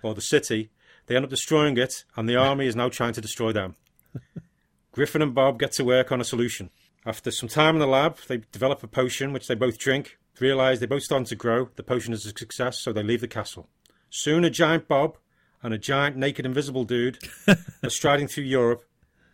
or 0.04 0.14
the 0.14 0.22
city, 0.22 0.72
they 1.08 1.16
end 1.16 1.24
up 1.24 1.30
destroying 1.30 1.78
it, 1.78 2.04
and 2.18 2.28
the 2.28 2.36
army 2.36 2.68
is 2.68 2.76
now 2.76 2.90
trying 2.90 3.14
to 3.14 3.22
destroy 3.22 3.54
them. 3.54 3.76
Griffin 4.92 5.22
and 5.22 5.34
Bob 5.34 5.58
get 5.58 5.72
to 5.74 5.86
work 5.86 6.12
on 6.12 6.20
a 6.20 6.26
solution. 6.26 6.70
After 7.06 7.32
some 7.32 7.50
time 7.50 7.76
in 7.76 7.80
the 7.80 7.88
lab, 7.88 8.18
they 8.28 8.42
develop 8.52 8.84
a 8.84 8.88
potion 8.88 9.34
which 9.34 9.48
they 9.48 9.56
both 9.56 9.78
drink. 9.78 10.18
Realise 10.40 10.80
they 10.80 10.86
both 10.86 11.04
starting 11.04 11.26
to 11.26 11.36
grow. 11.36 11.70
The 11.76 11.84
potion 11.84 12.14
is 12.14 12.26
a 12.26 12.30
success, 12.30 12.80
so 12.80 12.92
they 12.94 13.04
leave 13.04 13.22
the 13.22 13.28
castle. 13.28 13.70
Soon, 14.10 14.44
a 14.44 14.50
giant 14.50 14.88
Bob 14.88 15.18
and 15.64 15.74
a 15.74 15.78
giant 15.78 16.16
naked 16.16 16.46
invisible 16.46 16.84
dude 16.84 17.20
are 17.84 17.90
striding 17.90 18.28
through 18.28 18.46
Europe 18.46 18.84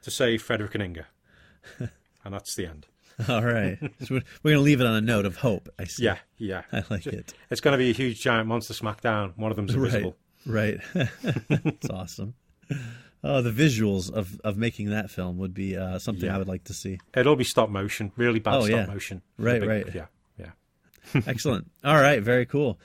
to 0.01 0.12
save 0.12 0.41
Frederick 0.41 0.75
and 0.75 0.84
Inga. 0.84 1.08
And 2.25 2.34
that's 2.34 2.56
the 2.56 2.65
end. 2.65 2.88
All 3.30 3.41
right, 3.41 3.77
so 4.01 4.15
we're, 4.15 4.23
we're 4.43 4.51
going 4.51 4.56
to 4.58 4.60
leave 4.60 4.82
it 4.82 4.86
on 4.86 4.95
a 4.95 4.99
note 4.99 5.25
of 5.25 5.38
hope. 5.38 5.69
I 5.80 5.86
see. 5.86 6.03
Yeah, 6.03 6.17
yeah. 6.38 6.63
I 6.73 6.84
like 6.89 7.08
it. 7.08 7.34
It's 7.49 7.62
going 7.62 7.71
to 7.71 7.77
be 7.77 7.89
a 7.89 7.93
huge 7.93 8.19
giant 8.19 8.49
monster 8.49 8.73
smackdown. 8.73 9.32
One 9.38 9.49
of 9.49 9.56
them's 9.56 9.73
invisible. 9.73 10.17
Right, 10.45 10.77
right. 10.93 11.08
It's 11.49 11.89
awesome. 11.89 12.34
Oh, 13.23 13.41
the 13.41 13.51
visuals 13.51 14.12
of, 14.12 14.39
of 14.43 14.58
making 14.58 14.91
that 14.91 15.10
film 15.10 15.38
would 15.39 15.53
be 15.53 15.75
uh, 15.75 15.97
something 15.99 16.25
Yeah. 16.25 16.36
I 16.36 16.38
would 16.38 16.47
like 16.47 16.65
to 16.65 16.73
see. 16.73 16.99
It'll 17.15 17.36
be 17.36 17.43
stop 17.43 17.69
motion, 17.69 18.12
really 18.15 18.39
bad 18.39 18.53
Oh, 18.56 18.62
stop 18.65 18.69
yeah. 18.69 18.86
motion. 18.86 19.21
Right, 19.38 19.60
Big- 19.60 19.69
right. 19.69 19.86
Yeah, 19.95 20.06
yeah. 20.39 21.21
Excellent. 21.27 21.69
All 21.84 21.95
right, 21.99 22.21
very 22.21 22.45
cool. 22.45 22.80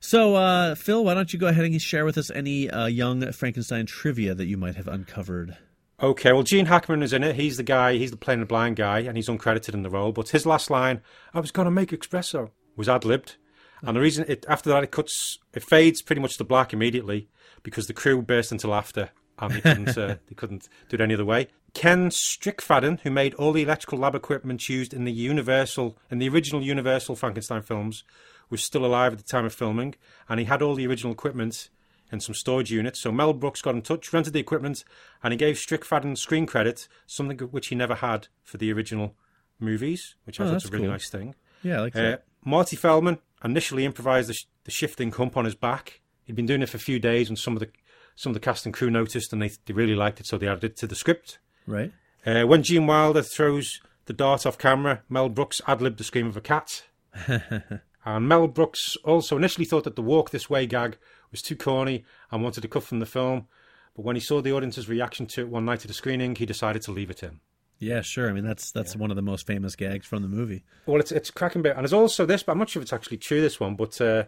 So, 0.00 0.34
uh, 0.34 0.74
Phil, 0.74 1.04
why 1.04 1.14
don't 1.14 1.32
you 1.32 1.38
go 1.38 1.46
ahead 1.46 1.64
and 1.64 1.80
share 1.80 2.04
with 2.04 2.18
us 2.18 2.30
any 2.30 2.70
uh, 2.70 2.86
young 2.86 3.32
Frankenstein 3.32 3.86
trivia 3.86 4.34
that 4.34 4.46
you 4.46 4.56
might 4.56 4.74
have 4.76 4.88
uncovered? 4.88 5.56
Okay, 6.02 6.32
well, 6.32 6.42
Gene 6.42 6.66
Hackman 6.66 7.02
is 7.02 7.12
in 7.14 7.22
it. 7.24 7.36
He's 7.36 7.56
the 7.56 7.62
guy, 7.62 7.94
he's 7.94 8.10
the 8.10 8.16
playing 8.18 8.40
the 8.40 8.46
blind 8.46 8.76
guy, 8.76 8.98
and 9.00 9.16
he's 9.16 9.28
uncredited 9.28 9.72
in 9.72 9.82
the 9.82 9.88
role. 9.90 10.12
But 10.12 10.28
his 10.28 10.44
last 10.44 10.68
line, 10.70 11.00
I 11.32 11.40
was 11.40 11.50
going 11.50 11.64
to 11.64 11.70
make 11.70 11.90
espresso, 11.90 12.50
was 12.76 12.88
ad 12.88 13.04
libbed. 13.04 13.36
And 13.82 13.96
the 13.96 14.00
reason 14.00 14.24
it, 14.28 14.44
after 14.48 14.68
that, 14.70 14.84
it 14.84 14.90
cuts, 14.90 15.38
it 15.54 15.62
fades 15.62 16.02
pretty 16.02 16.20
much 16.20 16.36
to 16.38 16.44
black 16.44 16.72
immediately 16.72 17.28
because 17.62 17.86
the 17.86 17.94
crew 17.94 18.20
burst 18.20 18.52
into 18.52 18.68
laughter 18.68 19.10
and 19.38 19.52
they 19.54 19.60
couldn't, 19.60 19.98
uh, 19.98 20.16
they 20.28 20.34
couldn't 20.34 20.68
do 20.88 20.94
it 20.94 21.00
any 21.00 21.14
other 21.14 21.24
way. 21.24 21.48
Ken 21.74 22.08
Strickfaden, 22.08 23.00
who 23.00 23.10
made 23.10 23.34
all 23.34 23.52
the 23.52 23.62
electrical 23.62 23.98
lab 23.98 24.14
equipment 24.14 24.68
used 24.68 24.94
in 24.94 25.04
the 25.04 25.12
Universal, 25.12 25.98
in 26.10 26.18
the 26.18 26.28
original 26.28 26.62
Universal 26.62 27.16
Frankenstein 27.16 27.62
films, 27.62 28.02
was 28.48 28.62
still 28.64 28.84
alive 28.86 29.12
at 29.12 29.18
the 29.18 29.24
time 29.24 29.44
of 29.44 29.52
filming, 29.52 29.94
and 30.28 30.38
he 30.40 30.46
had 30.46 30.62
all 30.62 30.74
the 30.74 30.86
original 30.86 31.12
equipment 31.12 31.68
in 32.12 32.20
some 32.20 32.34
storage 32.34 32.70
units. 32.70 33.00
So 33.00 33.10
Mel 33.12 33.32
Brooks 33.32 33.60
got 33.60 33.74
in 33.74 33.82
touch, 33.82 34.12
rented 34.12 34.32
the 34.32 34.40
equipment, 34.40 34.84
and 35.22 35.32
he 35.32 35.36
gave 35.36 35.56
Strickfaden 35.56 36.16
screen 36.16 36.46
credit, 36.46 36.88
something 37.06 37.36
which 37.38 37.66
he 37.68 37.74
never 37.74 37.96
had 37.96 38.28
for 38.44 38.56
the 38.56 38.72
original 38.72 39.14
movies, 39.58 40.14
which 40.24 40.40
I 40.40 40.44
Oh, 40.44 40.46
thought 40.46 40.54
was 40.54 40.64
a 40.66 40.68
really 40.68 40.84
cool. 40.84 40.92
nice 40.92 41.10
thing. 41.10 41.34
Yeah, 41.62 41.78
I 41.78 41.80
like 41.80 41.96
Uh, 41.96 42.02
that. 42.02 42.24
Marty 42.44 42.76
Feldman 42.76 43.18
initially 43.44 43.84
improvised 43.84 44.28
the, 44.28 44.34
sh- 44.34 44.46
the 44.64 44.70
shifting 44.70 45.10
hump 45.10 45.36
on 45.36 45.44
his 45.44 45.54
back. 45.56 46.00
He'd 46.24 46.36
been 46.36 46.46
doing 46.46 46.62
it 46.62 46.68
for 46.68 46.76
a 46.76 46.80
few 46.80 46.98
days, 46.98 47.28
and 47.28 47.38
some 47.38 47.54
of 47.54 47.60
the 47.60 47.68
some 48.16 48.30
of 48.30 48.34
the 48.34 48.40
cast 48.40 48.64
and 48.64 48.74
crew 48.74 48.90
noticed, 48.90 49.32
and 49.32 49.40
they 49.40 49.50
they 49.66 49.72
really 49.72 49.94
liked 49.94 50.18
it, 50.18 50.26
so 50.26 50.36
they 50.36 50.48
added 50.48 50.64
it 50.64 50.76
to 50.78 50.86
the 50.86 50.96
script. 50.96 51.38
Right. 51.66 51.92
Uh, 52.24 52.42
when 52.42 52.62
Gene 52.62 52.86
Wilder 52.86 53.22
throws 53.22 53.80
the 54.06 54.12
dart 54.12 54.46
off 54.46 54.58
camera, 54.58 55.02
Mel 55.08 55.28
Brooks 55.28 55.60
ad 55.68 55.80
libbed 55.80 55.98
the 55.98 56.04
scream 56.04 56.26
of 56.26 56.36
a 56.36 56.40
cat. 56.40 56.84
and 58.04 58.28
Mel 58.28 58.48
Brooks 58.48 58.96
also 59.04 59.36
initially 59.36 59.64
thought 59.64 59.84
that 59.84 59.94
the 59.96 60.02
walk 60.02 60.30
this 60.30 60.50
way 60.50 60.66
gag 60.66 60.96
was 61.30 61.42
too 61.42 61.56
corny 61.56 62.04
and 62.30 62.42
wanted 62.42 62.62
to 62.62 62.68
cut 62.68 62.82
from 62.82 62.98
the 62.98 63.06
film. 63.06 63.46
But 63.94 64.04
when 64.04 64.16
he 64.16 64.20
saw 64.20 64.40
the 64.40 64.52
audience's 64.52 64.88
reaction 64.88 65.26
to 65.26 65.42
it 65.42 65.48
one 65.48 65.64
night 65.64 65.84
at 65.84 65.90
a 65.90 65.94
screening, 65.94 66.34
he 66.34 66.46
decided 66.46 66.82
to 66.82 66.92
leave 66.92 67.10
it 67.10 67.22
in. 67.22 67.40
Yeah, 67.78 68.00
sure. 68.00 68.28
I 68.28 68.32
mean, 68.32 68.44
that's 68.44 68.70
that's 68.72 68.96
one 68.96 69.10
of 69.10 69.16
the 69.16 69.22
most 69.22 69.46
famous 69.46 69.76
gags 69.76 70.06
from 70.06 70.22
the 70.22 70.28
movie. 70.28 70.64
Well, 70.86 71.00
it's 71.00 71.12
it's 71.12 71.30
cracking 71.30 71.62
bit, 71.62 71.76
and 71.76 71.80
there's 71.80 71.92
also 71.92 72.24
this, 72.24 72.42
but 72.42 72.52
I'm 72.52 72.58
not 72.58 72.70
sure 72.70 72.80
if 72.80 72.84
it's 72.84 72.92
actually 72.92 73.18
true. 73.18 73.40
This 73.42 73.60
one, 73.60 73.76
but 73.76 74.00
uh, 74.00 74.24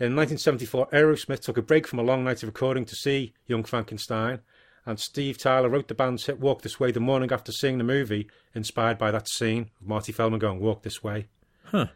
in 0.00 0.14
1974, 0.16 0.88
Aerosmith 0.92 1.40
took 1.40 1.56
a 1.58 1.62
break 1.62 1.86
from 1.86 1.98
a 1.98 2.02
long 2.02 2.24
night 2.24 2.42
of 2.42 2.48
recording 2.48 2.84
to 2.84 2.94
see 2.94 3.34
Young 3.46 3.64
Frankenstein, 3.64 4.40
and 4.86 4.98
Steve 5.00 5.38
Tyler 5.38 5.68
wrote 5.68 5.88
the 5.88 5.94
band's 5.94 6.26
hit 6.26 6.38
"Walk 6.40 6.62
This 6.62 6.78
Way" 6.80 6.92
the 6.92 7.00
morning 7.00 7.30
after 7.32 7.52
seeing 7.52 7.78
the 7.78 7.84
movie, 7.84 8.28
inspired 8.54 8.96
by 8.98 9.10
that 9.10 9.28
scene 9.28 9.70
of 9.80 9.86
Marty 9.86 10.12
Feldman 10.12 10.38
going 10.40 10.60
"Walk 10.60 10.82
This 10.82 11.02
Way." 11.02 11.26
Huh. 11.64 11.86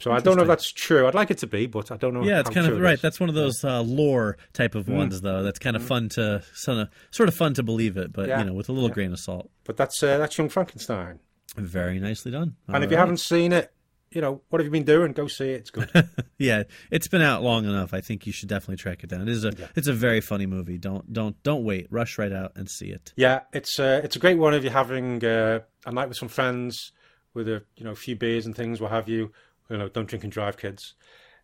So 0.00 0.10
I 0.10 0.18
don't 0.18 0.34
know 0.36 0.42
if 0.42 0.48
that's 0.48 0.72
true. 0.72 1.06
I'd 1.06 1.14
like 1.14 1.30
it 1.30 1.38
to 1.38 1.46
be, 1.46 1.66
but 1.66 1.92
I 1.92 1.96
don't 1.96 2.12
know. 2.12 2.24
Yeah, 2.24 2.40
it's 2.40 2.50
kind 2.50 2.66
of 2.66 2.80
right. 2.80 3.00
That's 3.00 3.20
one 3.20 3.28
of 3.28 3.36
those 3.36 3.62
uh, 3.62 3.82
lore 3.82 4.36
type 4.52 4.74
of 4.74 4.88
ones, 4.88 5.20
though. 5.20 5.44
That's 5.44 5.60
kind 5.60 5.76
of 5.76 5.82
fun 5.84 6.08
to 6.10 6.42
sort 6.54 6.78
of, 6.78 6.88
sort 7.12 7.28
of 7.28 7.36
fun 7.36 7.54
to 7.54 7.62
believe 7.62 7.96
it, 7.96 8.12
but 8.12 8.26
Yeah. 8.28 8.40
you 8.40 8.46
know, 8.46 8.52
with 8.52 8.68
a 8.68 8.72
little 8.72 8.88
grain 8.88 9.12
of 9.12 9.20
salt. 9.20 9.48
But 9.62 9.76
that's 9.76 10.02
uh, 10.02 10.18
that's 10.18 10.36
Young 10.36 10.48
Frankenstein. 10.48 11.20
Very 11.56 12.00
nicely 12.00 12.32
done. 12.32 12.56
and 12.66 12.76
All 12.78 12.82
if 12.82 12.90
you 12.90 12.96
haven't 12.96 13.20
seen 13.20 13.52
it, 13.52 13.70
you 14.14 14.20
know 14.20 14.42
what 14.48 14.60
have 14.60 14.66
you 14.66 14.70
been 14.70 14.84
doing? 14.84 15.12
Go 15.12 15.26
see 15.26 15.50
it. 15.50 15.60
It's 15.60 15.70
good. 15.70 15.90
yeah, 16.38 16.64
it's 16.90 17.08
been 17.08 17.22
out 17.22 17.42
long 17.42 17.64
enough. 17.64 17.94
I 17.94 18.00
think 18.00 18.26
you 18.26 18.32
should 18.32 18.48
definitely 18.48 18.76
track 18.76 19.02
it 19.04 19.10
down. 19.10 19.22
It 19.22 19.28
is 19.28 19.44
a 19.44 19.52
it's 19.74 19.88
a 19.88 19.92
very 19.92 20.20
funny 20.20 20.46
movie. 20.46 20.78
Don't 20.78 21.12
don't 21.12 21.40
don't 21.42 21.64
wait. 21.64 21.86
Rush 21.90 22.18
right 22.18 22.32
out 22.32 22.52
and 22.56 22.68
see 22.68 22.90
it. 22.90 23.12
yeah, 23.16 23.40
it's 23.52 23.78
uh, 23.78 24.00
it's 24.04 24.16
a 24.16 24.18
great 24.18 24.38
one 24.38 24.54
if 24.54 24.62
you're 24.62 24.72
having 24.72 25.24
uh, 25.24 25.60
a 25.86 25.92
night 25.92 26.08
with 26.08 26.18
some 26.18 26.28
friends 26.28 26.92
with 27.34 27.48
a 27.48 27.62
you 27.76 27.84
know 27.84 27.92
a 27.92 27.96
few 27.96 28.16
beers 28.16 28.46
and 28.46 28.56
things, 28.56 28.80
what 28.80 28.90
have 28.90 29.08
you. 29.08 29.32
You 29.70 29.78
know, 29.78 29.88
don't 29.88 30.06
drink 30.06 30.24
and 30.24 30.32
drive, 30.32 30.58
kids. 30.58 30.94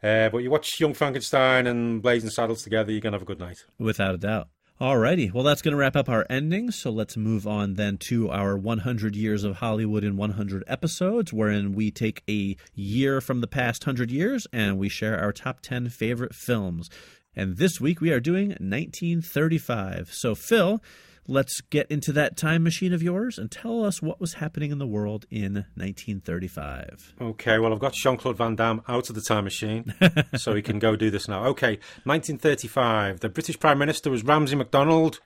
Uh, 0.02 0.28
but 0.28 0.38
you 0.38 0.50
watch 0.50 0.78
Young 0.78 0.94
Frankenstein 0.94 1.66
and 1.66 2.02
Blazing 2.02 2.30
Saddles 2.30 2.62
together, 2.62 2.92
you're 2.92 3.00
gonna 3.00 3.16
have 3.16 3.22
a 3.22 3.26
good 3.26 3.40
night. 3.40 3.58
Without 3.78 4.14
a 4.14 4.18
doubt. 4.18 4.48
Alrighty, 4.80 5.32
well, 5.32 5.42
that's 5.42 5.60
going 5.60 5.72
to 5.72 5.76
wrap 5.76 5.96
up 5.96 6.08
our 6.08 6.24
ending. 6.30 6.70
So 6.70 6.90
let's 6.90 7.16
move 7.16 7.48
on 7.48 7.74
then 7.74 7.98
to 7.98 8.30
our 8.30 8.56
100 8.56 9.16
years 9.16 9.42
of 9.42 9.56
Hollywood 9.56 10.04
in 10.04 10.16
100 10.16 10.62
episodes, 10.68 11.32
wherein 11.32 11.72
we 11.72 11.90
take 11.90 12.22
a 12.30 12.56
year 12.76 13.20
from 13.20 13.40
the 13.40 13.48
past 13.48 13.84
100 13.84 14.12
years 14.12 14.46
and 14.52 14.78
we 14.78 14.88
share 14.88 15.18
our 15.18 15.32
top 15.32 15.62
10 15.62 15.88
favorite 15.88 16.32
films. 16.32 16.88
And 17.34 17.56
this 17.56 17.80
week 17.80 18.00
we 18.00 18.12
are 18.12 18.20
doing 18.20 18.50
1935. 18.50 20.10
So, 20.12 20.36
Phil, 20.36 20.80
let's 21.28 21.60
get 21.60 21.88
into 21.90 22.10
that 22.12 22.36
time 22.36 22.62
machine 22.64 22.92
of 22.92 23.02
yours 23.02 23.38
and 23.38 23.50
tell 23.50 23.84
us 23.84 24.00
what 24.00 24.20
was 24.20 24.34
happening 24.34 24.72
in 24.72 24.78
the 24.78 24.86
world 24.86 25.26
in 25.30 25.66
1935. 25.74 27.14
Okay, 27.20 27.58
well, 27.58 27.72
I've 27.72 27.78
got 27.78 27.92
Jean 27.92 28.16
Claude 28.16 28.38
Van 28.38 28.56
Damme 28.56 28.82
out 28.88 29.10
of 29.10 29.14
the 29.14 29.20
time 29.20 29.44
machine, 29.44 29.94
so 30.36 30.54
he 30.54 30.62
can 30.62 30.78
go 30.78 30.96
do 30.96 31.10
this 31.10 31.28
now. 31.28 31.44
Okay, 31.44 31.78
1935. 32.04 33.20
The 33.20 33.28
British 33.28 33.60
Prime 33.60 33.78
Minister 33.78 34.10
was 34.10 34.24
Ramsay 34.24 34.56
MacDonald, 34.56 35.20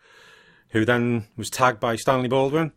who 0.70 0.84
then 0.84 1.28
was 1.36 1.48
tagged 1.48 1.78
by 1.78 1.94
Stanley 1.94 2.28
Baldwin, 2.28 2.72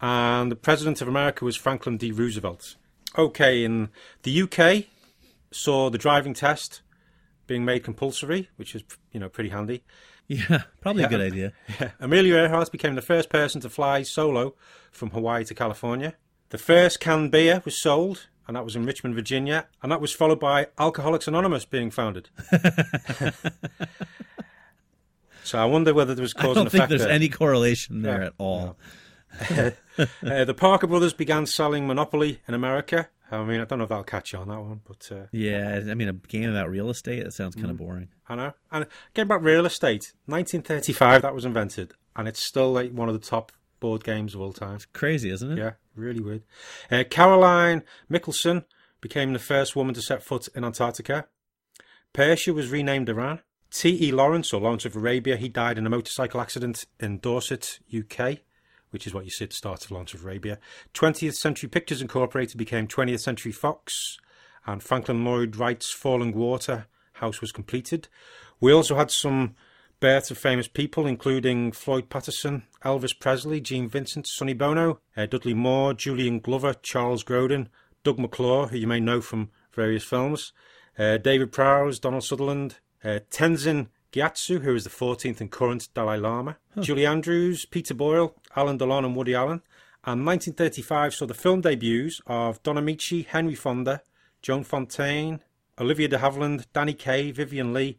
and 0.00 0.50
the 0.50 0.56
President 0.56 1.02
of 1.02 1.08
America 1.08 1.44
was 1.44 1.56
Franklin 1.56 1.96
D. 1.96 2.12
Roosevelt. 2.12 2.76
Okay, 3.16 3.64
in 3.64 3.88
the 4.22 4.42
UK, 4.42 4.84
saw 5.50 5.90
the 5.90 5.98
driving 5.98 6.34
test 6.34 6.82
being 7.48 7.64
made 7.64 7.82
compulsory, 7.82 8.48
which 8.56 8.76
is, 8.76 8.84
you 9.10 9.18
know, 9.18 9.28
pretty 9.28 9.50
handy. 9.50 9.82
Yeah, 10.28 10.62
probably 10.80 11.04
a 11.04 11.08
good 11.08 11.20
idea. 11.22 11.52
Amelia 11.98 12.34
Earhart 12.36 12.70
became 12.70 12.94
the 12.94 13.02
first 13.02 13.30
person 13.30 13.60
to 13.62 13.70
fly 13.70 14.02
solo 14.02 14.54
from 14.92 15.10
Hawaii 15.10 15.44
to 15.44 15.54
California. 15.54 16.14
The 16.50 16.58
first 16.58 17.00
canned 17.00 17.30
beer 17.30 17.62
was 17.64 17.80
sold, 17.80 18.26
and 18.46 18.54
that 18.56 18.64
was 18.64 18.76
in 18.76 18.84
Richmond, 18.84 19.14
Virginia, 19.14 19.66
and 19.82 19.90
that 19.90 20.00
was 20.00 20.12
followed 20.12 20.38
by 20.38 20.68
Alcoholics 20.78 21.26
Anonymous 21.28 21.64
being 21.64 21.90
founded. 21.90 22.28
so 25.44 25.58
I 25.58 25.64
wonder 25.64 25.94
whether 25.94 26.14
there 26.14 26.22
was 26.22 26.34
I 26.36 26.42
don't 26.52 26.70
think 26.70 26.88
there's 26.88 27.02
there. 27.02 27.10
any 27.10 27.28
correlation 27.28 28.02
there 28.02 28.20
Yeah, 28.20 28.26
at 28.26 28.32
all. 28.38 28.76
Uh, 30.22 30.44
the 30.44 30.54
Parker 30.54 30.86
brothers 30.86 31.12
began 31.12 31.44
selling 31.44 31.84
Monopoly 31.88 32.40
in 32.46 32.54
America. 32.54 33.08
I 33.30 33.44
mean, 33.44 33.60
I 33.60 33.64
don't 33.64 33.78
know 33.78 33.84
if 33.84 33.88
that'll 33.90 34.04
catch 34.04 34.32
you 34.32 34.38
on 34.38 34.48
that 34.48 34.60
one, 34.60 34.80
but 34.86 35.08
uh, 35.12 35.26
Yeah, 35.32 35.80
I 35.90 35.94
mean, 35.94 36.08
a 36.08 36.12
game 36.14 36.48
about 36.50 36.70
real 36.70 36.88
estate, 36.90 37.24
that 37.24 37.32
sounds 37.32 37.54
Mm. 37.56 37.60
kind 37.60 37.70
of 37.70 37.76
boring. 37.76 38.08
I 38.28 38.34
know. 38.36 38.52
And 38.72 38.86
getting 39.14 39.28
about 39.28 39.42
real 39.42 39.66
estate, 39.66 40.12
1935 40.26 41.22
that 41.22 41.34
was 41.34 41.44
invented, 41.44 41.92
and 42.16 42.26
it's 42.26 42.42
still 42.42 42.72
like 42.72 42.90
one 42.92 43.08
of 43.08 43.14
the 43.20 43.26
top 43.26 43.52
board 43.80 44.02
games 44.02 44.34
of 44.34 44.40
all 44.40 44.52
time. 44.52 44.76
It's 44.76 44.86
Crazy, 44.86 45.30
isn't 45.30 45.52
it? 45.52 45.58
Yeah, 45.58 45.72
really 45.94 46.20
weird. 46.20 46.42
Uh, 46.90 47.04
Caroline 47.08 47.82
Mikkelsen 48.10 48.64
became 49.00 49.32
the 49.32 49.38
first 49.38 49.76
woman 49.76 49.94
to 49.94 50.02
set 50.02 50.22
foot 50.22 50.48
in 50.54 50.64
Antarctica. 50.64 51.26
Persia 52.12 52.52
was 52.52 52.70
renamed 52.70 53.08
Iran. 53.08 53.40
T.E. 53.70 54.10
Lawrence, 54.12 54.52
or 54.54 54.60
Lawrence 54.62 54.86
of 54.86 54.96
Arabia, 54.96 55.36
he 55.36 55.48
died 55.50 55.76
in 55.76 55.86
a 55.86 55.90
motorcycle 55.90 56.40
accident 56.40 56.86
in 56.98 57.18
Dorset, 57.18 57.78
UK, 57.94 58.38
which 58.90 59.06
is 59.06 59.14
what 59.14 59.24
you 59.24 59.30
see 59.30 59.44
at 59.44 59.50
the 59.50 59.56
start 59.56 59.84
of 59.84 59.90
Lawrence 59.90 60.14
of 60.14 60.24
Arabia. 60.24 60.58
20th 60.94 61.34
Century 61.34 61.68
Pictures 61.68 62.02
Incorporated 62.02 62.56
became 62.56 62.88
20th 62.88 63.20
Century 63.20 63.52
Fox, 63.52 64.18
and 64.66 64.82
Franklin 64.82 65.24
Lloyd 65.24 65.56
Wright's 65.56 65.90
Falling 65.90 66.32
Water 66.32 66.86
house 67.14 67.40
was 67.40 67.52
completed. 67.52 68.08
We 68.60 68.72
also 68.72 68.96
had 68.96 69.10
some 69.10 69.54
births 70.00 70.30
of 70.30 70.38
famous 70.38 70.68
people, 70.68 71.06
including 71.06 71.72
Floyd 71.72 72.08
Patterson, 72.08 72.64
Elvis 72.84 73.18
Presley, 73.18 73.60
Gene 73.60 73.88
Vincent, 73.88 74.26
Sonny 74.26 74.54
Bono, 74.54 75.00
uh, 75.16 75.26
Dudley 75.26 75.54
Moore, 75.54 75.94
Julian 75.94 76.38
Glover, 76.38 76.74
Charles 76.74 77.24
Grodin, 77.24 77.68
Doug 78.04 78.18
McClure, 78.18 78.68
who 78.68 78.78
you 78.78 78.86
may 78.86 79.00
know 79.00 79.20
from 79.20 79.50
various 79.72 80.04
films, 80.04 80.52
uh, 80.98 81.16
David 81.16 81.52
Prowse, 81.52 81.98
Donald 81.98 82.24
Sutherland, 82.24 82.76
uh, 83.04 83.20
Tenzin 83.30 83.88
Gyatso, 84.12 84.62
who 84.62 84.74
is 84.74 84.84
the 84.84 84.90
14th 84.90 85.40
and 85.40 85.50
current 85.50 85.88
Dalai 85.94 86.16
Lama, 86.18 86.56
Julie 86.80 87.06
Andrews, 87.06 87.66
Peter 87.66 87.94
Boyle, 87.94 88.34
Alain 88.56 88.78
Delon, 88.78 89.04
and 89.04 89.14
Woody 89.14 89.34
Allen. 89.34 89.62
And 90.04 90.24
1935 90.24 91.14
saw 91.14 91.26
the 91.26 91.34
film 91.34 91.60
debuts 91.60 92.20
of 92.26 92.62
Don 92.62 92.76
Ameche, 92.76 93.26
Henry 93.26 93.54
Fonda, 93.54 94.02
Joan 94.40 94.64
Fontaine, 94.64 95.40
Olivia 95.78 96.08
de 96.08 96.18
Havilland, 96.18 96.64
Danny 96.72 96.94
Kaye, 96.94 97.30
Vivien 97.30 97.72
Leigh, 97.72 97.98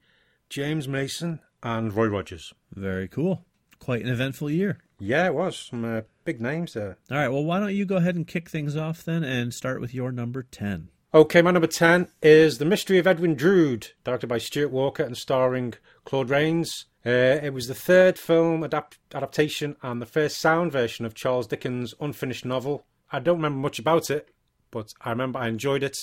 James 0.50 0.88
Mason, 0.88 1.40
and 1.62 1.94
Roy 1.94 2.08
Rogers. 2.08 2.54
Very 2.74 3.08
cool. 3.08 3.46
Quite 3.80 4.04
an 4.04 4.12
eventful 4.12 4.50
year. 4.50 4.80
Yeah, 5.00 5.28
it 5.28 5.34
was. 5.34 5.58
Some 5.58 5.86
uh, 5.86 6.02
big 6.26 6.42
names 6.42 6.74
there. 6.74 6.98
All 7.12 7.18
right, 7.18 7.30
well, 7.30 7.44
why 7.44 7.60
don't 7.60 7.76
you 7.76 7.86
go 7.86 7.98
ahead 7.98 8.16
and 8.16 8.28
kick 8.28 8.50
things 8.50 8.76
off 8.76 9.04
then 9.04 9.24
and 9.24 9.54
start 9.54 9.80
with 9.80 9.94
your 9.94 10.12
number 10.12 10.44
10? 10.44 10.90
Okay, 11.12 11.42
my 11.42 11.50
number 11.52 11.68
10 11.68 12.08
is 12.22 12.60
The 12.60 12.66
Mystery 12.66 13.00
of 13.00 13.08
Edwin 13.08 13.34
Drood, 13.34 13.88
directed 14.04 14.28
by 14.28 14.38
Stuart 14.38 14.70
Walker 14.70 15.02
and 15.04 15.18
starring 15.18 15.74
Claude 16.06 16.30
Rains. 16.30 16.86
Uh, 17.04 17.10
it 17.42 17.52
was 17.52 17.68
the 17.68 17.74
third 17.74 18.20
film 18.20 18.62
adapt- 18.62 19.00
adaptation 19.14 19.76
and 19.82 20.00
the 20.02 20.06
first 20.06 20.38
sound 20.38 20.72
version 20.72 21.06
of 21.06 21.16
Charles 21.16 21.48
Dickens' 21.48 21.96
unfinished 22.00 22.46
novel. 22.46 22.86
I 23.12 23.20
don't 23.20 23.38
remember 23.38 23.58
much 23.58 23.80
about 23.80 24.12
it, 24.12 24.30
but 24.70 24.94
I 25.02 25.10
remember 25.10 25.40
I 25.40 25.48
enjoyed 25.48 25.82
it, 25.82 25.98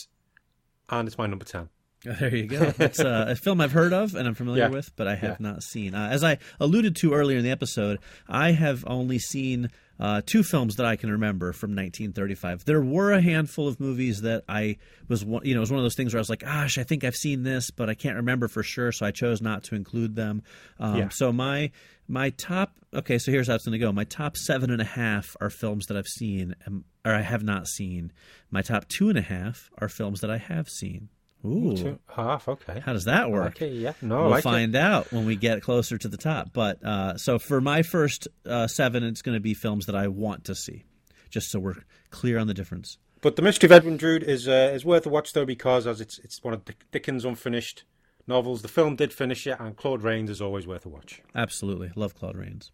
and 0.88 1.06
it's 1.06 1.18
my 1.18 1.26
number 1.26 1.44
10. 1.44 1.68
There 2.20 2.34
you 2.34 2.46
go. 2.46 2.72
It's 2.78 3.00
uh, 3.00 3.26
a 3.28 3.34
film 3.36 3.60
I've 3.60 3.72
heard 3.72 3.92
of 3.92 4.14
and 4.14 4.28
I'm 4.28 4.34
familiar 4.34 4.64
Yeah. 4.64 4.68
with, 4.70 4.94
but 4.96 5.08
I 5.08 5.14
have 5.16 5.38
Yeah. 5.40 5.50
not 5.52 5.62
seen. 5.62 5.94
Uh, 5.94 6.08
as 6.10 6.22
I 6.22 6.38
alluded 6.60 6.94
to 6.96 7.14
earlier 7.14 7.38
in 7.38 7.42
the 7.44 7.50
episode, 7.50 7.98
I 8.28 8.52
have 8.52 8.84
only 8.86 9.18
seen 9.18 9.70
uh, 9.98 10.20
two 10.24 10.42
films 10.42 10.76
that 10.76 10.86
I 10.86 10.96
can 10.96 11.10
remember 11.10 11.52
from 11.52 11.70
1935. 11.70 12.64
There 12.64 12.80
were 12.80 13.12
a 13.12 13.20
handful 13.20 13.68
of 13.68 13.80
movies 13.80 14.22
that 14.22 14.44
I 14.48 14.76
was, 15.08 15.22
you 15.22 15.54
know, 15.54 15.58
it 15.58 15.60
was 15.60 15.70
one 15.70 15.78
of 15.78 15.84
those 15.84 15.94
things 15.94 16.12
where 16.12 16.18
I 16.18 16.22
was 16.22 16.30
like, 16.30 16.40
"Gosh, 16.40 16.78
I 16.78 16.82
think 16.82 17.04
I've 17.04 17.14
seen 17.14 17.42
this, 17.42 17.70
but 17.70 17.88
I 17.88 17.94
can't 17.94 18.16
remember 18.16 18.48
for 18.48 18.62
sure," 18.62 18.92
so 18.92 19.06
I 19.06 19.10
chose 19.10 19.40
not 19.40 19.64
to 19.64 19.74
include 19.74 20.16
them. 20.16 20.42
Um, 20.78 20.96
Yeah. 20.96 21.08
So 21.08 21.32
my 21.32 21.70
my 22.08 22.30
top, 22.30 22.76
okay, 22.94 23.18
so 23.18 23.32
here's 23.32 23.48
how 23.48 23.54
it's 23.54 23.64
going 23.64 23.72
to 23.72 23.78
go. 23.78 23.90
My 23.92 24.04
top 24.04 24.36
seven 24.36 24.70
and 24.70 24.80
a 24.80 24.84
half 24.84 25.36
are 25.40 25.50
films 25.50 25.86
that 25.86 25.96
I've 25.96 26.06
seen, 26.06 26.54
um, 26.66 26.84
or 27.04 27.12
I 27.12 27.22
have 27.22 27.42
not 27.42 27.66
seen. 27.66 28.12
My 28.50 28.62
top 28.62 28.86
two 28.88 29.08
and 29.08 29.18
a 29.18 29.22
half 29.22 29.70
are 29.78 29.88
films 29.88 30.20
that 30.20 30.30
I 30.30 30.38
have 30.38 30.68
seen. 30.68 31.08
Ooh. 31.44 31.76
Two, 31.76 31.98
half, 32.08 32.48
okay. 32.48 32.80
How 32.80 32.92
does 32.92 33.04
that 33.04 33.30
work? 33.30 33.56
Okay, 33.56 33.70
yeah. 33.70 33.92
No, 34.02 34.16
I 34.16 34.20
we'll 34.22 34.30
like 34.30 34.38
it. 34.40 34.42
find 34.42 34.74
out 34.76 35.12
when 35.12 35.26
we 35.26 35.36
get 35.36 35.62
closer 35.62 35.96
to 35.98 36.08
the 36.08 36.16
top. 36.16 36.52
But 36.52 36.82
uh, 36.84 37.16
so 37.18 37.38
for 37.38 37.60
my 37.60 37.82
first 37.82 38.26
uh, 38.44 38.66
seven, 38.66 39.04
it's 39.04 39.22
going 39.22 39.36
to 39.36 39.40
be 39.40 39.54
films 39.54 39.86
that 39.86 39.94
I 39.94 40.08
want 40.08 40.44
to 40.46 40.54
see, 40.54 40.84
just 41.30 41.50
so 41.50 41.60
we're 41.60 41.84
clear 42.10 42.38
on 42.38 42.46
the 42.46 42.54
difference. 42.54 42.98
But 43.20 43.36
The 43.36 43.42
Mystery 43.42 43.68
of 43.68 43.72
Edwin 43.72 43.96
Drood 43.96 44.22
is 44.22 44.48
uh, 44.48 44.70
is 44.74 44.84
worth 44.84 45.06
a 45.06 45.08
watch 45.08 45.32
though 45.32 45.46
because 45.46 45.86
as 45.86 46.00
it's 46.00 46.18
it's 46.20 46.42
one 46.42 46.54
of 46.54 46.62
Dickens' 46.90 47.24
unfinished 47.24 47.84
novels. 48.26 48.62
The 48.62 48.68
film 48.68 48.96
did 48.96 49.12
finish 49.12 49.46
it, 49.46 49.56
and 49.58 49.76
Claude 49.76 50.02
Rains 50.02 50.30
is 50.30 50.42
always 50.42 50.66
worth 50.66 50.84
a 50.86 50.88
watch. 50.88 51.22
Absolutely. 51.34 51.92
Love 51.94 52.14
Claude 52.14 52.36
Rains. 52.36 52.72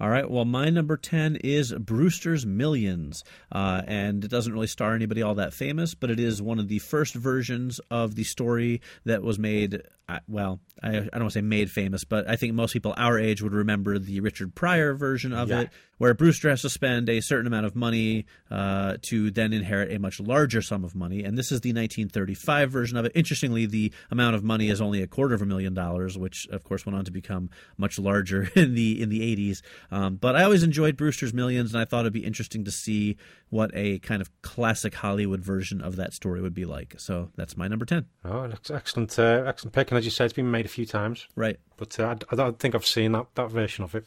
All 0.00 0.08
right. 0.08 0.28
Well, 0.28 0.46
my 0.46 0.70
number 0.70 0.96
10 0.96 1.36
is 1.44 1.72
Brewster's 1.74 2.46
Millions. 2.46 3.22
Uh, 3.52 3.82
and 3.86 4.24
it 4.24 4.30
doesn't 4.30 4.52
really 4.52 4.66
star 4.66 4.94
anybody 4.94 5.20
all 5.22 5.34
that 5.34 5.52
famous, 5.52 5.94
but 5.94 6.10
it 6.10 6.18
is 6.18 6.40
one 6.40 6.58
of 6.58 6.68
the 6.68 6.78
first 6.78 7.14
versions 7.14 7.80
of 7.90 8.14
the 8.14 8.24
story 8.24 8.80
that 9.04 9.22
was 9.22 9.38
made. 9.38 9.82
Well, 10.26 10.58
I, 10.82 10.88
I 10.88 10.92
don't 11.02 11.20
want 11.20 11.24
to 11.34 11.38
say 11.38 11.40
made 11.40 11.70
famous, 11.70 12.02
but 12.02 12.28
I 12.28 12.34
think 12.34 12.52
most 12.54 12.72
people 12.72 12.94
our 12.96 13.16
age 13.16 13.42
would 13.42 13.52
remember 13.52 13.96
the 13.96 14.18
Richard 14.18 14.56
Pryor 14.56 14.92
version 14.94 15.32
of 15.32 15.48
Yeah. 15.50 15.60
it, 15.60 15.70
where 15.98 16.14
Brewster 16.14 16.48
has 16.50 16.62
to 16.62 16.68
spend 16.70 17.08
a 17.08 17.20
certain 17.20 17.46
amount 17.46 17.66
of 17.66 17.76
money 17.76 18.26
uh, 18.50 18.96
to 19.02 19.30
then 19.30 19.52
inherit 19.52 19.92
a 19.92 20.00
much 20.00 20.18
larger 20.18 20.62
sum 20.62 20.82
of 20.82 20.96
money. 20.96 21.22
And 21.22 21.38
this 21.38 21.52
is 21.52 21.60
the 21.60 21.68
1935 21.68 22.72
version 22.72 22.96
of 22.96 23.04
it. 23.04 23.12
Interestingly, 23.14 23.66
the 23.66 23.92
amount 24.10 24.34
of 24.34 24.42
money 24.42 24.68
is 24.68 24.80
only 24.80 25.00
a 25.00 25.06
quarter 25.06 25.34
of 25.34 25.42
a 25.42 25.46
million 25.46 25.74
dollars, 25.74 26.18
which 26.18 26.48
of 26.50 26.64
course 26.64 26.84
went 26.84 26.96
on 26.98 27.04
to 27.04 27.12
become 27.12 27.48
much 27.78 27.96
larger 27.96 28.48
in 28.56 28.74
the 28.74 29.00
in 29.00 29.10
the 29.10 29.20
80s. 29.20 29.62
Um, 29.92 30.16
but 30.16 30.36
I 30.36 30.44
always 30.44 30.62
enjoyed 30.62 30.96
Brewster's 30.96 31.34
Millions, 31.34 31.72
and 31.74 31.80
I 31.80 31.84
thought 31.84 32.00
it'd 32.00 32.12
be 32.12 32.24
interesting 32.24 32.64
to 32.64 32.70
see 32.70 33.16
what 33.48 33.70
a 33.74 33.98
kind 33.98 34.22
of 34.22 34.30
classic 34.42 34.94
Hollywood 34.94 35.40
version 35.40 35.80
of 35.80 35.96
that 35.96 36.12
story 36.14 36.40
would 36.40 36.54
be 36.54 36.64
like. 36.64 36.94
So 36.98 37.30
that's 37.36 37.56
my 37.56 37.66
number 37.68 37.84
10. 37.84 38.06
Oh, 38.24 38.46
that's 38.48 38.70
excellent, 38.70 39.18
uh, 39.18 39.42
excellent 39.46 39.74
pick. 39.74 39.90
And 39.90 39.98
as 39.98 40.04
you 40.04 40.10
said, 40.10 40.24
it's 40.26 40.32
been 40.34 40.50
made 40.50 40.64
a 40.66 40.68
few 40.68 40.86
times, 40.86 41.26
Right. 41.34 41.58
but 41.76 41.98
uh, 41.98 42.04
I, 42.30 42.32
I 42.32 42.36
don't 42.36 42.58
think 42.58 42.74
I've 42.74 42.86
seen 42.86 43.12
that, 43.12 43.26
that 43.34 43.50
version 43.50 43.82
of 43.84 43.94
it. 43.94 44.06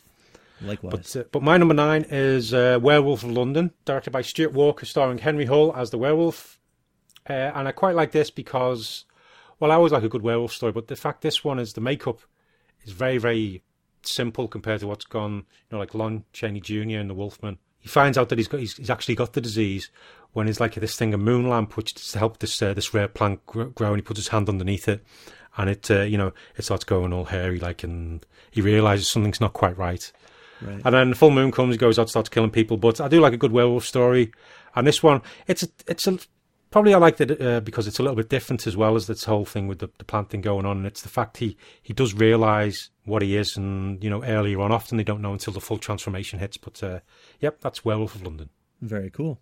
Likewise. 0.62 0.92
But 1.14 1.20
uh, 1.20 1.24
but 1.32 1.44
my 1.44 1.58
number 1.58 1.74
nine 1.74 2.06
is 2.10 2.54
uh, 2.54 2.80
Werewolf 2.82 3.24
of 3.24 3.32
London, 3.32 3.72
directed 3.84 4.12
by 4.12 4.22
Stuart 4.22 4.54
Walker, 4.54 4.86
starring 4.86 5.18
Henry 5.18 5.46
Hull 5.46 5.76
as 5.76 5.90
the 5.90 5.98
werewolf. 5.98 6.58
uh, 7.30 7.34
and 7.34 7.68
I 7.68 7.74
quite 7.74 7.96
like 7.96 8.12
this 8.14 8.30
because, 8.30 9.04
well, 9.60 9.72
I 9.72 9.76
always 9.76 9.92
like 9.92 10.04
a 10.04 10.10
good 10.10 10.22
werewolf 10.22 10.54
story, 10.54 10.72
but 10.72 10.88
the 10.88 10.96
fact 10.96 11.22
this 11.22 11.44
one 11.44 11.60
is 11.60 11.74
the 11.74 11.82
makeup 11.82 12.20
is 12.86 12.94
very, 12.94 13.18
very 13.18 13.62
simple 14.06 14.48
compared 14.48 14.82
to 14.82 14.88
what's 14.88 15.06
gone, 15.06 15.36
you 15.36 15.44
know, 15.72 15.80
like 15.80 15.94
Lon 15.94 16.24
Chaney 16.34 16.60
Jr. 16.60 17.00
and 17.00 17.10
The 17.10 17.14
Wolfman. 17.14 17.58
He 17.80 17.90
finds 17.90 18.18
out 18.18 18.30
that 18.30 18.38
he's 18.38 18.48
got 18.48 18.60
he's, 18.60 18.78
he's 18.78 18.90
actually 18.90 19.16
got 19.16 19.34
the 19.34 19.42
disease 19.42 19.90
when 20.32 20.48
he's 20.48 20.60
like 20.60 20.76
this 20.76 20.96
thing 20.96 21.14
a 21.14 21.18
moon 21.18 21.50
lamp 21.50 21.76
which 21.76 21.94
to 21.94 22.20
help 22.20 22.40
this 22.40 22.62
uh, 22.62 22.74
this 22.74 22.94
rare 22.94 23.08
plant 23.08 23.46
grow, 23.46 23.72
and 23.78 23.98
he 23.98 24.02
puts 24.02 24.20
his 24.20 24.30
hand 24.30 24.48
underneath 24.48 24.88
it 24.88 25.04
and 25.58 25.70
it 25.70 25.92
uh, 25.92 26.02
you 26.02 26.18
know 26.18 26.32
it 26.56 26.64
starts 26.64 26.84
going 26.84 27.14
all 27.14 27.26
hairy 27.26 27.60
like 27.60 27.84
and 27.84 28.26
he 28.52 28.62
realizes 28.62 29.10
something's 29.10 29.42
not 29.42 29.54
quite 29.54 29.78
right. 29.78 30.12
Right. 30.62 30.82
And 30.86 30.96
then 30.96 31.10
the 31.10 31.16
full 31.16 31.32
moon 31.32 31.52
comes, 31.52 31.74
he 31.74 31.78
goes 31.78 32.00
out, 32.00 32.10
starts 32.10 32.30
killing 32.30 32.52
people. 32.52 32.78
But 32.78 33.02
I 33.02 33.10
do 33.10 33.20
like 33.20 33.34
a 33.34 33.38
good 33.38 33.52
werewolf 33.52 33.86
story, 33.86 34.32
and 34.76 34.88
this 34.88 35.04
one, 35.04 35.22
it's 35.48 35.64
a, 35.64 35.68
it's 35.88 36.08
a, 36.08 36.20
probably 36.74 36.94
I 36.96 36.98
liked 36.98 37.22
it 37.22 37.40
uh, 37.40 37.60
because 37.62 37.88
it's 37.88 38.00
a 38.00 38.04
little 38.04 38.16
bit 38.16 38.30
different 38.30 38.66
as 38.66 38.76
well 38.76 38.96
as 38.96 39.06
this 39.06 39.24
whole 39.24 39.46
thing 39.46 39.68
with 39.68 39.78
the, 39.78 39.90
the 40.00 40.04
plant 40.04 40.32
thing 40.32 40.42
going 40.42 40.66
on. 40.66 40.78
And 40.78 40.88
it's 40.88 41.04
the 41.04 41.10
fact 41.10 41.38
he 41.38 41.56
he 41.82 41.94
does 41.94 42.14
realize 42.16 42.90
what 43.06 43.22
he 43.22 43.38
is, 43.38 43.56
and 43.56 44.04
you 44.04 44.10
know 44.10 44.24
earlier 44.24 44.60
on, 44.60 44.72
often 44.72 44.98
they 44.98 45.04
don't 45.04 45.22
know 45.22 45.32
until 45.32 45.54
the 45.54 45.62
full 45.62 45.78
transformation 45.78 46.40
hits. 46.40 46.58
But 46.58 46.84
uh, 46.84 47.00
yep, 47.40 47.62
that's 47.62 47.86
Werewolf 47.86 48.16
of 48.16 48.24
London. 48.24 48.50
Very 48.82 49.12
cool. 49.12 49.40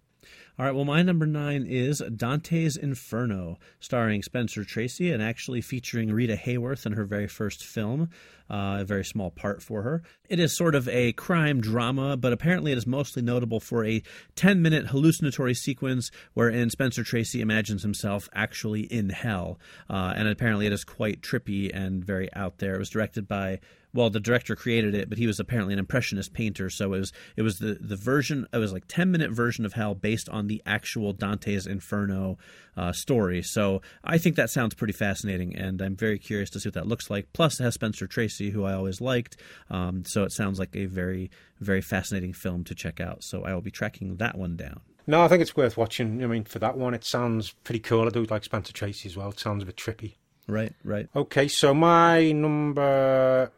All 0.61 0.67
right, 0.67 0.75
well, 0.75 0.85
my 0.85 1.01
number 1.01 1.25
nine 1.25 1.65
is 1.65 2.03
Dante's 2.15 2.77
Inferno, 2.77 3.57
starring 3.79 4.21
Spencer 4.21 4.63
Tracy 4.63 5.11
and 5.11 5.19
actually 5.19 5.59
featuring 5.59 6.11
Rita 6.11 6.35
Hayworth 6.35 6.85
in 6.85 6.91
her 6.91 7.03
very 7.03 7.25
first 7.25 7.65
film, 7.65 8.11
uh, 8.47 8.77
a 8.81 8.85
very 8.85 9.03
small 9.03 9.31
part 9.31 9.63
for 9.63 9.81
her. 9.81 10.03
It 10.29 10.39
is 10.39 10.55
sort 10.55 10.75
of 10.75 10.87
a 10.87 11.13
crime 11.13 11.61
drama, 11.61 12.15
but 12.15 12.31
apparently 12.31 12.71
it 12.71 12.77
is 12.77 12.85
mostly 12.85 13.23
notable 13.23 13.59
for 13.59 13.83
a 13.83 14.03
10 14.35 14.61
minute 14.61 14.89
hallucinatory 14.89 15.55
sequence 15.55 16.11
wherein 16.35 16.69
Spencer 16.69 17.03
Tracy 17.03 17.41
imagines 17.41 17.81
himself 17.81 18.29
actually 18.31 18.81
in 18.81 19.09
hell. 19.09 19.59
Uh, 19.89 20.13
and 20.15 20.27
apparently 20.27 20.67
it 20.67 20.73
is 20.73 20.83
quite 20.83 21.21
trippy 21.21 21.71
and 21.73 22.05
very 22.05 22.31
out 22.35 22.59
there. 22.59 22.75
It 22.75 22.79
was 22.79 22.91
directed 22.91 23.27
by 23.27 23.61
well, 23.93 24.09
the 24.09 24.19
director 24.19 24.55
created 24.55 24.95
it, 24.95 25.09
but 25.09 25.17
he 25.17 25.27
was 25.27 25.39
apparently 25.39 25.73
an 25.73 25.79
impressionist 25.79 26.33
painter. 26.33 26.69
So 26.69 26.93
it 26.93 26.99
was 26.99 27.13
it 27.35 27.41
was 27.41 27.59
the 27.59 27.77
the 27.79 27.95
version 27.95 28.47
it 28.53 28.57
was 28.57 28.73
like 28.73 28.87
ten 28.87 29.11
minute 29.11 29.31
version 29.31 29.65
of 29.65 29.73
Hell 29.73 29.95
based 29.95 30.29
on 30.29 30.47
the 30.47 30.61
actual 30.65 31.13
Dante's 31.13 31.67
Inferno 31.67 32.37
uh, 32.77 32.91
story. 32.91 33.41
So 33.41 33.81
I 34.03 34.17
think 34.17 34.35
that 34.35 34.49
sounds 34.49 34.75
pretty 34.75 34.93
fascinating, 34.93 35.55
and 35.55 35.81
I'm 35.81 35.95
very 35.95 36.19
curious 36.19 36.49
to 36.51 36.59
see 36.59 36.69
what 36.69 36.75
that 36.75 36.87
looks 36.87 37.09
like. 37.09 37.33
Plus, 37.33 37.59
it 37.59 37.63
has 37.63 37.73
Spencer 37.73 38.07
Tracy, 38.07 38.51
who 38.51 38.63
I 38.63 38.73
always 38.73 39.01
liked. 39.01 39.37
Um, 39.69 40.03
so 40.05 40.23
it 40.23 40.31
sounds 40.31 40.59
like 40.59 40.75
a 40.75 40.85
very 40.85 41.29
very 41.59 41.81
fascinating 41.81 42.33
film 42.33 42.63
to 42.65 42.75
check 42.75 42.99
out. 42.99 43.23
So 43.23 43.43
I 43.43 43.53
will 43.53 43.61
be 43.61 43.71
tracking 43.71 44.17
that 44.17 44.37
one 44.37 44.55
down. 44.55 44.81
No, 45.07 45.23
I 45.23 45.27
think 45.27 45.41
it's 45.41 45.55
worth 45.55 45.77
watching. 45.77 46.23
I 46.23 46.27
mean, 46.27 46.43
for 46.43 46.59
that 46.59 46.77
one, 46.77 46.93
it 46.93 47.03
sounds 47.03 47.51
pretty 47.63 47.79
cool. 47.79 48.05
I 48.05 48.09
do 48.09 48.23
like 48.23 48.43
Spencer 48.43 48.71
Tracy 48.71 49.09
as 49.09 49.17
well. 49.17 49.29
It 49.29 49.39
sounds 49.39 49.63
a 49.63 49.65
bit 49.65 49.75
trippy. 49.75 50.15
Right, 50.47 50.73
right. 50.83 51.07
Okay, 51.15 51.47
so 51.47 51.73
my 51.73 52.31
number 52.31 53.51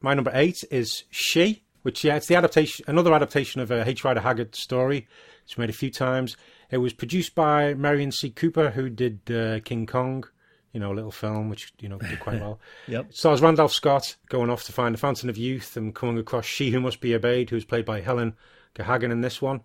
my 0.00 0.14
number 0.14 0.30
eight 0.34 0.64
is 0.70 1.04
She, 1.10 1.62
which 1.82 2.04
yeah, 2.04 2.16
it's 2.16 2.26
the 2.26 2.36
adaptation, 2.36 2.84
another 2.88 3.12
adaptation 3.12 3.60
of 3.60 3.70
a 3.70 3.86
H. 3.86 4.04
Rider 4.04 4.20
Haggard 4.20 4.54
story. 4.54 5.06
It's 5.44 5.58
made 5.58 5.70
a 5.70 5.74
few 5.74 5.90
times. 5.90 6.36
It 6.70 6.78
was 6.78 6.92
produced 6.92 7.34
by 7.34 7.74
Merian 7.74 8.12
C. 8.12 8.30
Cooper, 8.30 8.70
who 8.70 8.88
did 8.88 9.20
uh, 9.30 9.60
King 9.60 9.86
Kong, 9.86 10.24
you 10.72 10.80
know, 10.80 10.92
a 10.92 10.94
little 10.94 11.10
film 11.10 11.48
which 11.48 11.72
you 11.80 11.88
know 11.88 11.98
did 11.98 12.20
quite 12.20 12.40
well. 12.40 12.60
Yep. 12.86 13.12
Stars 13.12 13.40
Randolph 13.40 13.72
Scott 13.72 14.16
going 14.28 14.50
off 14.50 14.64
to 14.64 14.72
find 14.72 14.94
the 14.94 14.98
Fountain 14.98 15.28
of 15.28 15.36
Youth 15.36 15.76
and 15.76 15.94
coming 15.94 16.18
across 16.18 16.44
She 16.44 16.70
Who 16.70 16.80
Must 16.80 17.00
Be 17.00 17.14
Obeyed, 17.14 17.50
who's 17.50 17.64
played 17.64 17.84
by 17.84 18.00
Helen 18.00 18.34
Gahagan 18.74 19.10
in 19.10 19.20
this 19.20 19.42
one. 19.42 19.60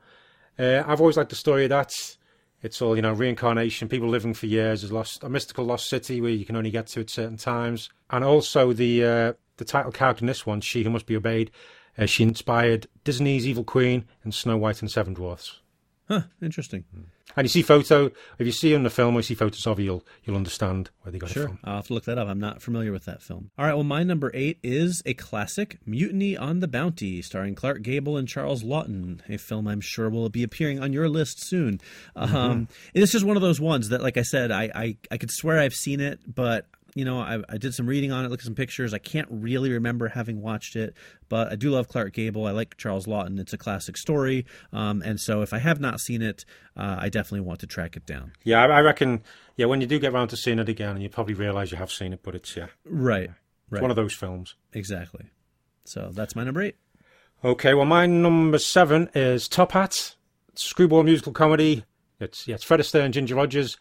Uh, 0.57 0.83
I've 0.85 1.01
always 1.01 1.17
liked 1.17 1.29
the 1.29 1.35
story 1.35 1.65
of 1.65 1.69
that. 1.69 1.93
It's 2.63 2.81
all 2.81 2.95
you 2.95 3.01
know, 3.01 3.13
reincarnation, 3.13 3.89
people 3.89 4.07
living 4.09 4.33
for 4.33 4.47
years, 4.47 4.83
is 4.83 4.91
lost 4.91 5.23
a 5.23 5.29
mystical 5.29 5.65
lost 5.65 5.87
city 5.87 6.19
where 6.19 6.31
you 6.31 6.45
can 6.45 6.55
only 6.55 6.71
get 6.71 6.87
to 6.87 7.01
at 7.01 7.09
certain 7.11 7.37
times, 7.37 7.89
and 8.09 8.23
also 8.23 8.73
the 8.73 9.05
uh, 9.05 9.33
the 9.57 9.65
title 9.65 9.91
character 9.91 10.21
in 10.23 10.27
this 10.27 10.45
one, 10.45 10.61
she 10.61 10.83
who 10.83 10.89
must 10.89 11.05
be 11.05 11.15
obeyed. 11.15 11.51
Uh, 11.97 12.05
she 12.05 12.23
inspired 12.23 12.87
Disney's 13.03 13.47
Evil 13.47 13.63
Queen 13.63 14.05
and 14.23 14.33
Snow 14.33 14.57
White 14.57 14.81
and 14.81 14.91
Seven 14.91 15.13
Dwarfs. 15.13 15.61
Huh, 16.07 16.21
interesting. 16.41 16.83
And 17.37 17.45
you 17.45 17.49
see 17.49 17.63
photo. 17.63 18.11
If 18.37 18.45
you 18.45 18.51
see 18.51 18.73
in 18.73 18.83
the 18.83 18.89
film 18.91 19.15
or 19.15 19.19
you 19.19 19.23
see 19.23 19.33
photos 19.33 19.65
of 19.65 19.77
her, 19.77 19.83
you'll 19.83 20.05
you'll 20.23 20.35
understand 20.35 20.89
where 21.01 21.11
they 21.11 21.17
got 21.17 21.31
it 21.31 21.33
Sure. 21.33 21.47
from. 21.47 21.59
I'll 21.63 21.77
have 21.77 21.87
to 21.87 21.93
look 21.93 22.05
that 22.05 22.17
up. 22.19 22.27
I'm 22.27 22.39
not 22.39 22.61
familiar 22.61 22.91
with 22.91 23.05
that 23.05 23.23
film. 23.23 23.49
All 23.57 23.65
right, 23.65 23.73
well, 23.73 23.83
my 23.83 24.03
number 24.03 24.29
eight 24.35 24.59
is 24.61 25.01
a 25.05 25.15
classic, 25.15 25.79
Mutiny 25.85 26.37
on 26.37 26.59
the 26.59 26.67
Bounty, 26.67 27.21
starring 27.23 27.55
Clark 27.55 27.81
Gable 27.81 28.17
and 28.17 28.27
Charles 28.27 28.63
Laughton, 28.63 29.21
a 29.27 29.37
film 29.37 29.67
I'm 29.67 29.81
sure 29.81 30.09
will 30.09 30.29
be 30.29 30.43
appearing 30.43 30.79
on 30.79 30.93
your 30.93 31.09
list 31.09 31.43
soon. 31.43 31.81
Um, 32.15 32.67
this 32.93 33.15
is 33.15 33.25
one 33.25 33.35
of 33.35 33.41
those 33.41 33.59
ones 33.59 33.89
that, 33.89 34.03
like 34.03 34.17
I 34.17 34.21
said, 34.23 34.51
I, 34.51 34.69
I, 34.75 34.97
I 35.11 35.17
could 35.17 35.31
swear 35.31 35.59
I've 35.59 35.73
seen 35.73 35.99
it, 36.01 36.19
but. 36.27 36.67
You 36.95 37.03
know, 37.05 37.19
I, 37.19 37.39
I 37.49 37.57
did 37.57 37.73
some 37.73 37.87
reading 37.87 38.11
on 38.13 38.23
it, 38.23 38.29
looked 38.29 38.43
at 38.43 38.45
some 38.45 38.55
pictures. 38.55 38.93
I 38.93 38.99
can't 38.99 39.27
really 39.29 39.69
remember 39.71 40.07
having 40.07 40.41
watched 40.41 40.77
it, 40.77 40.95
but 41.27 41.51
I 41.51 41.55
do 41.55 41.69
love 41.69 41.89
Clark 41.89 42.13
Gable. 42.13 42.47
I 42.47 42.51
like 42.51 42.77
Charles 42.77 43.05
Laughton. 43.05 43.37
It's 43.37 43.51
a 43.51 43.57
classic 43.57 43.97
story, 43.97 44.45
um, 44.71 45.01
and 45.03 45.19
so 45.19 45.41
if 45.41 45.51
I 45.53 45.57
have 45.59 45.81
not 45.81 45.99
seen 45.99 46.21
it, 46.21 46.45
uh, 46.77 46.95
I 46.99 47.09
definitely 47.09 47.41
want 47.41 47.59
to 47.59 47.67
track 47.67 47.97
it 47.97 48.05
down. 48.05 48.31
Yeah, 48.45 48.63
I, 48.63 48.77
I 48.77 48.79
reckon. 48.79 49.23
Yeah, 49.57 49.65
when 49.65 49.81
you 49.81 49.87
do 49.87 49.99
get 49.99 50.13
around 50.13 50.29
to 50.29 50.37
seeing 50.37 50.57
it 50.57 50.69
again, 50.69 51.01
you 51.01 51.09
probably 51.09 51.33
realise 51.33 51.69
you 51.71 51.77
have 51.77 51.91
seen 51.91 52.13
it, 52.13 52.21
but 52.23 52.33
it's 52.33 52.55
yeah, 52.55 52.67
Right, 52.85 53.23
it's 53.25 53.33
right, 53.71 53.81
one 53.81 53.91
of 53.91 53.97
those 53.97 54.13
films. 54.13 54.55
exactly. 54.73 55.25
So 55.83 56.09
that's 56.13 56.35
my 56.35 56.43
number 56.45 56.61
eight. 56.61 56.75
Okay, 57.43 57.73
well, 57.73 57.85
my 57.85 58.05
number 58.05 58.57
seven 58.57 59.09
is 59.13 59.47
Top 59.49 59.73
Hat, 59.73 60.15
screwball 60.55 61.03
musical 61.03 61.33
comedy. 61.33 61.83
It's 62.21 62.47
yeah, 62.47 62.55
it's 62.55 62.63
Fred 62.63 62.79
Astaire 62.79 63.03
and 63.03 63.13
Ginger 63.13 63.35
Rogers. 63.35 63.77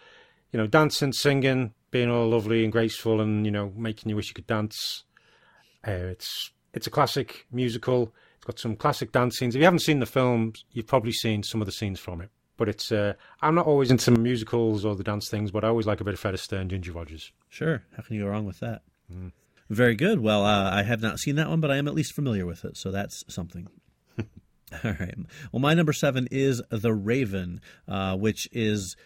You 0.55 0.61
know, 0.61 0.69
dancing, 0.69 1.13
singing, 1.13 1.75
being 1.91 2.09
all 2.09 2.29
lovely 2.29 2.63
and 2.63 2.71
graceful, 2.71 3.21
and 3.21 3.45
you 3.45 3.51
know, 3.51 3.73
making 3.77 4.09
you 4.09 4.15
wish 4.15 4.29
you 4.29 4.35
could 4.35 4.47
dance. 4.47 5.03
Uh, 5.85 6.13
it's 6.15 6.53
it's 6.73 6.87
a 6.87 6.91
classic 6.91 7.49
musical. 7.51 8.15
It's 8.37 8.45
got 8.45 8.61
some 8.61 8.77
classic 8.77 9.11
dance 9.11 9.37
scenes. 9.37 9.57
If 9.57 9.59
you 9.59 9.65
haven't 9.65 9.81
seen 9.81 9.99
the 9.99 10.07
film, 10.07 10.53
you've 10.71 10.87
probably 10.87 11.11
seen 11.11 11.43
some 11.43 11.61
of 11.61 11.67
the 11.67 11.73
scenes 11.73 11.99
from 11.99 12.21
it. 12.21 12.31
But 12.57 12.69
it's 12.69 12.93
uh, 12.93 13.15
I'm 13.43 13.57
not 13.57 13.67
always 13.67 13.91
into 13.91 14.13
musicals 14.13 14.85
or 14.85 14.95
the 14.95 15.03
dance 15.03 15.29
things, 15.29 15.51
but 15.51 15.65
I 15.65 15.69
always 15.71 15.89
like 15.89 16.01
a 16.01 16.05
bit 16.05 16.15
of 16.15 16.21
Fred 16.21 16.35
Astaire 16.35 16.61
and 16.61 16.71
Ginger 16.71 16.93
Rogers. 16.93 17.33
Sure. 17.49 17.83
How 17.97 18.05
can 18.05 18.15
you 18.15 18.23
go 18.23 18.29
wrong 18.29 18.47
with 18.47 18.61
that? 18.61 18.83
Very 19.71 19.97
good. 19.97 20.21
Well, 20.21 20.45
uh, 20.45 20.71
I 20.71 20.85
have 20.85 21.03
not 21.03 21.19
seen 21.19 21.35
that 21.35 21.49
one, 21.49 21.59
but 21.59 21.73
I 21.73 21.79
am 21.79 21.89
at 21.89 21.95
least 21.95 22.13
familiar 22.13 22.47
with 22.47 22.65
it, 22.65 22.77
so 22.77 22.93
that's 22.93 23.25
something. 23.29 23.67
All 24.85 24.97
right. 24.99 25.15
Well, 25.53 25.61
my 25.61 25.75
number 25.75 25.93
seven 25.93 26.29
is 26.31 26.63
The 26.71 26.93
Raven, 26.93 27.61
uh, 27.89 28.17
which 28.17 28.49
is 28.53 28.97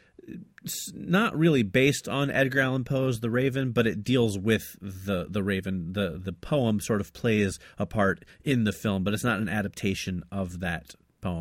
not 0.92 1.36
really 1.36 1.62
based 1.62 2.08
on 2.08 2.30
Edgar 2.30 2.60
Allan 2.60 2.84
Poe's 2.84 3.20
The 3.20 3.30
Raven, 3.30 3.72
but 3.72 3.86
it 3.86 4.04
deals 4.04 4.38
with 4.38 4.76
the 4.80 5.26
the 5.28 5.42
Raven. 5.42 5.92
the 5.92 6.20
The 6.22 6.32
poem 6.32 6.80
sort 6.80 7.00
of 7.00 7.12
plays 7.12 7.58
a 7.78 7.86
part 7.86 8.24
in 8.44 8.64
the 8.64 8.72
film, 8.72 9.04
but 9.04 9.14
it's 9.14 9.24
not 9.24 9.40
an 9.40 9.48
adaptation 9.48 10.22
of 10.30 10.60
that 10.60 10.94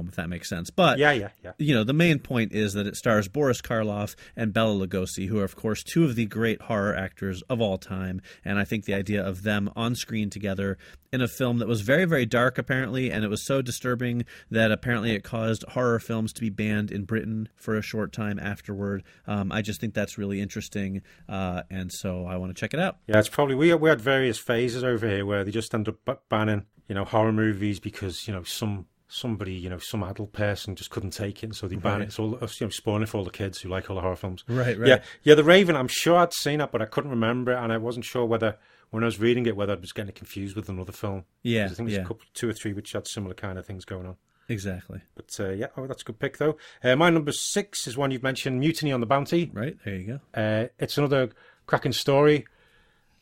if 0.08 0.16
that 0.16 0.30
makes 0.30 0.50
sense. 0.50 0.70
But 0.70 0.98
Yeah, 0.98 1.12
yeah, 1.12 1.30
yeah. 1.44 1.52
you 1.58 1.74
know, 1.74 1.84
the 1.84 1.94
main 1.94 2.20
point 2.20 2.54
is 2.54 2.74
that 2.74 2.88
it 2.88 2.96
stars 2.96 3.28
Boris 3.28 3.62
Karloff 3.62 4.16
and 4.36 4.54
Bela 4.54 4.88
Lugosi, 4.88 5.28
who 5.28 5.40
are, 5.40 5.44
of 5.44 5.56
course, 5.56 5.84
two 5.84 6.04
of 6.04 6.16
the 6.16 6.26
great 6.26 6.62
horror 6.64 6.96
actors 6.96 7.42
of 7.44 7.62
all 7.62 7.78
time. 7.78 8.22
And 8.44 8.60
I 8.60 8.66
think 8.66 8.86
the 8.86 8.94
idea 8.94 9.26
of 9.26 9.44
them 9.44 9.70
on 9.76 9.96
screen 9.96 10.30
together 10.30 10.78
in 11.12 11.22
a 11.22 11.28
film 11.28 11.60
that 11.60 11.68
was 11.68 11.82
very, 11.82 12.06
very 12.06 12.26
dark, 12.26 12.58
apparently, 12.58 13.12
and 13.12 13.24
it 13.24 13.30
was 13.30 13.46
so 13.46 13.62
disturbing 13.62 14.26
that 14.52 14.72
apparently 14.72 15.12
it 15.12 15.24
caused 15.24 15.64
horror 15.70 16.00
films 16.00 16.34
to 16.34 16.42
be 16.42 16.50
banned 16.50 16.92
in 16.92 17.06
Britain 17.06 17.50
for 17.56 17.78
a 17.78 17.82
short 17.82 18.12
time 18.12 18.38
afterward. 18.40 19.04
Um, 19.26 19.52
I 19.52 19.62
just 19.62 19.80
think 19.80 19.94
that's 19.94 20.18
really 20.18 20.42
interesting. 20.42 21.02
Uh, 21.30 21.64
and 21.70 21.92
so 21.92 22.26
I 22.26 22.36
want 22.38 22.56
to 22.56 22.60
check 22.60 22.74
it 22.74 22.80
out. 22.80 22.98
Yeah, 23.08 23.20
it's 23.20 23.30
probably 23.30 23.56
we 23.56 23.74
we 23.76 23.90
had 23.90 24.02
various 24.02 24.38
phases 24.38 24.84
over 24.84 25.08
here 25.08 25.26
where 25.26 25.44
they 25.44 25.52
just 25.52 25.74
end 25.74 25.88
up 25.88 26.30
banning 26.30 26.66
you 26.88 26.96
know 26.96 27.06
horror 27.06 27.32
movies 27.32 27.80
because 27.80 28.28
you 28.28 28.34
know 28.34 28.44
some 28.44 28.86
somebody 29.08 29.54
you 29.54 29.70
know 29.70 29.78
some 29.78 30.04
adult 30.04 30.34
person 30.34 30.76
just 30.76 30.90
couldn't 30.90 31.12
take 31.12 31.44
it, 31.44 31.48
and 31.48 31.56
so 31.56 31.68
they 31.68 31.76
ban 31.76 32.02
it. 32.02 32.12
So 32.12 32.24
all 32.24 32.32
you 32.32 32.48
know, 32.62 32.70
spoiling 32.70 33.06
for 33.06 33.18
all 33.18 33.24
the 33.24 33.32
kids 33.32 33.60
who 33.60 33.70
like 33.70 33.90
all 33.90 33.96
the 33.96 34.02
horror 34.02 34.16
films. 34.16 34.44
Right, 34.48 34.78
right. 34.78 34.88
Yeah, 34.88 35.02
yeah. 35.24 35.36
The 35.36 35.44
Raven. 35.44 35.76
I'm 35.76 35.88
sure 35.88 36.18
I'd 36.18 36.34
seen 36.34 36.62
it, 36.62 36.72
but 36.72 36.82
I 36.82 36.86
couldn't 36.86 37.12
remember 37.12 37.54
it, 37.54 37.58
and 37.58 37.72
I 37.72 37.78
wasn't 37.78 38.06
sure 38.06 38.26
whether 38.26 38.58
when 38.90 39.04
I 39.04 39.06
was 39.06 39.20
reading 39.20 39.46
it 39.46 39.56
whether 39.56 39.74
I 39.74 39.80
was 39.80 39.92
getting 39.92 40.10
it 40.10 40.16
confused 40.16 40.56
with 40.56 40.70
another 40.70 40.92
film. 40.92 41.26
Yeah, 41.44 41.66
I 41.66 41.68
think 41.70 41.90
there's 41.90 41.94
yeah. 41.94 42.04
a 42.04 42.08
couple, 42.08 42.26
two 42.34 42.50
or 42.50 42.54
three 42.54 42.74
which 42.74 42.94
had 42.94 43.08
similar 43.08 43.34
kind 43.34 43.58
of 43.58 43.66
things 43.66 43.86
going 43.86 44.06
on. 44.06 44.16
Exactly. 44.50 45.02
But 45.16 45.30
uh, 45.40 45.50
yeah, 45.50 45.68
oh, 45.76 45.88
that's 45.88 46.04
a 46.04 46.06
good 46.06 46.20
pick 46.20 46.38
though. 46.38 46.58
Uh, 46.84 46.96
my 46.96 47.10
number 47.10 47.32
six 47.32 47.88
is 47.88 47.98
one 47.98 48.12
you've 48.12 48.24
mentioned, 48.24 48.60
Mutiny 48.60 48.92
on 48.92 49.02
the 49.02 49.06
Bounty. 49.06 49.52
Right. 49.54 49.78
There 49.84 49.96
you 49.96 50.20
go. 50.34 50.42
Uh, 50.42 50.68
it's 50.80 50.98
another 50.98 51.32
cracking 51.66 51.92
story, 51.92 52.46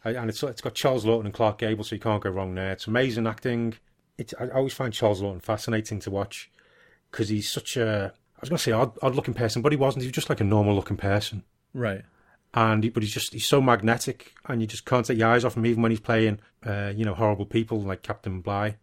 and 0.03 0.29
it's 0.29 0.43
it's 0.43 0.61
got 0.61 0.75
Charles 0.75 1.05
Laughton 1.05 1.25
and 1.25 1.33
Clark 1.33 1.57
Gable, 1.57 1.83
so 1.83 1.95
you 1.95 2.01
can't 2.01 2.21
go 2.21 2.29
wrong 2.29 2.53
there. 2.53 2.71
It's 2.71 2.87
amazing 2.87 3.27
acting. 3.27 3.75
It's 4.17 4.33
I 4.39 4.47
always 4.49 4.73
find 4.73 4.93
Charles 4.93 5.21
Laughton 5.21 5.41
fascinating 5.41 5.99
to 6.01 6.11
watch 6.11 6.49
because 7.11 7.29
he's 7.29 7.51
such 7.51 7.77
a 7.77 8.13
I 8.37 8.39
was 8.41 8.49
going 8.49 8.57
to 8.57 8.63
say 8.63 8.71
odd, 8.71 8.97
odd 9.01 9.15
looking 9.15 9.33
person, 9.33 9.61
but 9.61 9.71
he 9.71 9.77
wasn't. 9.77 10.03
He 10.03 10.07
was 10.07 10.13
just 10.15 10.29
like 10.29 10.41
a 10.41 10.45
normal 10.45 10.75
looking 10.75 10.97
person, 10.97 11.43
Right. 11.73 12.03
and 12.53 12.83
he, 12.83 12.89
but 12.89 13.01
he's 13.03 13.13
just 13.13 13.33
he's 13.33 13.47
so 13.47 13.61
magnetic, 13.61 14.33
and 14.47 14.61
you 14.61 14.67
just 14.67 14.85
can't 14.85 15.05
take 15.05 15.17
your 15.17 15.29
eyes 15.29 15.43
off 15.45 15.55
him, 15.57 15.65
even 15.65 15.81
when 15.81 15.91
he's 15.91 15.99
playing 16.01 16.39
uh, 16.65 16.91
you 16.95 17.05
know 17.05 17.13
horrible 17.13 17.45
people 17.45 17.81
like 17.81 18.01
Captain 18.03 18.41
Bligh. 18.41 18.75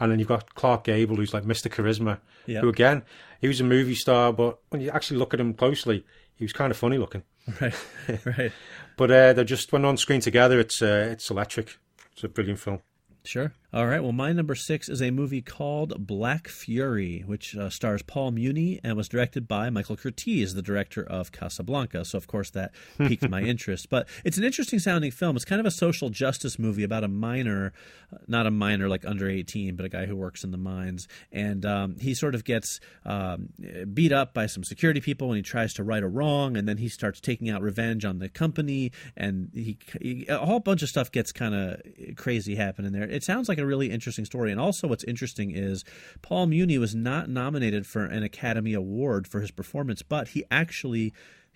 And 0.00 0.10
then 0.10 0.18
you've 0.18 0.28
got 0.28 0.54
Clark 0.56 0.84
Gable, 0.84 1.14
who's 1.16 1.32
like 1.34 1.44
Mr. 1.44 1.70
Charisma, 1.70 2.18
Yeah. 2.46 2.60
who 2.60 2.68
again, 2.68 3.02
he 3.40 3.46
was 3.46 3.60
a 3.60 3.64
movie 3.64 3.94
star, 3.94 4.32
but 4.32 4.58
when 4.70 4.80
you 4.80 4.90
actually 4.90 5.18
look 5.18 5.32
at 5.32 5.38
him 5.38 5.54
closely, 5.54 6.04
he 6.34 6.44
was 6.44 6.52
kind 6.52 6.70
of 6.72 6.76
funny 6.76 6.98
looking. 6.98 7.22
Right, 7.60 7.74
right. 8.24 8.52
But 8.96 9.10
uh, 9.10 9.32
they're 9.32 9.44
just 9.44 9.72
when 9.72 9.84
on 9.84 9.96
screen 9.96 10.20
together, 10.20 10.58
it's 10.60 10.80
uh, 10.82 11.08
it's 11.12 11.30
electric. 11.30 11.78
It's 12.12 12.24
a 12.24 12.28
brilliant 12.28 12.58
film. 12.60 12.80
Sure. 13.24 13.52
All 13.74 13.86
right. 13.86 14.02
Well, 14.02 14.12
my 14.12 14.34
number 14.34 14.54
six 14.54 14.90
is 14.90 15.00
a 15.00 15.10
movie 15.10 15.40
called 15.40 16.06
Black 16.06 16.46
Fury, 16.46 17.24
which 17.24 17.56
uh, 17.56 17.70
stars 17.70 18.02
Paul 18.02 18.32
Muni 18.32 18.78
and 18.84 18.98
was 18.98 19.08
directed 19.08 19.48
by 19.48 19.70
Michael 19.70 19.96
Curtiz, 19.96 20.54
the 20.54 20.60
director 20.60 21.02
of 21.02 21.32
Casablanca. 21.32 22.04
So, 22.04 22.18
of 22.18 22.26
course, 22.26 22.50
that 22.50 22.72
piqued 22.98 23.30
my 23.30 23.40
interest. 23.40 23.88
But 23.88 24.10
it's 24.26 24.36
an 24.36 24.44
interesting 24.44 24.78
sounding 24.78 25.10
film. 25.10 25.36
It's 25.36 25.46
kind 25.46 25.58
of 25.58 25.64
a 25.64 25.70
social 25.70 26.10
justice 26.10 26.58
movie 26.58 26.82
about 26.82 27.02
a 27.02 27.08
miner, 27.08 27.72
uh, 28.12 28.18
not 28.28 28.46
a 28.46 28.50
miner 28.50 28.90
like 28.90 29.06
under 29.06 29.26
18, 29.26 29.74
but 29.74 29.86
a 29.86 29.88
guy 29.88 30.04
who 30.04 30.16
works 30.16 30.44
in 30.44 30.50
the 30.50 30.58
mines. 30.58 31.08
And 31.32 31.64
um, 31.64 31.96
he 31.98 32.12
sort 32.12 32.34
of 32.34 32.44
gets 32.44 32.78
um, 33.06 33.54
beat 33.94 34.12
up 34.12 34.34
by 34.34 34.44
some 34.44 34.64
security 34.64 35.00
people 35.00 35.28
when 35.28 35.38
he 35.38 35.42
tries 35.42 35.72
to 35.74 35.82
right 35.82 36.02
a 36.02 36.08
wrong. 36.08 36.58
And 36.58 36.68
then 36.68 36.76
he 36.76 36.90
starts 36.90 37.22
taking 37.22 37.48
out 37.48 37.62
revenge 37.62 38.04
on 38.04 38.18
the 38.18 38.28
company. 38.28 38.92
And 39.16 39.48
he, 39.54 39.78
he 40.02 40.26
a 40.28 40.44
whole 40.44 40.60
bunch 40.60 40.82
of 40.82 40.90
stuff 40.90 41.10
gets 41.10 41.32
kind 41.32 41.54
of 41.54 41.80
crazy 42.16 42.56
happening 42.56 42.92
there. 42.92 43.04
It 43.04 43.24
sounds 43.24 43.48
like 43.48 43.61
a 43.62 43.66
really 43.66 43.90
interesting 43.90 44.24
story. 44.24 44.50
And 44.50 44.60
also, 44.60 44.88
what's 44.88 45.04
interesting 45.04 45.50
is 45.50 45.84
Paul 46.20 46.46
Muni 46.46 46.78
was 46.78 46.94
not 46.94 47.28
nominated 47.28 47.86
for 47.86 48.04
an 48.04 48.22
Academy 48.22 48.74
Award 48.74 49.26
for 49.26 49.40
his 49.40 49.50
performance, 49.50 50.02
but 50.02 50.28
he 50.28 50.44
actually 50.50 51.12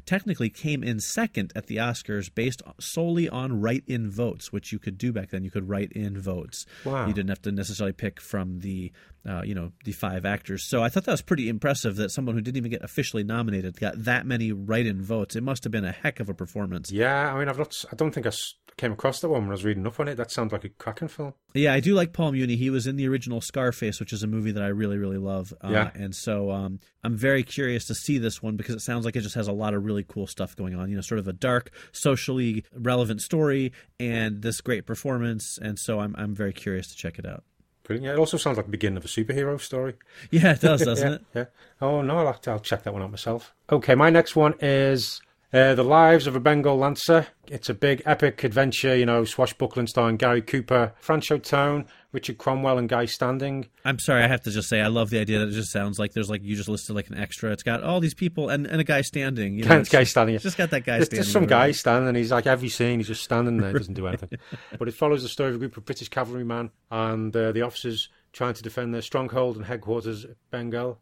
technically 0.07 0.49
came 0.49 0.83
in 0.83 1.01
second 1.01 1.53
at 1.55 1.67
the 1.67 1.77
Oscars 1.77 2.33
based 2.35 2.63
solely 2.81 3.29
on 3.29 3.61
write 3.61 3.85
in 3.87 4.11
votes, 4.11 4.53
which 4.53 4.73
you 4.73 4.79
could 4.79 4.97
do 4.97 5.13
back 5.13 5.31
then. 5.31 5.45
You 5.45 5.51
could 5.51 5.69
write 5.69 5.93
in 5.93 6.21
votes. 6.21 6.65
Wow. 6.85 7.07
You 7.07 7.13
didn't 7.13 7.29
have 7.31 7.43
to 7.43 7.53
necessarily 7.53 7.93
pick 7.93 8.21
from 8.21 8.61
the, 8.61 8.93
uh, 9.29 9.43
you 9.45 9.55
know, 9.55 9.73
the 9.85 9.93
five 9.93 10.25
actors. 10.25 10.69
So 10.69 10.83
I 10.83 10.89
thought 10.89 11.05
that 11.05 11.13
was 11.13 11.23
pretty 11.23 11.49
impressive 11.49 11.97
that 11.97 12.11
someone 12.11 12.35
who 12.35 12.41
didn't 12.41 12.57
even 12.57 12.71
get 12.71 12.83
officially 12.83 13.25
nominated 13.25 13.79
got 13.81 14.05
that 14.05 14.27
many 14.27 14.53
write 14.53 14.87
in 14.87 15.03
votes. 15.03 15.37
It 15.37 15.43
must 15.43 15.65
have 15.65 15.71
been 15.73 15.85
a 15.85 15.93
heck 15.93 16.21
of 16.21 16.29
a 16.29 16.35
performance. 16.35 16.91
Yeah, 16.93 17.35
I 17.35 17.39
mean, 17.39 17.49
I've 17.49 17.59
not. 17.59 17.75
I 17.93 17.97
don't 17.97 18.13
think 18.13 18.27
I 18.27 18.33
came 18.77 18.93
across 18.93 19.21
that 19.21 19.29
one 19.31 19.43
when 19.43 19.51
I 19.51 19.53
was 19.53 19.65
reading 19.65 19.87
up 19.87 19.99
on 19.99 20.07
it. 20.09 20.17
That 20.17 20.31
sounds 20.31 20.53
like 20.53 20.65
a 20.65 20.69
cracking 20.69 21.09
film. 21.09 21.33
Yeah, 21.55 21.73
I 21.73 21.81
do 21.81 21.95
like 21.95 22.13
Paul 22.13 22.33
Muni. 22.33 22.57
He 22.57 22.69
was 22.69 22.87
in 22.87 22.97
the 22.97 23.09
original 23.09 23.41
Scarface, 23.41 23.99
which 23.99 24.13
is 24.13 24.23
a 24.23 24.27
movie 24.27 24.53
that 24.53 24.63
I 24.63 24.67
really, 24.69 24.99
really 24.99 25.17
love. 25.17 25.55
Uh, 25.65 25.71
Yeah. 25.71 25.91
And 25.95 26.15
so 26.15 26.51
um, 26.51 26.81
I'm 27.03 27.17
very 27.17 27.43
curious 27.43 27.87
to 27.87 27.95
see 27.95 28.19
this 28.19 28.43
one 28.43 28.57
because 28.57 28.75
it 28.75 28.83
sounds 28.83 29.07
like 29.07 29.17
it 29.17 29.23
just 29.23 29.35
has 29.35 29.49
a 29.49 29.53
lot 29.53 29.73
of 29.73 29.83
really 29.83 29.96
cool 30.05 30.27
stuff 30.27 30.57
going 30.57 30.75
on. 30.75 30.89
You 30.91 30.97
know, 30.97 31.03
sort 31.03 31.19
of 31.19 31.29
a 31.29 31.33
dark, 31.33 31.71
socially 31.93 32.65
relevant 32.73 33.23
story 33.23 33.73
and 33.99 34.43
this 34.43 34.61
great 34.61 34.87
performance. 34.87 35.59
And 35.61 35.79
so 35.79 36.01
I'm, 36.01 36.15
I'm 36.19 36.35
very 36.35 36.53
curious 36.53 36.89
to 36.89 36.97
check 36.97 37.19
it 37.19 37.27
out. 37.27 37.45
Brilliant. 37.85 38.07
Yeah, 38.07 38.13
it 38.15 38.19
also 38.19 38.37
sounds 38.37 38.57
like 38.57 38.67
the 38.67 38.73
beginning 38.73 38.97
of 38.97 39.05
a 39.05 39.09
superhero 39.09 39.61
story. 39.61 39.95
Yeah, 40.31 40.53
it 40.53 40.61
does, 40.61 40.83
doesn't 40.83 41.09
yeah, 41.35 41.41
it? 41.43 41.51
Yeah. 41.81 41.87
Oh 41.87 42.03
no, 42.03 42.19
I'll, 42.19 42.41
I'll 42.49 42.61
check 42.61 42.83
that 42.83 42.93
one 42.93 43.03
out 43.03 43.11
myself. 43.11 43.55
Okay, 43.71 43.95
my 43.95 44.11
next 44.11 44.35
one 44.35 44.55
is 44.61 45.21
uh, 45.53 45.75
the 45.75 45.83
Lives 45.85 46.27
of 46.27 46.35
a 46.37 46.41
Bengal 46.41 46.77
Lancer. 46.77 47.29
It's 47.49 47.69
a 47.69 47.75
big 47.75 48.03
epic 48.05 48.43
adventure, 48.45 48.97
you 48.97 49.07
know, 49.07 49.25
swashbuckling 49.25 49.87
starring 49.87 50.17
Gary 50.17 50.43
Cooper, 50.43 50.93
Franchot 51.03 51.45
Tone, 51.45 51.87
Richard 52.13 52.37
Cromwell, 52.39 52.79
and 52.79 52.89
Guy 52.89 53.05
Standing. 53.05 53.69
I'm 53.85 53.99
sorry, 54.01 54.25
I 54.25 54.29
have 54.29 54.41
to 54.43 54.51
just 54.51 54.69
say 54.69 54.81
I 54.81 54.89
love 54.89 55.11
the 55.11 55.21
idea 55.21 55.39
that 55.39 55.49
it 55.49 55.53
just 55.53 55.71
sounds 55.71 55.99
like 55.99 56.13
there's 56.13 56.29
like 56.29 56.43
you 56.43 56.57
just 56.57 56.69
listed 56.69 56.97
like 56.97 57.09
an 57.09 57.17
extra. 57.17 57.53
It's 57.53 57.63
got 57.63 57.83
all 57.85 58.01
these 58.01 58.15
people 58.15 58.49
and, 58.49 58.67
and 58.67 58.81
a 58.81 58.85
guy 58.85 59.03
standing. 59.03 59.55
You 59.55 59.63
know, 59.65 59.69
Guy- 59.69 59.77
it's 59.79 59.89
guy 59.89 60.01
just- 60.01 60.11
standing. 60.11 60.35
It's 60.35 60.45
just 60.45 60.59
got 60.59 60.71
that 60.71 60.85
guy 60.85 60.95
There's, 60.97 61.07
standing. 61.07 61.23
there's 61.25 61.33
some 61.33 61.47
guy 61.47 61.71
standing, 61.71 62.15
he's 62.17 62.33
like 62.33 62.47
every 62.47 62.69
scene, 62.69 62.99
he's 62.99 63.07
just 63.09 63.23
standing 63.23 63.59
there, 63.59 63.73
doesn't 63.73 63.95
do 63.95 64.07
anything. 64.09 64.31
but 64.79 64.89
it 64.89 64.95
follows 64.95 65.23
the 65.23 65.29
story 65.29 65.51
of 65.51 65.57
a 65.57 65.59
group 65.59 65.77
of 65.77 65.85
British 65.85 66.09
cavalrymen 66.09 66.71
and 66.91 67.35
uh, 67.37 67.53
the 67.53 67.63
officers 67.63 68.09
trying 68.33 68.55
to 68.55 68.63
defend 68.63 68.93
their 68.93 69.01
stronghold 69.03 69.57
and 69.57 69.65
headquarters 69.67 70.25
at 70.25 70.37
Bengal 70.51 70.99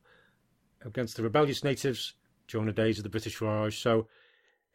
against 0.85 1.17
the 1.17 1.23
rebellious 1.23 1.65
natives 1.65 2.13
during 2.47 2.67
the 2.67 2.73
days 2.73 2.99
of 2.99 3.03
the 3.05 3.09
British 3.11 3.41
Raj. 3.41 3.81
So 3.81 4.07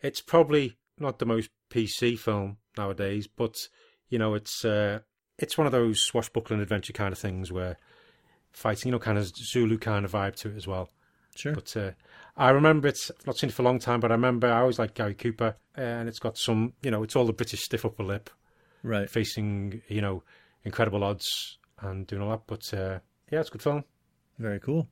it's 0.02 0.22
probably 0.22 0.78
not 0.98 1.20
the 1.20 1.26
most 1.26 1.50
PC 1.70 2.18
film 2.18 2.58
nowadays, 2.78 3.28
but 3.28 3.56
you 4.10 4.20
know, 4.20 4.34
it's 4.34 4.66
uh, 4.66 5.00
it's 5.38 5.58
one 5.58 5.68
of 5.68 5.72
those 5.72 6.02
swashbuckling 6.02 6.60
adventure 6.62 6.94
kind 6.94 7.12
of 7.12 7.20
things 7.20 7.52
where 7.52 7.78
fighting, 8.52 8.90
you 8.90 8.92
know, 8.92 9.00
kind 9.00 9.18
of 9.18 9.28
Zulu 9.36 9.78
kind 9.78 10.06
of 10.06 10.12
vibe 10.12 10.36
to 10.38 10.50
it 10.50 10.56
as 10.58 10.68
well. 10.68 10.90
Sure. 11.36 11.54
But 11.54 11.78
uh, 11.78 11.92
I 12.36 12.50
remember 12.50 12.88
it's 12.88 13.12
I've 13.12 13.28
not 13.28 13.38
seen 13.38 13.50
it 13.50 13.54
for 13.54 13.62
a 13.62 13.66
long 13.66 13.80
time, 13.80 14.00
but 14.00 14.12
I 14.12 14.16
remember 14.16 14.48
I 14.52 14.62
always 14.62 14.80
liked 14.80 14.96
Gary 14.96 15.14
Cooper, 15.14 15.56
and 15.76 16.10
it's 16.10 16.20
got 16.20 16.38
some, 16.38 16.74
you 16.82 16.92
know, 16.92 17.04
it's 17.04 17.16
all 17.16 17.26
the 17.26 17.34
British 17.34 17.62
stiff 17.62 17.86
upper 17.86 18.04
lip 18.04 18.30
Right. 18.82 19.10
facing, 19.10 19.82
you 19.88 20.02
know, 20.02 20.24
incredible 20.64 21.04
odds 21.04 21.58
and 21.82 22.08
doing 22.08 22.22
all 22.22 22.32
that. 22.32 22.42
But 22.48 22.74
uh, 22.74 23.00
yeah, 23.32 23.40
it's 23.40 23.50
a 23.50 23.52
good 23.54 23.62
film. 23.62 23.84
Very 24.38 24.60
cool. 24.60 24.88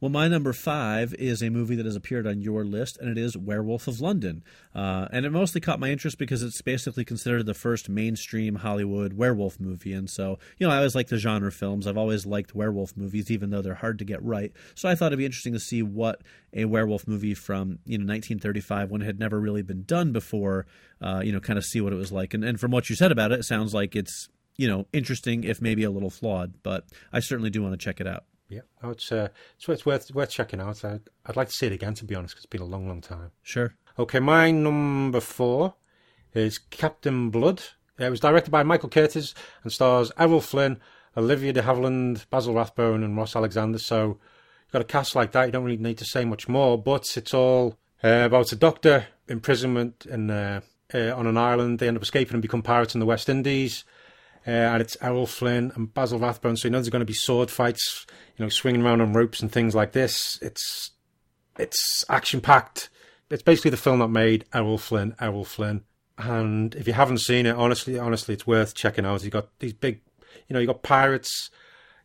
Well, 0.00 0.10
my 0.10 0.28
number 0.28 0.52
five 0.52 1.14
is 1.14 1.42
a 1.42 1.48
movie 1.48 1.76
that 1.76 1.86
has 1.86 1.96
appeared 1.96 2.26
on 2.26 2.42
your 2.42 2.64
list, 2.64 2.98
and 2.98 3.08
it 3.08 3.16
is 3.16 3.36
Werewolf 3.36 3.88
of 3.88 4.00
London. 4.00 4.42
Uh, 4.74 5.08
and 5.10 5.24
it 5.24 5.30
mostly 5.30 5.62
caught 5.62 5.80
my 5.80 5.90
interest 5.90 6.18
because 6.18 6.42
it's 6.42 6.60
basically 6.60 7.04
considered 7.04 7.46
the 7.46 7.54
first 7.54 7.88
mainstream 7.88 8.56
Hollywood 8.56 9.14
werewolf 9.14 9.58
movie. 9.58 9.92
And 9.92 10.10
so, 10.10 10.38
you 10.58 10.66
know, 10.66 10.72
I 10.72 10.76
always 10.76 10.94
like 10.94 11.08
the 11.08 11.16
genre 11.16 11.50
films. 11.50 11.86
I've 11.86 11.96
always 11.96 12.26
liked 12.26 12.54
werewolf 12.54 12.96
movies, 12.96 13.30
even 13.30 13.50
though 13.50 13.62
they're 13.62 13.74
hard 13.74 13.98
to 14.00 14.04
get 14.04 14.22
right. 14.22 14.52
So 14.74 14.88
I 14.88 14.94
thought 14.94 15.06
it'd 15.06 15.18
be 15.18 15.24
interesting 15.24 15.54
to 15.54 15.60
see 15.60 15.82
what 15.82 16.20
a 16.52 16.66
werewolf 16.66 17.06
movie 17.06 17.34
from, 17.34 17.78
you 17.86 17.96
know, 17.98 18.02
1935, 18.02 18.90
when 18.90 19.02
it 19.02 19.06
had 19.06 19.18
never 19.18 19.40
really 19.40 19.62
been 19.62 19.84
done 19.84 20.12
before, 20.12 20.66
uh, 21.00 21.22
you 21.24 21.32
know, 21.32 21.40
kind 21.40 21.58
of 21.58 21.64
see 21.64 21.80
what 21.80 21.92
it 21.92 21.96
was 21.96 22.12
like. 22.12 22.34
And, 22.34 22.44
and 22.44 22.60
from 22.60 22.72
what 22.72 22.90
you 22.90 22.96
said 22.96 23.10
about 23.10 23.32
it, 23.32 23.40
it 23.40 23.44
sounds 23.44 23.72
like 23.72 23.96
it's, 23.96 24.28
you 24.56 24.68
know, 24.68 24.86
interesting, 24.92 25.44
if 25.44 25.62
maybe 25.62 25.82
a 25.82 25.90
little 25.90 26.10
flawed. 26.10 26.62
But 26.62 26.84
I 27.12 27.20
certainly 27.20 27.50
do 27.50 27.62
want 27.62 27.72
to 27.72 27.82
check 27.82 28.00
it 28.00 28.06
out. 28.06 28.24
Yeah, 28.48 28.60
it's 28.84 29.10
uh, 29.10 29.28
it's, 29.56 29.68
it's 29.68 29.86
worth 29.86 30.10
worth 30.14 30.30
checking 30.30 30.60
out. 30.60 30.84
I'd, 30.84 31.00
I'd 31.26 31.36
like 31.36 31.48
to 31.48 31.54
see 31.54 31.66
it 31.66 31.72
again, 31.72 31.94
to 31.94 32.04
be 32.04 32.14
honest, 32.14 32.34
because 32.34 32.44
it's 32.44 32.50
been 32.50 32.60
a 32.60 32.66
long, 32.66 32.86
long 32.86 33.00
time. 33.00 33.30
Sure. 33.42 33.74
Okay, 33.98 34.20
my 34.20 34.50
number 34.50 35.20
four 35.20 35.74
is 36.34 36.58
Captain 36.58 37.30
Blood. 37.30 37.62
It 37.98 38.10
was 38.10 38.20
directed 38.20 38.50
by 38.50 38.64
Michael 38.64 38.88
Curtiz 38.88 39.34
and 39.62 39.72
stars 39.72 40.10
Errol 40.18 40.40
Flynn, 40.40 40.80
Olivia 41.16 41.52
de 41.52 41.62
Havilland, 41.62 42.28
Basil 42.28 42.54
Rathbone, 42.54 43.04
and 43.04 43.16
Ross 43.16 43.36
Alexander. 43.36 43.78
So 43.78 44.18
you've 44.64 44.72
got 44.72 44.82
a 44.82 44.84
cast 44.84 45.14
like 45.14 45.32
that, 45.32 45.46
you 45.46 45.52
don't 45.52 45.64
really 45.64 45.76
need 45.76 45.98
to 45.98 46.04
say 46.04 46.24
much 46.24 46.48
more. 46.48 46.76
But 46.76 47.16
it's 47.16 47.32
all 47.32 47.78
uh, 48.02 48.24
about 48.24 48.52
a 48.52 48.56
doctor 48.56 49.06
imprisonment 49.28 50.06
in 50.06 50.30
uh, 50.30 50.60
uh, 50.92 51.14
on 51.14 51.26
an 51.26 51.38
island. 51.38 51.78
They 51.78 51.88
end 51.88 51.96
up 51.96 52.02
escaping 52.02 52.34
and 52.34 52.42
become 52.42 52.62
pirates 52.62 52.94
in 52.94 53.00
the 53.00 53.06
West 53.06 53.28
Indies. 53.28 53.84
Uh, 54.46 54.50
and 54.50 54.82
it's 54.82 54.96
Errol 55.00 55.26
Flynn 55.26 55.72
and 55.74 55.92
Basil 55.92 56.18
Rathbone. 56.18 56.56
So 56.56 56.68
you 56.68 56.72
know 56.72 56.78
there's 56.78 56.90
going 56.90 57.00
to 57.00 57.06
be 57.06 57.14
sword 57.14 57.50
fights, 57.50 58.06
you 58.36 58.44
know, 58.44 58.48
swinging 58.50 58.82
around 58.82 59.00
on 59.00 59.12
ropes 59.14 59.40
and 59.40 59.50
things 59.50 59.74
like 59.74 59.92
this. 59.92 60.38
It's 60.42 60.90
it's 61.58 62.04
action 62.08 62.40
packed. 62.40 62.90
It's 63.30 63.42
basically 63.42 63.70
the 63.70 63.76
film 63.78 64.00
that 64.00 64.08
made 64.08 64.44
Errol 64.52 64.78
Flynn 64.78 65.14
Errol 65.20 65.44
Flynn. 65.44 65.82
And 66.18 66.74
if 66.74 66.86
you 66.86 66.92
haven't 66.92 67.18
seen 67.18 67.46
it, 67.46 67.56
honestly, 67.56 67.98
honestly, 67.98 68.34
it's 68.34 68.46
worth 68.46 68.74
checking 68.74 69.06
out. 69.06 69.24
You 69.24 69.30
got 69.30 69.58
these 69.58 69.72
big, 69.72 70.02
you 70.48 70.54
know, 70.54 70.60
you 70.60 70.66
got 70.66 70.82
pirates, 70.82 71.50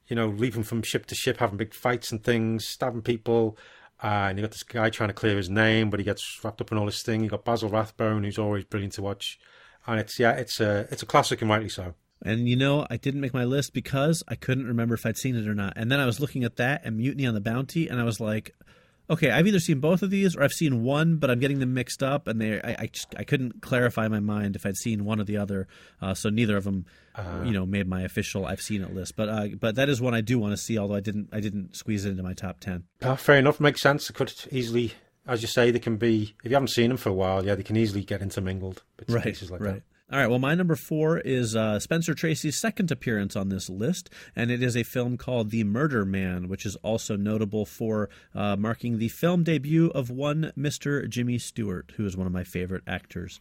you 0.08 0.16
know, 0.16 0.28
leaping 0.28 0.64
from 0.64 0.82
ship 0.82 1.06
to 1.08 1.16
ship, 1.16 1.38
having 1.38 1.58
big 1.58 1.74
fights 1.74 2.12
and 2.12 2.24
things, 2.24 2.68
stabbing 2.68 3.02
people. 3.02 3.58
Uh, 4.02 4.28
and 4.30 4.38
you 4.38 4.44
got 4.44 4.52
this 4.52 4.64
guy 4.64 4.90
trying 4.90 5.10
to 5.10 5.14
clear 5.14 5.36
his 5.36 5.50
name, 5.50 5.90
but 5.90 6.00
he 6.00 6.06
gets 6.06 6.40
wrapped 6.44 6.62
up 6.62 6.72
in 6.72 6.78
all 6.78 6.86
this 6.86 7.04
thing. 7.04 7.22
You 7.22 7.30
got 7.30 7.44
Basil 7.44 7.70
Rathbone, 7.70 8.24
who's 8.24 8.40
always 8.40 8.64
brilliant 8.64 8.94
to 8.94 9.02
watch, 9.02 9.38
and 9.86 10.00
it's 10.00 10.18
yeah, 10.18 10.32
it's 10.32 10.62
a 10.62 10.88
it's 10.90 11.04
a 11.04 11.06
classic 11.06 11.42
and 11.42 11.50
rightly 11.50 11.70
so. 11.70 11.94
And 12.22 12.50
you 12.50 12.56
know, 12.56 12.86
I 12.90 12.98
didn't 12.98 13.22
make 13.22 13.34
my 13.34 13.46
list 13.46 13.74
because 13.74 14.24
I 14.28 14.36
couldn't 14.36 14.68
remember 14.68 14.96
if 14.96 15.06
I'd 15.06 15.18
seen 15.18 15.36
it 15.36 15.48
or 15.48 15.56
not. 15.56 15.74
And 15.76 15.92
then 15.92 16.00
I 16.00 16.06
was 16.06 16.20
looking 16.20 16.44
at 16.44 16.58
that 16.58 16.82
and 16.84 16.98
Mutiny 16.98 17.26
on 17.26 17.34
the 17.34 17.42
Bounty, 17.42 17.88
and 17.88 18.00
I 18.00 18.04
was 18.04 18.20
like, 18.20 18.54
okay, 19.10 19.32
I've 19.32 19.48
either 19.48 19.60
seen 19.60 19.80
both 19.80 20.04
of 20.04 20.10
these 20.10 20.36
or 20.36 20.44
I've 20.44 20.54
seen 20.54 20.84
one, 20.84 21.18
but 21.18 21.32
I'm 21.32 21.40
getting 21.40 21.60
them 21.60 21.74
mixed 21.74 22.04
up, 22.04 22.28
and 22.28 22.40
they 22.40 22.62
I 22.62 22.76
I, 22.80 22.86
just, 22.88 23.14
I 23.18 23.24
couldn't 23.24 23.62
clarify 23.62 24.08
my 24.08 24.20
mind 24.20 24.56
if 24.56 24.66
I'd 24.66 24.78
seen 24.78 25.06
one 25.06 25.20
or 25.20 25.24
the 25.24 25.38
other. 25.38 25.68
Uh, 26.02 26.14
so 26.14 26.30
neither 26.30 26.58
of 26.58 26.64
them, 26.64 26.86
you 27.44 27.52
know, 27.52 27.66
made 27.66 27.88
my 27.88 28.02
official 28.02 28.46
I've 28.46 28.62
seen 28.62 28.82
it 28.82 28.94
list. 28.94 29.16
But 29.16 29.30
uh, 29.30 29.48
but 29.60 29.76
that 29.76 29.90
is 29.90 30.00
one 30.02 30.14
I 30.14 30.22
do 30.22 30.40
want 30.40 30.54
to 30.54 30.58
see, 30.58 30.78
although 30.78 30.96
I 30.96 31.02
didn't 31.02 31.30
I 31.32 31.40
didn't 31.40 31.76
squeeze 31.76 32.06
it 32.06 32.12
into 32.12 32.24
my 32.24 32.34
top 32.34 32.60
ten. 32.60 32.84
Ah, 33.02 33.16
fair 33.16 33.38
enough, 33.38 33.60
makes 33.60 33.82
sense. 33.82 34.10
It 34.10 34.14
could 34.14 34.34
easily, 34.52 34.94
as 35.28 35.42
you 35.42 35.48
say, 35.48 35.72
they 35.72 35.80
can 35.80 35.98
be 35.98 36.36
if 36.44 36.52
you 36.52 36.56
haven't 36.56 36.70
seen 36.70 36.90
them 36.90 36.98
for 36.98 37.10
a 37.10 37.14
while, 37.14 37.46
yeah, 37.46 37.56
they 37.56 37.64
can 37.64 37.78
easily 37.78 38.04
get 38.04 38.22
intermingled. 38.22 38.84
Bits 38.98 39.12
right, 39.12 39.52
like 39.52 39.62
right. 39.62 39.74
that. 39.76 39.84
All 40.12 40.18
right. 40.18 40.28
Well, 40.28 40.40
my 40.40 40.56
number 40.56 40.76
four 40.76 41.20
is 41.20 41.56
uh, 41.56 41.80
Spencer 41.80 42.16
Tracy's 42.16 42.58
second 42.58 42.90
appearance 42.90 43.36
on 43.36 43.50
this 43.50 43.70
list, 43.70 44.10
and 44.36 44.50
it 44.50 44.64
is 44.64 44.76
a 44.76 44.82
film 44.82 45.18
called 45.18 45.52
The 45.52 45.64
Murder 45.64 46.04
Man, 46.04 46.48
which 46.48 46.66
is 46.66 46.76
also 46.78 47.16
notable 47.16 47.64
for 47.64 48.10
uh, 48.34 48.56
marking 48.56 48.98
the 48.98 49.10
film 49.10 49.44
debut 49.44 49.92
of 49.92 50.10
one 50.10 50.52
Mr. 50.58 51.08
Jimmy 51.08 51.38
Stewart, 51.38 51.94
who 51.98 52.08
is 52.08 52.18
one 52.18 52.26
of 52.26 52.34
my 52.34 52.44
favorite 52.44 52.84
actors. 52.88 53.40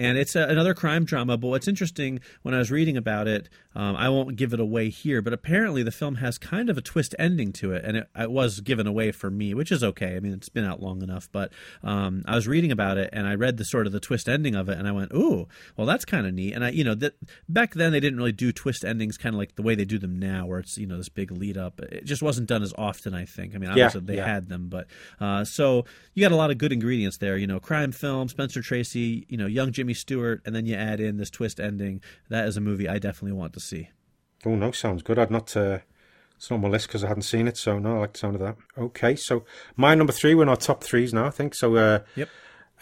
And 0.00 0.18
it's 0.18 0.34
a, 0.34 0.42
another 0.44 0.74
crime 0.74 1.04
drama. 1.04 1.36
But 1.36 1.48
what's 1.48 1.68
interesting 1.68 2.20
when 2.42 2.54
I 2.54 2.58
was 2.58 2.70
reading 2.70 2.96
about 2.96 3.28
it, 3.28 3.48
um, 3.74 3.94
I 3.96 4.08
won't 4.08 4.36
give 4.36 4.52
it 4.52 4.60
away 4.60 4.88
here, 4.88 5.22
but 5.22 5.32
apparently 5.32 5.82
the 5.82 5.92
film 5.92 6.16
has 6.16 6.38
kind 6.38 6.68
of 6.70 6.78
a 6.78 6.80
twist 6.80 7.14
ending 7.18 7.52
to 7.54 7.72
it, 7.72 7.84
and 7.84 7.96
it, 7.98 8.08
it 8.18 8.30
was 8.30 8.60
given 8.60 8.86
away 8.86 9.12
for 9.12 9.30
me, 9.30 9.54
which 9.54 9.70
is 9.70 9.84
okay. 9.84 10.16
I 10.16 10.20
mean, 10.20 10.32
it's 10.32 10.48
been 10.48 10.64
out 10.64 10.82
long 10.82 11.02
enough, 11.02 11.28
but 11.30 11.52
um, 11.82 12.22
I 12.26 12.34
was 12.34 12.48
reading 12.48 12.72
about 12.72 12.98
it, 12.98 13.10
and 13.12 13.26
I 13.26 13.34
read 13.34 13.56
the 13.58 13.64
sort 13.64 13.86
of 13.86 13.92
the 13.92 14.00
twist 14.00 14.28
ending 14.28 14.54
of 14.54 14.68
it, 14.68 14.78
and 14.78 14.88
I 14.88 14.92
went, 14.92 15.12
"Ooh, 15.12 15.46
well, 15.76 15.86
that's 15.86 16.04
kind 16.04 16.26
of 16.26 16.34
neat." 16.34 16.54
And 16.54 16.64
I, 16.64 16.70
you 16.70 16.82
know, 16.84 16.94
that 16.96 17.14
back 17.48 17.74
then 17.74 17.92
they 17.92 18.00
didn't 18.00 18.18
really 18.18 18.32
do 18.32 18.52
twist 18.52 18.84
endings 18.84 19.16
kind 19.16 19.34
of 19.34 19.38
like 19.38 19.56
the 19.56 19.62
way 19.62 19.74
they 19.74 19.84
do 19.84 19.98
them 19.98 20.18
now, 20.18 20.46
where 20.46 20.58
it's 20.58 20.78
you 20.78 20.86
know 20.86 20.96
this 20.96 21.08
big 21.08 21.30
lead 21.30 21.56
up. 21.56 21.78
It 21.80 22.04
just 22.04 22.22
wasn't 22.22 22.48
done 22.48 22.62
as 22.62 22.72
often. 22.78 23.14
I 23.14 23.24
think. 23.24 23.54
I 23.54 23.58
mean, 23.58 23.68
Yeah, 23.76 23.86
obviously 23.86 24.00
they 24.06 24.16
yeah. 24.16 24.26
had 24.26 24.48
them, 24.48 24.68
but 24.68 24.86
uh, 25.20 25.44
so 25.44 25.84
you 26.14 26.22
got 26.22 26.32
a 26.32 26.36
lot 26.36 26.50
of 26.50 26.58
good 26.58 26.72
ingredients 26.72 27.18
there. 27.18 27.36
You 27.36 27.46
know, 27.46 27.60
crime 27.60 27.92
film, 27.92 28.28
Spencer 28.28 28.62
Tracy, 28.62 29.26
you 29.28 29.36
know, 29.36 29.46
young 29.46 29.70
Jimmy 29.72 29.89
Stewart, 29.94 30.40
and 30.44 30.54
then 30.54 30.66
you 30.66 30.74
add 30.74 31.00
in 31.00 31.16
this 31.16 31.30
twist 31.30 31.60
ending. 31.60 32.02
That 32.28 32.46
is 32.48 32.56
a 32.56 32.60
movie 32.60 32.88
I 32.88 32.98
definitely 32.98 33.38
want 33.38 33.52
to 33.54 33.60
see. 33.60 33.90
Oh 34.46 34.54
no, 34.54 34.70
sounds 34.72 35.02
good. 35.02 35.18
I'd 35.18 35.30
not. 35.30 35.56
Uh, 35.56 35.78
it's 36.36 36.50
not 36.50 36.56
on 36.56 36.62
my 36.62 36.68
list 36.68 36.86
because 36.86 37.04
I 37.04 37.08
hadn't 37.08 37.24
seen 37.24 37.46
it, 37.46 37.56
so 37.58 37.78
no, 37.78 37.96
I 37.96 37.98
like 38.00 38.12
the 38.14 38.18
sound 38.18 38.34
of 38.36 38.40
that. 38.40 38.56
Okay, 38.78 39.14
so 39.14 39.44
my 39.76 39.94
number 39.94 40.12
three. 40.12 40.34
We're 40.34 40.44
in 40.44 40.48
our 40.48 40.56
top 40.56 40.82
threes 40.82 41.12
now, 41.12 41.26
I 41.26 41.30
think. 41.30 41.54
So, 41.54 41.76
uh, 41.76 42.00
Yep. 42.16 42.28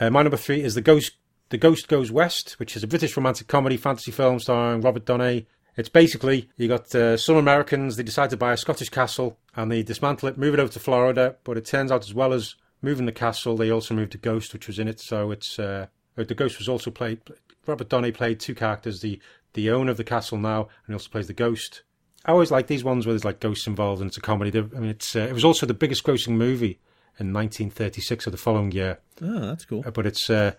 Uh, 0.01 0.11
my 0.11 0.23
number 0.23 0.37
three 0.37 0.63
is 0.63 0.75
the 0.75 0.81
Ghost. 0.81 1.13
The 1.51 1.59
Ghost 1.59 1.89
Goes 1.89 2.13
West, 2.13 2.59
which 2.61 2.77
is 2.77 2.85
a 2.85 2.87
British 2.87 3.17
romantic 3.17 3.49
comedy 3.49 3.79
fantasy 3.79 4.11
film 4.11 4.39
starring 4.39 4.83
Robert 4.83 5.07
Downey. 5.07 5.47
It's 5.79 5.89
basically 5.89 6.51
you 6.57 6.69
got 6.69 6.95
uh, 6.95 7.17
some 7.17 7.37
Americans. 7.37 7.97
They 7.97 8.03
decide 8.03 8.31
to 8.31 8.37
buy 8.37 8.53
a 8.53 8.57
Scottish 8.57 8.91
castle 8.91 9.39
and 9.57 9.73
they 9.73 9.83
dismantle 9.83 10.29
it, 10.29 10.37
move 10.37 10.53
it 10.55 10.61
over 10.61 10.73
to 10.73 10.79
Florida. 10.79 11.37
But 11.45 11.57
it 11.57 11.65
turns 11.65 11.91
out, 11.91 12.03
as 12.03 12.13
well 12.13 12.33
as 12.33 12.55
moving 12.83 13.07
the 13.07 13.13
castle, 13.13 13.57
they 13.57 13.71
also 13.71 13.95
moved 13.95 14.13
the 14.13 14.19
ghost, 14.19 14.53
which 14.53 14.67
was 14.67 14.79
in 14.79 14.89
it. 14.89 15.01
So 15.01 15.31
it's 15.31 15.59
uh, 15.59 15.87
the 16.27 16.35
ghost 16.35 16.59
was 16.59 16.69
also 16.69 16.91
played. 16.91 17.21
Robert 17.67 17.89
Downey 17.89 18.11
played 18.13 18.41
two 18.41 18.55
characters: 18.55 19.01
the 19.01 19.21
the 19.53 19.71
owner 19.71 19.91
of 19.91 19.97
the 19.97 20.05
castle 20.05 20.39
now, 20.39 20.63
and 20.63 20.89
he 20.89 20.93
also 20.95 21.11
plays 21.11 21.27
the 21.27 21.33
ghost. 21.33 21.83
I 22.25 22.33
always 22.33 22.51
like 22.51 22.67
these 22.67 22.85
ones 22.85 23.07
where 23.07 23.13
there's 23.13 23.25
like 23.25 23.41
ghosts 23.41 23.67
involved 23.67 24.03
and 24.03 24.09
it's 24.09 24.17
a 24.17 24.21
comedy. 24.21 24.59
I 24.59 24.63
mean, 24.81 24.91
it's 24.91 25.15
uh, 25.15 25.21
it 25.21 25.33
was 25.33 25.45
also 25.45 25.67
the 25.67 25.75
biggest 25.75 26.05
grossing 26.05 26.37
movie 26.37 26.81
in 27.19 27.33
1936 27.33 28.27
of 28.27 28.33
the 28.33 28.37
following 28.39 28.73
year. 28.73 28.99
Oh, 29.23 29.41
that's 29.41 29.65
cool. 29.65 29.83
Uh, 29.87 29.91
But 29.91 30.07
it's 30.07 30.29
uh, 30.29 30.53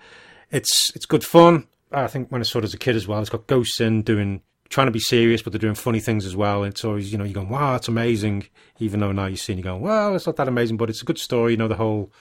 it's 0.52 0.92
it's 0.96 1.06
good 1.06 1.24
fun. 1.24 1.68
I 1.92 2.08
think 2.08 2.32
when 2.32 2.42
I 2.42 2.44
saw 2.44 2.60
it 2.60 2.64
as 2.66 2.74
a 2.74 2.78
kid 2.78 2.96
as 2.96 3.08
well, 3.08 3.20
it's 3.20 3.30
got 3.30 3.48
ghosts 3.48 3.82
in 3.82 4.04
doing 4.04 4.42
trying 4.70 4.88
to 4.88 4.92
be 4.92 5.00
serious, 5.00 5.42
but 5.42 5.52
they're 5.52 5.60
doing 5.60 5.74
funny 5.76 6.00
things 6.00 6.26
as 6.26 6.36
well. 6.36 6.64
And 6.64 6.72
it's 6.72 6.86
always 6.86 7.12
you 7.12 7.18
know 7.18 7.24
you're 7.24 7.34
going 7.34 7.50
wow, 7.50 7.76
it's 7.76 7.88
amazing. 7.88 8.48
Even 8.80 9.00
though 9.00 9.12
now 9.12 9.26
you're 9.26 9.38
seeing 9.38 9.58
you 9.58 9.64
going 9.64 9.82
well, 9.82 10.16
it's 10.16 10.26
not 10.26 10.38
that 10.38 10.48
amazing, 10.48 10.78
but 10.78 10.90
it's 10.90 11.02
a 11.02 11.06
good 11.06 11.20
story. 11.20 11.52
You 11.52 11.58
know 11.58 11.68
the 11.68 11.76
whole 11.76 12.12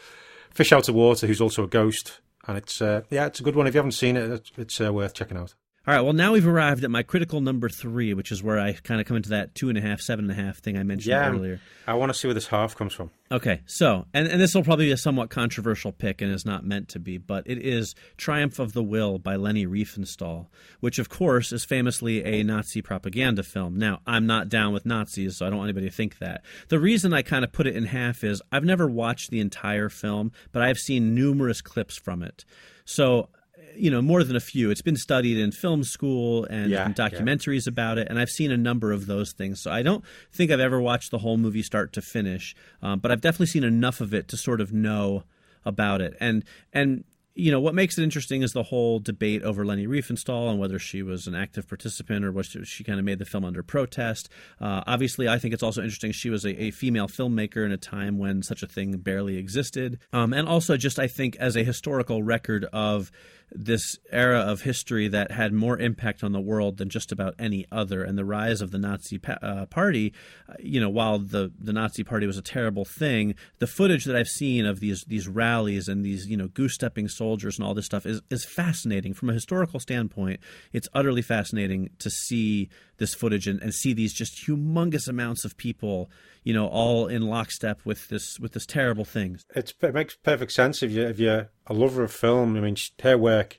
fish 0.51 0.73
out 0.73 0.89
of 0.89 0.95
water 0.95 1.27
who's 1.27 1.41
also 1.41 1.65
a 1.65 1.69
ghost, 1.69 2.21
and 2.49 2.57
it's 2.59 2.83
uh, 2.83 3.03
yeah, 3.11 3.27
it's 3.27 3.39
a 3.39 3.43
good 3.43 3.55
one. 3.55 3.67
If 3.67 3.75
you 3.75 3.79
haven't 3.79 3.93
seen 3.93 4.17
it, 4.17 4.31
it's, 4.31 4.53
it's 4.57 4.81
uh, 4.81 4.93
worth 4.93 5.15
checking 5.15 5.37
out. 5.37 5.55
All 5.89 5.95
right. 5.95 6.03
Well, 6.03 6.13
now 6.13 6.35
we've 6.35 6.47
arrived 6.47 6.85
at 6.85 6.91
my 6.91 7.03
critical 7.03 7.41
number 7.41 7.71
three, 7.71 8.13
which 8.13 8.31
is 8.31 8.43
where 8.43 8.59
I 8.59 8.75
kind 8.75 9.01
of 9.01 9.07
come 9.07 9.17
into 9.17 9.31
that 9.31 9.55
two 9.55 9.71
and 9.71 9.79
a 9.79 9.81
half, 9.81 10.03
seven 10.03 10.31
and 10.31 10.39
a 10.39 10.43
half 10.43 10.59
thing 10.59 10.77
I 10.77 10.83
mentioned 10.83 11.13
Yeah, 11.13 11.31
earlier. 11.31 11.63
I 11.87 11.95
want 11.95 12.13
to 12.13 12.15
see 12.19 12.29
where 12.29 12.35
this 12.35 12.49
half 12.49 12.77
comes 12.77 12.93
from. 12.93 13.11
Okay, 13.33 13.63
so 13.65 14.05
and, 14.13 14.29
and 14.29 14.39
this 14.39 14.55
will 14.55 14.63
probably 14.65 14.85
be 14.85 14.93
a 14.93 14.99
somewhat 14.99 15.31
controversial 15.31 15.93
pick 15.93 16.21
and 16.21 16.31
is 16.31 16.45
not 16.45 16.63
meant 16.63 16.89
to 16.91 16.99
be, 16.99 17.17
but 17.17 17.45
it 17.47 17.57
is 17.57 17.95
Triumph 18.19 18.59
of 18.59 18.75
the 18.75 18.83
Will 18.83 19.19
by 19.19 19.37
Leni 19.37 19.67
Riefenstahl, 19.67 20.49
which 20.81 20.99
of 20.99 21.09
course 21.09 21.53
is 21.53 21.65
famously 21.65 22.23
a 22.23 22.43
Nazi 22.43 22.83
propaganda 22.83 23.43
film. 23.43 23.79
Now, 23.79 24.01
I'm 24.07 24.27
not 24.27 24.51
down 24.51 24.75
with 24.75 24.85
Nazis, 24.85 25.39
so 25.39 25.47
I 25.47 25.49
don't 25.49 25.57
want 25.57 25.69
anybody 25.69 25.89
to 25.89 25.97
think 25.97 26.19
that. 26.19 26.45
The 26.69 26.79
reason 26.79 27.15
I 27.15 27.23
kind 27.23 27.47
of 27.47 27.53
put 27.53 27.67
it 27.67 27.75
in 27.75 27.87
half 27.87 28.23
is 28.23 28.43
I've 28.53 28.63
never 28.63 28.89
watched 28.89 29.31
the 29.31 29.41
entire 29.41 29.89
film, 29.89 30.33
but 30.53 30.61
I've 30.61 30.77
seen 30.77 31.15
numerous 31.15 31.63
clips 31.63 31.97
from 31.97 32.23
it. 32.23 32.45
So 32.85 33.31
you 33.79 33.91
know 33.91 34.03
more 34.03 34.25
than 34.25 34.37
a 34.37 34.41
few 34.41 34.71
it's 34.71 34.83
been 34.83 34.97
studied 34.97 35.39
in 35.39 35.53
film 35.53 35.85
school 35.85 36.45
and 36.51 36.71
Yeah, 36.71 36.85
in 36.87 36.95
yeah. 36.97 37.09
documentaries 37.09 37.67
about 37.67 37.99
it 37.99 38.07
and 38.11 38.19
i've 38.19 38.29
seen 38.31 38.51
a 38.51 38.57
number 38.57 38.93
of 38.93 39.07
those 39.07 39.33
things 39.33 39.61
so 39.63 39.71
i 39.71 39.83
don't 39.83 40.05
think 40.33 40.51
i've 40.51 40.61
ever 40.61 40.81
watched 40.81 41.11
the 41.11 41.19
whole 41.19 41.37
movie 41.37 41.63
start 41.63 41.93
to 41.95 42.03
finish 42.03 42.55
um, 42.83 42.99
but 42.99 43.11
i've 43.11 43.21
definitely 43.21 43.47
seen 43.47 43.65
enough 43.65 44.01
of 44.01 44.13
it 44.13 44.29
to 44.29 44.37
sort 44.37 44.61
of 44.61 44.73
know 44.73 45.23
about 45.65 46.01
it 46.01 46.17
and 46.21 46.45
and 46.73 47.05
you 47.35 47.53
know 47.53 47.61
what 47.61 47.73
makes 47.73 47.97
it 47.97 48.03
interesting 48.03 48.43
is 48.43 48.53
the 48.53 48.65
whole 48.65 48.99
debate 48.99 49.45
over 49.45 49.65
Leni 49.65 49.87
Riefenstahl 49.87 50.51
and 50.51 50.59
whether 50.59 50.77
she 50.81 51.05
was 51.05 51.29
an 51.29 51.37
active 51.37 51.69
participant 51.69 52.25
or 52.25 52.33
was 52.33 52.47
she, 52.47 52.65
she 52.65 52.83
kind 52.83 52.99
of 52.99 53.05
made 53.05 53.21
the 53.21 53.25
film 53.25 53.45
under 53.45 53.63
protest. 53.63 54.29
Uh, 54.61 54.83
obviously, 54.89 55.29
I 55.29 55.39
think 55.39 55.55
it's 55.55 55.63
also 55.63 55.81
interesting 55.81 56.11
she 56.11 56.31
was 56.31 56.45
a, 56.45 56.61
a 56.61 56.73
female 56.73 57.07
filmmaker 57.07 57.65
in 57.65 57.71
a 57.71 57.77
time 57.77 58.19
when 58.19 58.43
such 58.43 58.65
a 58.65 58.67
thing 58.67 58.97
barely 58.97 59.37
existed, 59.37 60.01
um, 60.13 60.33
and 60.33 60.49
also 60.49 60.77
just 60.77 60.99
I 60.99 61.07
think 61.07 61.37
as 61.37 61.55
a 61.57 61.63
historical 61.63 62.25
record 62.25 62.65
of 62.73 63.13
this 63.53 63.97
era 64.11 64.41
of 64.41 64.63
history 64.63 65.09
that 65.09 65.31
had 65.31 65.53
more 65.53 65.79
impact 65.79 66.23
on 66.23 66.33
the 66.33 66.41
world 66.41 66.77
than 66.77 66.89
just 66.89 67.11
about 67.13 67.35
any 67.39 67.67
other, 67.73 68.03
and 68.05 68.19
the 68.19 68.25
rise 68.25 68.61
of 68.61 68.71
the 68.71 68.79
Nazi 68.79 69.19
pa- 69.19 69.39
uh, 69.43 69.67
Party. 69.67 70.13
uh, 70.49 70.55
You 70.61 70.81
know, 70.81 70.91
while 70.91 71.19
the 71.19 71.51
the 71.59 71.73
Nazi 71.73 72.05
Party 72.05 72.27
was 72.27 72.37
a 72.39 72.43
terrible 72.43 72.85
thing, 72.85 73.35
the 73.59 73.67
footage 73.67 74.05
that 74.05 74.17
I've 74.17 74.29
seen 74.29 74.67
of 74.67 74.81
these 74.81 75.05
these 75.09 75.29
rallies 75.29 75.89
and 75.89 76.05
these 76.05 76.27
you 76.27 76.37
know 76.37 76.49
goose 76.49 76.75
stepping 76.75 77.09
soldiers 77.09 77.59
and 77.59 77.67
all 77.67 77.75
this 77.75 77.87
stuff 77.87 78.07
is 78.07 78.21
is 78.31 78.45
fascinating 78.45 79.15
from 79.15 79.31
a 79.31 79.35
historical 79.35 79.81
standpoint. 79.81 80.41
It's 80.73 80.89
utterly 80.93 81.23
fascinating 81.23 81.91
to 81.99 82.11
see 82.11 82.69
this 82.99 83.15
footage 83.15 83.47
and, 83.47 83.61
and 83.63 83.75
see 83.75 83.93
these 83.93 84.13
just 84.13 84.47
humongous 84.47 85.09
amounts 85.09 85.45
of 85.45 85.57
people, 85.57 86.11
you 86.45 86.53
know, 86.53 86.67
all 86.67 87.07
in 87.07 87.23
lockstep 87.23 87.81
with 87.85 88.09
this 88.09 88.39
with 88.39 88.53
this 88.53 88.67
terrible 88.67 89.05
thing. 89.05 89.39
It's, 89.55 89.73
it 89.83 89.95
makes 89.95 90.17
perfect 90.17 90.53
sense 90.53 90.83
if 90.83 90.91
you 90.91 91.03
if 91.05 91.19
you're 91.19 91.51
a 91.67 91.75
lover 91.75 92.03
of 92.03 92.13
film. 92.13 92.57
I 92.57 92.61
mean, 92.61 92.77
her 93.03 93.17
work 93.17 93.59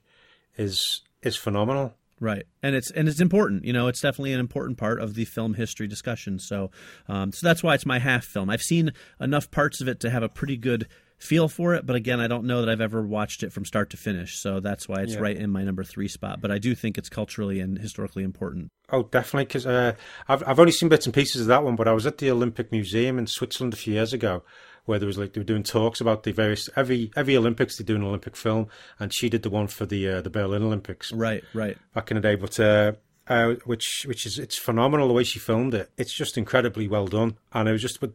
is 0.58 1.02
is 1.24 1.36
phenomenal. 1.36 1.96
Right, 2.22 2.46
and 2.62 2.76
it's 2.76 2.92
and 2.92 3.08
it's 3.08 3.22
important. 3.22 3.64
You 3.64 3.72
know, 3.72 3.88
it's 3.88 4.02
definitely 4.02 4.34
an 4.34 4.42
important 4.42 4.78
part 4.78 5.00
of 5.00 5.14
the 5.14 5.24
film 5.24 5.54
history 5.54 5.88
discussion. 5.88 6.38
So, 6.38 6.70
um, 7.08 7.32
so 7.32 7.48
that's 7.48 7.64
why 7.64 7.76
it's 7.76 7.86
my 7.86 8.00
half 8.00 8.26
film. 8.26 8.50
I've 8.50 8.62
seen 8.62 8.92
enough 9.22 9.50
parts 9.52 9.80
of 9.80 9.88
it 9.88 10.02
to 10.02 10.10
have 10.10 10.22
a 10.22 10.28
pretty 10.28 10.58
good 10.58 10.88
feel 11.20 11.47
for 11.49 11.76
it, 11.76 11.86
but 11.86 11.95
again, 11.95 12.20
I 12.20 12.28
don't 12.28 12.45
know 12.45 12.61
that 12.61 12.70
I've 12.70 12.82
ever 12.82 13.01
watched 13.05 13.43
it 13.43 13.51
from 13.53 13.65
start 13.65 13.89
to 13.91 13.97
finish. 13.97 14.39
So 14.39 14.59
that's 14.59 14.88
why 14.88 15.01
it's 15.01 15.13
Yeah. 15.13 15.20
right 15.20 15.38
in 15.38 15.49
my 15.51 15.63
number 15.63 15.84
three 15.84 16.07
spot. 16.07 16.39
But 16.41 16.49
I 16.51 16.57
do 16.57 16.74
think 16.74 16.97
it's 16.97 17.09
culturally 17.09 17.59
and 17.59 17.78
historically 17.78 18.24
important. 18.24 18.70
Oh, 18.91 19.03
definitely. 19.03 19.45
Because 19.45 19.65
uh, 19.67 19.93
I've 20.28 20.43
I've 20.47 20.59
only 20.59 20.72
seen 20.72 20.89
bits 20.89 21.05
and 21.05 21.13
pieces 21.13 21.41
of 21.41 21.47
that 21.47 21.63
one, 21.63 21.76
but 21.76 21.88
I 21.88 21.91
was 21.93 22.07
at 22.07 22.17
the 22.17 22.32
Olympic 22.32 22.72
Museum 22.72 23.20
in 23.20 23.28
Switzerland 23.28 23.74
a 23.74 23.78
few 23.78 23.93
years 23.93 24.13
ago, 24.13 24.43
where 24.86 24.97
there 24.97 25.07
was 25.07 25.17
like 25.17 25.34
they 25.34 25.41
were 25.41 25.45
doing 25.45 25.61
talks 25.63 26.01
about 26.01 26.24
the 26.24 26.32
various 26.32 26.70
every 26.76 27.11
every 27.15 27.36
Olympics 27.38 27.78
they 27.78 27.84
do 27.84 27.95
an 27.97 28.03
Olympic 28.03 28.36
film, 28.36 28.67
and 28.99 29.13
she 29.13 29.30
did 29.30 29.43
the 29.43 29.49
one 29.49 29.67
for 29.67 29.86
the 29.86 30.07
uh, 30.09 30.22
the 30.22 30.30
Berlin 30.30 30.63
Olympics 30.63 31.11
Right, 31.11 31.43
right. 31.53 31.78
back 31.93 32.09
in 32.11 32.15
the 32.15 32.22
day. 32.22 32.36
But 32.36 32.59
uh, 32.59 32.93
uh, 33.30 33.53
which 33.65 34.05
which 34.07 34.25
is 34.25 34.38
it's 34.39 34.57
phenomenal 34.57 35.07
the 35.07 35.13
way 35.13 35.23
she 35.23 35.39
filmed 35.39 35.73
it. 35.73 35.89
It's 35.97 36.13
just 36.13 36.38
incredibly 36.38 36.88
well 36.88 37.07
done. 37.07 37.38
And 37.53 37.69
it 37.69 37.71
was 37.71 37.82
just 37.82 37.99
but 37.99 38.11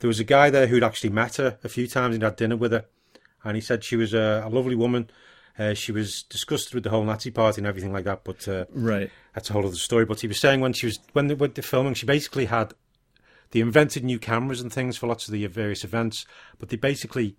there 0.00 0.08
was 0.08 0.18
a 0.18 0.24
guy 0.24 0.50
there 0.50 0.66
who'd 0.66 0.82
actually 0.82 1.10
met 1.10 1.36
her 1.36 1.58
a 1.62 1.68
few 1.68 1.86
times 1.86 2.14
and 2.16 2.22
had 2.24 2.36
dinner 2.36 2.56
with 2.56 2.72
her, 2.72 2.86
and 3.44 3.54
he 3.56 3.60
said 3.60 3.84
she 3.84 3.96
was 3.96 4.14
a, 4.14 4.42
a 4.44 4.48
lovely 4.48 4.74
woman. 4.74 5.10
Uh, 5.56 5.72
she 5.74 5.92
was 5.92 6.24
disgusted 6.24 6.74
with 6.74 6.82
the 6.82 6.90
whole 6.90 7.04
Nazi 7.04 7.30
party 7.30 7.60
and 7.60 7.66
everything 7.66 7.92
like 7.92 8.04
that, 8.04 8.24
but 8.24 8.48
uh, 8.48 8.64
Right. 8.70 9.08
that's 9.34 9.50
a 9.50 9.52
whole 9.52 9.64
other 9.64 9.76
story. 9.76 10.04
But 10.04 10.20
he 10.20 10.26
was 10.26 10.40
saying 10.40 10.60
when 10.60 10.72
she 10.72 10.86
was 10.86 10.98
when 11.12 11.28
they 11.28 11.34
were 11.34 11.46
filming, 11.48 11.94
she 11.94 12.06
basically 12.06 12.46
had 12.46 12.72
they 13.52 13.60
invented 13.60 14.02
new 14.02 14.18
cameras 14.18 14.60
and 14.60 14.72
things 14.72 14.96
for 14.96 15.06
lots 15.06 15.28
of 15.28 15.32
the 15.32 15.46
various 15.46 15.84
events, 15.84 16.26
but 16.58 16.70
they 16.70 16.76
basically 16.76 17.36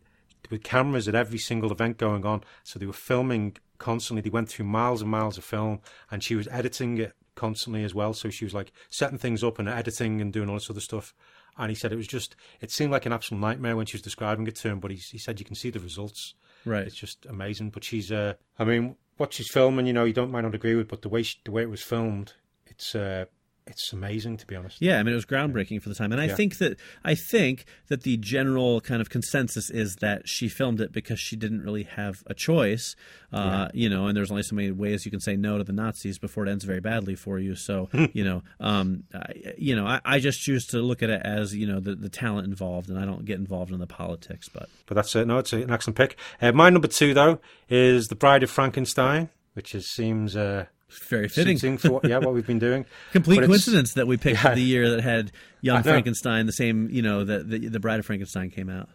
with 0.50 0.64
cameras 0.64 1.08
at 1.08 1.16
every 1.16 1.40
single 1.40 1.72
event 1.72 1.98
going 1.98 2.26
on, 2.26 2.44
so 2.64 2.80
they 2.80 2.86
were 2.86 2.94
filming 2.94 3.58
constantly. 3.78 4.22
They 4.22 4.30
went 4.30 4.50
through 4.50 4.66
miles 4.66 5.02
and 5.02 5.12
miles 5.12 5.38
of 5.38 5.44
film, 5.44 5.80
and 6.12 6.24
she 6.24 6.36
was 6.36 6.48
editing 6.50 6.98
it 6.98 7.14
constantly 7.36 7.84
as 7.84 7.94
well. 7.94 8.14
So 8.14 8.30
she 8.30 8.46
was 8.46 8.54
like 8.54 8.72
setting 8.90 9.18
things 9.18 9.44
up 9.44 9.60
and 9.60 9.68
editing 9.68 10.22
and 10.22 10.32
doing 10.34 10.50
all 10.50 10.56
this 10.56 10.70
other 10.70 10.80
stuff. 10.80 11.14
And 11.58 11.70
he 11.70 11.76
said 11.76 11.94
it 11.94 11.98
was 11.98 12.08
just 12.08 12.36
it 12.62 12.72
seemed 12.72 12.92
like 12.92 13.06
an 13.06 13.14
absolute 13.14 13.40
nightmare 13.40 13.76
when 13.76 13.86
she 13.86 13.96
was 13.96 14.02
describing 14.02 14.48
it 14.48 14.56
to 14.58 14.70
him, 14.70 14.80
but 14.80 14.92
he, 14.92 14.98
he 14.98 15.18
said 15.18 15.40
you 15.40 15.46
can 15.46 15.56
see 15.56 15.70
the 15.70 15.80
results. 15.80 16.34
Right. 16.66 16.86
It's 16.86 16.96
just 16.96 17.26
amazing. 17.28 17.70
But 17.70 17.84
she's, 17.84 18.12
uh, 18.12 18.34
I 18.58 18.64
mean, 18.64 18.96
what 19.18 19.34
she's 19.34 19.50
filming, 19.50 19.86
you 19.86 19.94
know, 19.94 20.04
you 20.04 20.14
don't 20.14 20.32
might 20.32 20.42
not 20.42 20.56
agree 20.56 20.76
with, 20.76 20.88
but 20.88 21.02
the 21.02 21.10
way 21.10 21.24
she, 21.24 21.38
the 21.46 21.52
way 21.52 21.62
it 21.62 21.70
was 21.70 21.82
filmed, 21.82 22.34
it's 22.66 22.96
uh, 22.96 23.26
it's 23.68 23.92
amazing 23.92 24.38
to 24.38 24.46
be 24.46 24.56
honest. 24.56 24.82
Yeah, 24.82 25.00
I 25.00 25.04
mean 25.04 25.14
it 25.14 25.16
was 25.16 25.26
groundbreaking 25.26 25.82
for 25.82 25.90
the 25.90 25.96
time, 25.96 26.12
and 26.12 26.22
I 26.22 26.26
Yeah. 26.26 26.36
think 26.36 26.58
that 26.60 26.78
I 27.04 27.16
think 27.16 27.66
that 27.88 28.04
the 28.04 28.18
general 28.18 28.80
kind 28.82 29.02
of 29.02 29.10
consensus 29.10 29.70
is 29.70 29.96
that 29.98 30.28
she 30.30 30.48
filmed 30.50 30.80
it 30.82 30.92
because 30.92 31.20
she 31.20 31.36
didn't 31.36 31.62
really 31.62 31.84
have 31.84 32.24
a 32.28 32.34
choice, 32.34 32.96
uh, 33.34 33.70
you 33.74 33.90
know. 33.90 34.08
And 34.08 34.16
there's 34.16 34.30
only 34.30 34.44
so 34.44 34.56
many 34.56 34.72
ways 34.72 35.04
you 35.06 35.12
can 35.12 35.20
say 35.20 35.36
no 35.36 35.58
to 35.58 35.64
the 35.64 35.74
Nazis 35.74 36.20
before 36.20 36.46
it 36.46 36.50
ends 36.50 36.64
very 36.64 36.80
badly 36.80 37.16
for 37.16 37.40
you. 37.40 37.56
So 37.56 37.90
you 38.14 38.24
know, 38.24 38.44
um, 38.60 39.04
I, 39.14 39.54
you 39.58 39.76
know, 39.76 39.86
I, 39.88 40.00
I 40.06 40.20
just 40.20 40.40
choose 40.42 40.66
to 40.68 40.78
look 40.82 41.02
at 41.02 41.10
it 41.10 41.22
as 41.24 41.56
you 41.56 41.66
know 41.66 41.80
the 41.80 41.96
the 41.96 42.10
talent 42.10 42.48
involved, 42.48 42.90
and 42.90 43.00
I 43.00 43.06
don't 43.06 43.26
get 43.26 43.40
involved 43.40 43.72
in 43.72 43.80
the 43.80 43.88
politics. 43.88 44.48
But 44.48 44.70
But 44.86 44.96
that's 44.96 45.16
it. 45.16 45.26
No, 45.28 45.40
it's 45.40 45.54
an 45.54 45.72
excellent 45.72 45.98
pick. 45.98 46.18
Uh, 46.42 46.52
my 46.52 46.70
number 46.70 46.88
two 46.88 47.14
though 47.14 47.40
is 47.68 48.08
The 48.10 48.16
Bride 48.16 48.44
of 48.44 48.52
Frankenstein, 48.52 49.30
which 49.54 49.74
is, 49.74 49.90
seems 49.90 50.36
uh, 50.36 50.66
very 51.00 51.28
fitting. 51.28 51.58
suiting 51.58 51.78
for 51.78 51.92
what, 51.92 52.06
yeah 52.06 52.18
what 52.18 52.34
we've 52.34 52.48
been 52.48 52.60
doing. 52.60 52.86
Complete 53.12 53.40
But 53.42 53.48
coincidence 53.48 53.94
that 53.94 54.08
we 54.08 54.18
picked 54.18 54.44
Yeah. 54.44 54.54
the 54.56 54.62
year 54.62 54.90
that 54.92 55.02
had 55.02 55.32
Young. 55.62 55.84
Frankenstein, 55.84 56.46
the 56.46 56.52
same, 56.52 56.90
you 56.92 57.02
know, 57.02 57.24
that 57.24 57.50
the, 57.50 57.68
the 57.70 57.80
Bride 57.80 58.00
of 58.00 58.06
Frankenstein 58.06 58.52
came 58.52 58.70
out. 58.70 58.88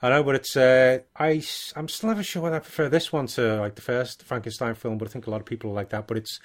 I 0.00 0.08
know, 0.10 0.22
but 0.24 0.34
it's 0.34 0.56
uh, 0.56 0.98
I 1.16 1.42
I'm 1.76 1.88
still 1.88 2.08
never 2.08 2.22
sure 2.24 2.42
whether 2.42 2.56
I 2.56 2.60
prefer 2.60 2.88
this 2.88 3.12
one 3.12 3.26
to 3.28 3.60
like 3.60 3.76
the 3.76 3.82
first 3.82 4.24
Frankenstein 4.24 4.74
film, 4.74 4.98
but 4.98 5.06
I 5.08 5.10
think 5.12 5.26
a 5.26 5.30
lot 5.30 5.40
of 5.40 5.46
people 5.46 5.72
like 5.72 5.90
that. 5.90 6.06
But 6.08 6.16
it's 6.16 6.40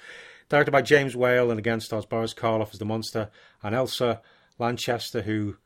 directed 0.48 0.70
by 0.70 0.82
James 0.82 1.16
Whale 1.16 1.50
and 1.50 1.58
again 1.58 1.80
stars 1.80 2.06
Boris 2.06 2.32
Karloff 2.34 2.72
as 2.72 2.78
the 2.78 2.84
monster 2.84 3.30
and 3.62 3.74
Elsa 3.74 4.20
Lanchester, 4.60 5.22
who 5.22 5.56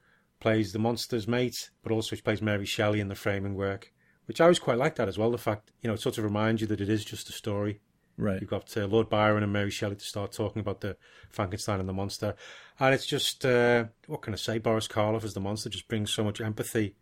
plays 0.41 0.73
the 0.73 0.79
monster's 0.79 1.29
mate, 1.29 1.71
but 1.83 1.93
also 1.93 2.17
she 2.17 2.23
plays 2.23 2.43
Mary 2.43 2.65
Shelley 2.67 2.99
in 3.01 3.09
the 3.09 3.15
framing 3.15 3.55
work, 3.55 3.93
which 4.27 4.41
I 4.41 4.45
always 4.45 4.59
quite 4.59 4.79
like 4.79 4.97
that 4.97 5.09
as 5.09 5.19
well. 5.19 5.31
The 5.31 5.37
fact 5.39 5.71
you 5.83 5.89
know 5.89 5.95
it 5.95 6.01
sort 6.01 6.17
of 6.19 6.25
reminds 6.25 6.61
you 6.63 6.67
that 6.69 6.81
it 6.81 6.89
is 6.89 7.05
just 7.05 7.29
a 7.29 7.33
story. 7.33 7.81
Right. 8.23 8.41
You've 8.41 8.51
got 8.51 8.75
uh, 8.77 8.87
Lord 8.87 9.09
Byron 9.09 9.43
and 9.43 9.53
Mary 9.53 9.71
Shelley 9.71 9.97
to 9.97 10.05
start 10.05 10.33
talking 10.33 10.61
about 10.61 10.81
the 10.81 10.97
Frankenstein 11.31 11.81
and 11.81 11.89
the 11.89 11.93
monster, 11.93 12.35
and 12.79 12.95
it's 12.95 13.07
just 13.07 13.45
uh, 13.45 13.87
what 14.07 14.23
can 14.23 14.33
I 14.33 14.37
say? 14.37 14.59
Boris 14.59 14.89
Karloff 14.89 15.25
as 15.25 15.35
the 15.35 15.41
monster 15.41 15.69
just 15.71 15.89
brings 15.89 16.11
so 16.13 16.23
much 16.25 16.41
empathy, 16.41 16.95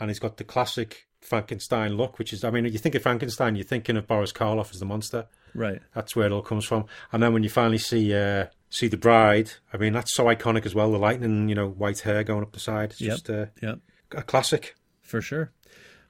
and 0.00 0.10
he's 0.10 0.18
got 0.18 0.36
the 0.36 0.44
classic 0.44 1.06
Frankenstein 1.20 1.96
look, 1.96 2.18
which 2.18 2.32
is 2.32 2.44
I 2.44 2.50
mean, 2.50 2.64
you 2.64 2.78
think 2.78 2.94
of 2.94 3.02
Frankenstein, 3.02 3.56
you're 3.56 3.64
thinking 3.64 3.96
of 3.96 4.06
Boris 4.06 4.32
Karloff 4.32 4.72
as 4.72 4.80
the 4.80 4.86
monster. 4.86 5.26
Right. 5.54 5.80
That's 5.94 6.16
where 6.16 6.26
it 6.26 6.32
all 6.32 6.42
comes 6.42 6.64
from. 6.64 6.86
And 7.12 7.22
then 7.22 7.32
when 7.32 7.42
you 7.44 7.48
finally 7.48 7.78
see 7.78 8.12
uh, 8.14 8.46
see 8.70 8.88
the 8.88 8.96
bride, 8.96 9.52
I 9.72 9.76
mean, 9.76 9.92
that's 9.92 10.14
so 10.14 10.24
iconic 10.24 10.66
as 10.66 10.74
well. 10.74 10.90
The 10.90 10.98
lightning, 10.98 11.48
you 11.48 11.54
know, 11.54 11.68
white 11.68 12.00
hair 12.00 12.24
going 12.24 12.42
up 12.42 12.52
the 12.52 12.58
side. 12.60 12.90
It's 12.92 13.00
Yep. 13.00 13.10
just 13.12 13.30
uh, 13.30 13.46
Yep. 13.62 13.78
a 14.12 14.22
classic. 14.22 14.74
For 15.02 15.20
sure. 15.20 15.52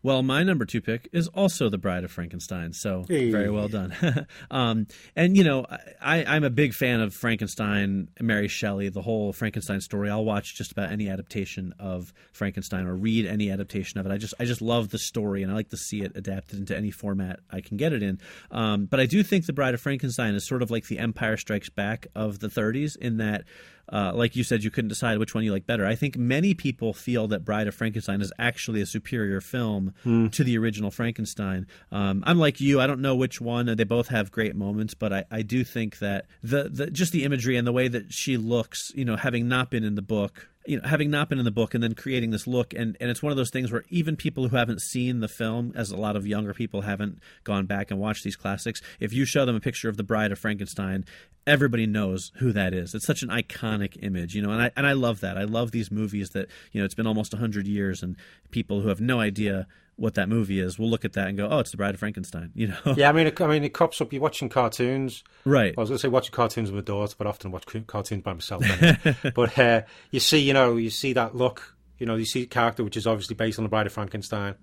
Well, 0.05 0.23
my 0.23 0.43
number 0.43 0.67
two 0.67 0.83
pick 0.83 1.09
is 1.15 1.29
also 1.29 1.71
The 1.71 1.79
Bride 1.79 2.05
of 2.05 2.11
Frankenstein. 2.13 2.75
So 2.75 3.07
Hey. 3.09 3.31
very 3.31 3.49
well 3.49 3.69
done. 3.69 4.27
um, 4.51 4.87
and, 5.17 5.35
you 5.35 5.43
know, 5.43 5.65
I, 5.99 6.25
I'm 6.27 6.45
a 6.45 6.51
big 6.51 6.75
fan 6.75 7.01
of 7.01 7.15
Frankenstein, 7.15 8.09
Mary 8.21 8.47
Shelley, 8.47 8.91
the 8.91 9.01
whole 9.01 9.33
Frankenstein 9.33 9.81
story. 9.81 10.11
I'll 10.11 10.25
watch 10.25 10.55
just 10.57 10.73
about 10.73 10.93
any 10.93 11.09
adaptation 11.09 11.73
of 11.79 12.13
Frankenstein 12.33 12.87
or 12.87 12.95
read 12.95 13.25
any 13.25 13.51
adaptation 13.51 13.99
of 13.99 14.05
it. 14.05 14.13
I 14.13 14.19
just 14.19 14.35
I 14.39 14.45
just 14.45 14.61
love 14.61 14.91
the 14.91 14.99
story 14.99 15.43
and 15.43 15.51
I 15.51 15.55
like 15.55 15.71
to 15.71 15.79
see 15.79 16.03
it 16.03 16.13
adapted 16.15 16.59
into 16.59 16.77
any 16.77 16.91
format 16.91 17.41
I 17.51 17.63
can 17.63 17.79
get 17.79 17.95
it 17.95 18.03
in. 18.03 18.21
Um, 18.51 18.85
but 18.85 19.01
I 19.01 19.07
do 19.07 19.23
think 19.23 19.47
The 19.47 19.55
Bride 19.55 19.73
of 19.73 19.81
Frankenstein 19.81 20.35
is 20.35 20.47
sort 20.47 20.63
of 20.63 20.71
like 20.71 20.87
the 20.87 20.99
Empire 20.99 21.39
Strikes 21.39 21.71
Back 21.71 22.09
of 22.15 22.41
the 22.41 22.49
30s 22.49 22.95
in 22.99 23.17
that 23.17 23.45
uh, 23.93 24.13
like 24.15 24.37
you 24.37 24.45
said, 24.45 24.65
you 24.65 24.71
couldn't 24.71 24.89
decide 24.89 25.19
which 25.19 25.35
one 25.35 25.45
you 25.45 25.53
like 25.53 25.67
better. 25.67 25.87
I 25.87 25.95
think 25.95 26.17
many 26.17 26.55
people 26.55 26.93
feel 26.93 27.29
that 27.29 27.45
Bride 27.45 27.67
of 27.67 27.75
Frankenstein 27.75 28.21
is 28.21 28.33
actually 28.39 28.81
a 28.81 28.87
superior 28.87 29.41
film 29.41 29.95
to 30.31 30.45
the 30.45 30.57
original 30.59 30.91
Frankenstein. 30.91 31.67
Um, 31.93 32.23
I'm 32.27 32.39
like 32.39 32.61
you; 32.61 32.81
I 32.81 32.87
don't 32.87 33.01
know 33.01 33.15
which 33.15 33.41
one. 33.41 33.67
They 33.67 33.85
both 33.85 34.09
have 34.09 34.31
great 34.31 34.57
moments, 34.57 34.95
but 34.95 35.13
I, 35.13 35.25
I 35.31 35.43
do 35.43 35.65
think 35.65 35.99
that 35.99 36.27
the, 36.43 36.69
the 36.71 36.91
just 36.91 37.13
the 37.13 37.25
imagery 37.25 37.57
and 37.57 37.67
the 37.67 37.73
way 37.73 37.89
that 37.89 38.13
she 38.13 38.37
looks, 38.37 38.93
you 38.95 39.05
know, 39.05 39.17
having 39.17 39.49
not 39.49 39.71
been 39.71 39.85
in 39.85 39.95
the 39.95 40.03
book, 40.03 40.49
you 40.67 40.81
know, 40.81 40.89
having 40.89 41.11
not 41.11 41.29
been 41.29 41.39
in 41.39 41.45
the 41.45 41.51
book 41.51 41.75
and 41.75 41.83
then 41.83 41.95
creating 41.95 42.31
this 42.31 42.47
look, 42.47 42.73
and, 42.73 42.97
and 43.01 43.11
it's 43.11 43.23
one 43.23 43.31
of 43.31 43.37
those 43.37 43.51
things 43.51 43.71
where 43.71 43.85
even 43.91 44.17
people 44.17 44.49
who 44.49 44.57
haven't 44.57 44.81
seen 44.81 45.21
the 45.21 45.29
film, 45.29 45.73
as 45.77 45.91
a 45.91 45.97
lot 45.97 46.17
of 46.17 46.27
younger 46.27 46.55
people 46.55 46.83
haven't 46.83 47.19
gone 47.45 47.67
back 47.67 47.91
and 47.91 48.01
watched 48.01 48.25
these 48.25 48.37
classics, 48.37 48.81
if 49.01 49.13
you 49.13 49.25
show 49.25 49.45
them 49.45 49.57
a 49.57 49.61
picture 49.61 49.89
of 49.89 49.97
the 49.97 50.03
Bride 50.03 50.33
of 50.33 50.39
Frankenstein, 50.39 51.05
everybody 51.47 51.87
knows 51.87 52.33
who 52.37 52.53
that 52.53 52.73
is. 52.73 52.95
It's 52.95 53.07
such 53.07 53.23
an 53.23 53.29
iconic 53.29 54.03
image, 54.03 54.35
you 54.35 54.43
know, 54.43 54.51
and 54.51 54.63
I 54.63 54.71
and 54.77 54.87
I 54.87 54.93
love 54.93 55.21
that. 55.21 55.37
I 55.37 55.45
love 55.45 55.71
these 55.71 55.91
movies 55.91 56.31
that 56.31 56.49
you 56.73 56.81
know 56.81 56.85
it's 56.85 56.95
been 56.95 57.07
almost 57.07 57.35
hundred 57.35 57.67
years, 57.67 58.03
and 58.03 58.17
people 58.51 58.81
who 58.81 58.89
have 58.89 59.01
no 59.01 59.21
idea 59.21 59.67
what 59.97 60.15
that 60.15 60.29
movie 60.29 60.61
is 60.61 60.79
we'll 60.79 60.91
look 60.91 61.05
at 61.05 61.13
that 61.15 61.29
and 61.29 61.37
go, 61.37 61.49
"Oh, 61.49 61.61
it's 61.61 61.71
the 61.71 61.77
Bride 61.77 61.95
of 61.95 62.01
Frankenstein," 62.01 62.51
you 62.55 62.69
know. 62.69 62.95
Yeah, 62.97 63.09
I 63.09 63.13
mean, 63.13 63.27
it, 63.27 63.41
I 63.41 63.47
mean, 63.47 63.65
it 63.65 63.71
crops 63.71 64.01
up. 64.01 64.13
You're 64.13 64.23
watching 64.23 64.49
cartoons. 64.49 65.23
Right. 65.45 65.75
I 65.77 65.81
was 65.81 65.91
going 65.91 65.99
to 65.99 66.03
say 66.03 66.09
watching 66.09 66.33
cartoons 66.33 66.71
with 66.71 66.85
my 66.85 66.85
daughter, 66.85 67.15
but 67.17 67.27
I 67.27 67.31
often 67.31 67.51
watch 67.51 67.65
cartoons 67.87 68.23
by 68.23 68.33
myself. 68.33 68.65
Anyway. 68.65 69.17
but 69.35 69.59
uh, 69.59 69.83
you 70.11 70.21
see, 70.21 70.39
you 70.39 70.53
know, 70.53 70.77
you 70.77 70.91
see 70.91 71.13
that 71.15 71.35
look. 71.35 71.77
You 71.99 72.07
know, 72.07 72.17
you 72.17 72.25
see 72.25 72.43
a 72.43 72.47
character 72.47 72.83
which 72.83 72.97
is 72.97 73.07
obviously 73.07 73.37
based 73.37 73.59
on 73.59 73.65
the 73.65 73.69
Bride 73.69 73.87
of 73.87 73.93
Frankenstein, 73.93 74.57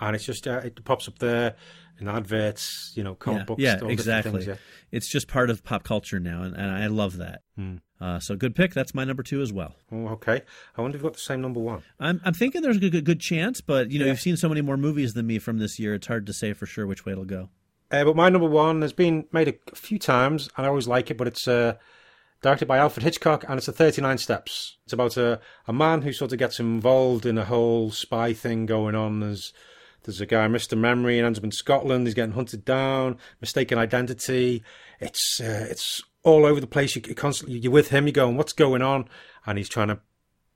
and 0.00 0.14
it's 0.14 0.24
just 0.24 0.46
uh, 0.46 0.60
it 0.64 0.84
pops 0.84 1.08
up 1.08 1.18
there 1.18 1.56
in 1.98 2.08
adverts. 2.08 2.92
You 2.94 3.04
know, 3.04 3.14
comic 3.14 3.40
yeah, 3.40 3.44
books. 3.44 3.62
yeah 3.62 3.92
exactly. 3.92 4.32
Things, 4.32 4.46
yeah. 4.46 4.54
It's 4.92 5.08
just 5.08 5.28
part 5.28 5.50
of 5.50 5.64
pop 5.64 5.82
culture 5.82 6.20
now, 6.20 6.42
and, 6.42 6.54
and 6.56 6.70
I 6.70 6.86
love 6.86 7.18
that. 7.18 7.42
Hmm. 7.56 7.76
Uh, 8.00 8.18
so 8.18 8.34
good 8.34 8.54
pick. 8.54 8.72
That's 8.72 8.94
my 8.94 9.04
number 9.04 9.22
two 9.22 9.42
as 9.42 9.52
well. 9.52 9.74
Oh, 9.92 10.08
okay. 10.08 10.40
I 10.76 10.80
wonder 10.80 10.96
if 10.96 11.02
you've 11.02 11.10
got 11.10 11.14
the 11.16 11.20
same 11.20 11.40
number 11.42 11.60
one. 11.60 11.82
I'm 11.98 12.20
I'm 12.24 12.32
thinking 12.34 12.62
there's 12.62 12.78
a 12.78 12.88
good, 12.90 13.04
good 13.04 13.20
chance, 13.20 13.60
but 13.60 13.90
you 13.90 13.98
know 13.98 14.06
Yeah. 14.06 14.12
you've 14.12 14.20
seen 14.20 14.36
so 14.38 14.48
many 14.48 14.62
more 14.62 14.76
movies 14.78 15.12
than 15.14 15.26
me 15.26 15.38
from 15.38 15.58
this 15.58 15.78
year. 15.78 15.94
It's 15.94 16.06
hard 16.06 16.24
to 16.26 16.32
say 16.32 16.52
for 16.54 16.64
sure 16.66 16.86
which 16.86 17.04
way 17.04 17.12
it'll 17.12 17.24
go. 17.24 17.50
Uh, 17.90 18.04
but 18.04 18.16
my 18.16 18.28
number 18.28 18.48
one 18.48 18.82
has 18.82 18.92
been 18.92 19.26
made 19.32 19.48
a, 19.48 19.74
few 19.76 19.98
times, 19.98 20.48
and 20.56 20.64
I 20.64 20.68
always 20.68 20.86
like 20.88 21.10
it. 21.10 21.18
But 21.18 21.26
it's 21.26 21.46
uh, 21.48 21.74
directed 22.40 22.66
by 22.68 22.78
Alfred 22.78 23.02
Hitchcock, 23.02 23.44
and 23.48 23.58
it's 23.58 23.68
a 23.68 23.72
39 23.72 24.16
Steps. 24.18 24.78
It's 24.84 24.92
about 24.92 25.16
a, 25.16 25.40
a 25.66 25.72
man 25.72 26.02
who 26.02 26.12
sort 26.12 26.32
of 26.32 26.38
gets 26.38 26.58
involved 26.60 27.26
in 27.26 27.36
a 27.36 27.44
whole 27.44 27.90
spy 27.90 28.32
thing 28.32 28.64
going 28.64 28.94
on. 28.94 29.20
There's 29.20 29.52
there's 30.04 30.20
a 30.22 30.26
guy, 30.26 30.46
Mr. 30.48 30.78
Memory, 30.78 31.18
and 31.18 31.26
ends 31.26 31.38
up 31.38 31.44
in 31.44 31.50
Scotland. 31.50 32.06
He's 32.06 32.14
getting 32.14 32.32
hunted 32.32 32.64
down, 32.64 33.18
mistaken 33.42 33.76
identity. 33.76 34.62
It's 35.00 35.38
uh, 35.40 35.66
it's 35.68 36.02
all 36.22 36.44
over 36.44 36.60
the 36.60 36.66
place. 36.66 36.96
You, 36.96 37.02
you 37.06 37.14
constantly 37.14 37.58
you're 37.58 37.72
with 37.72 37.88
him. 37.88 38.06
You're 38.06 38.12
going, 38.12 38.36
what's 38.36 38.52
going 38.52 38.82
on? 38.82 39.08
And 39.46 39.58
he's 39.58 39.68
trying 39.68 39.88
to 39.88 40.00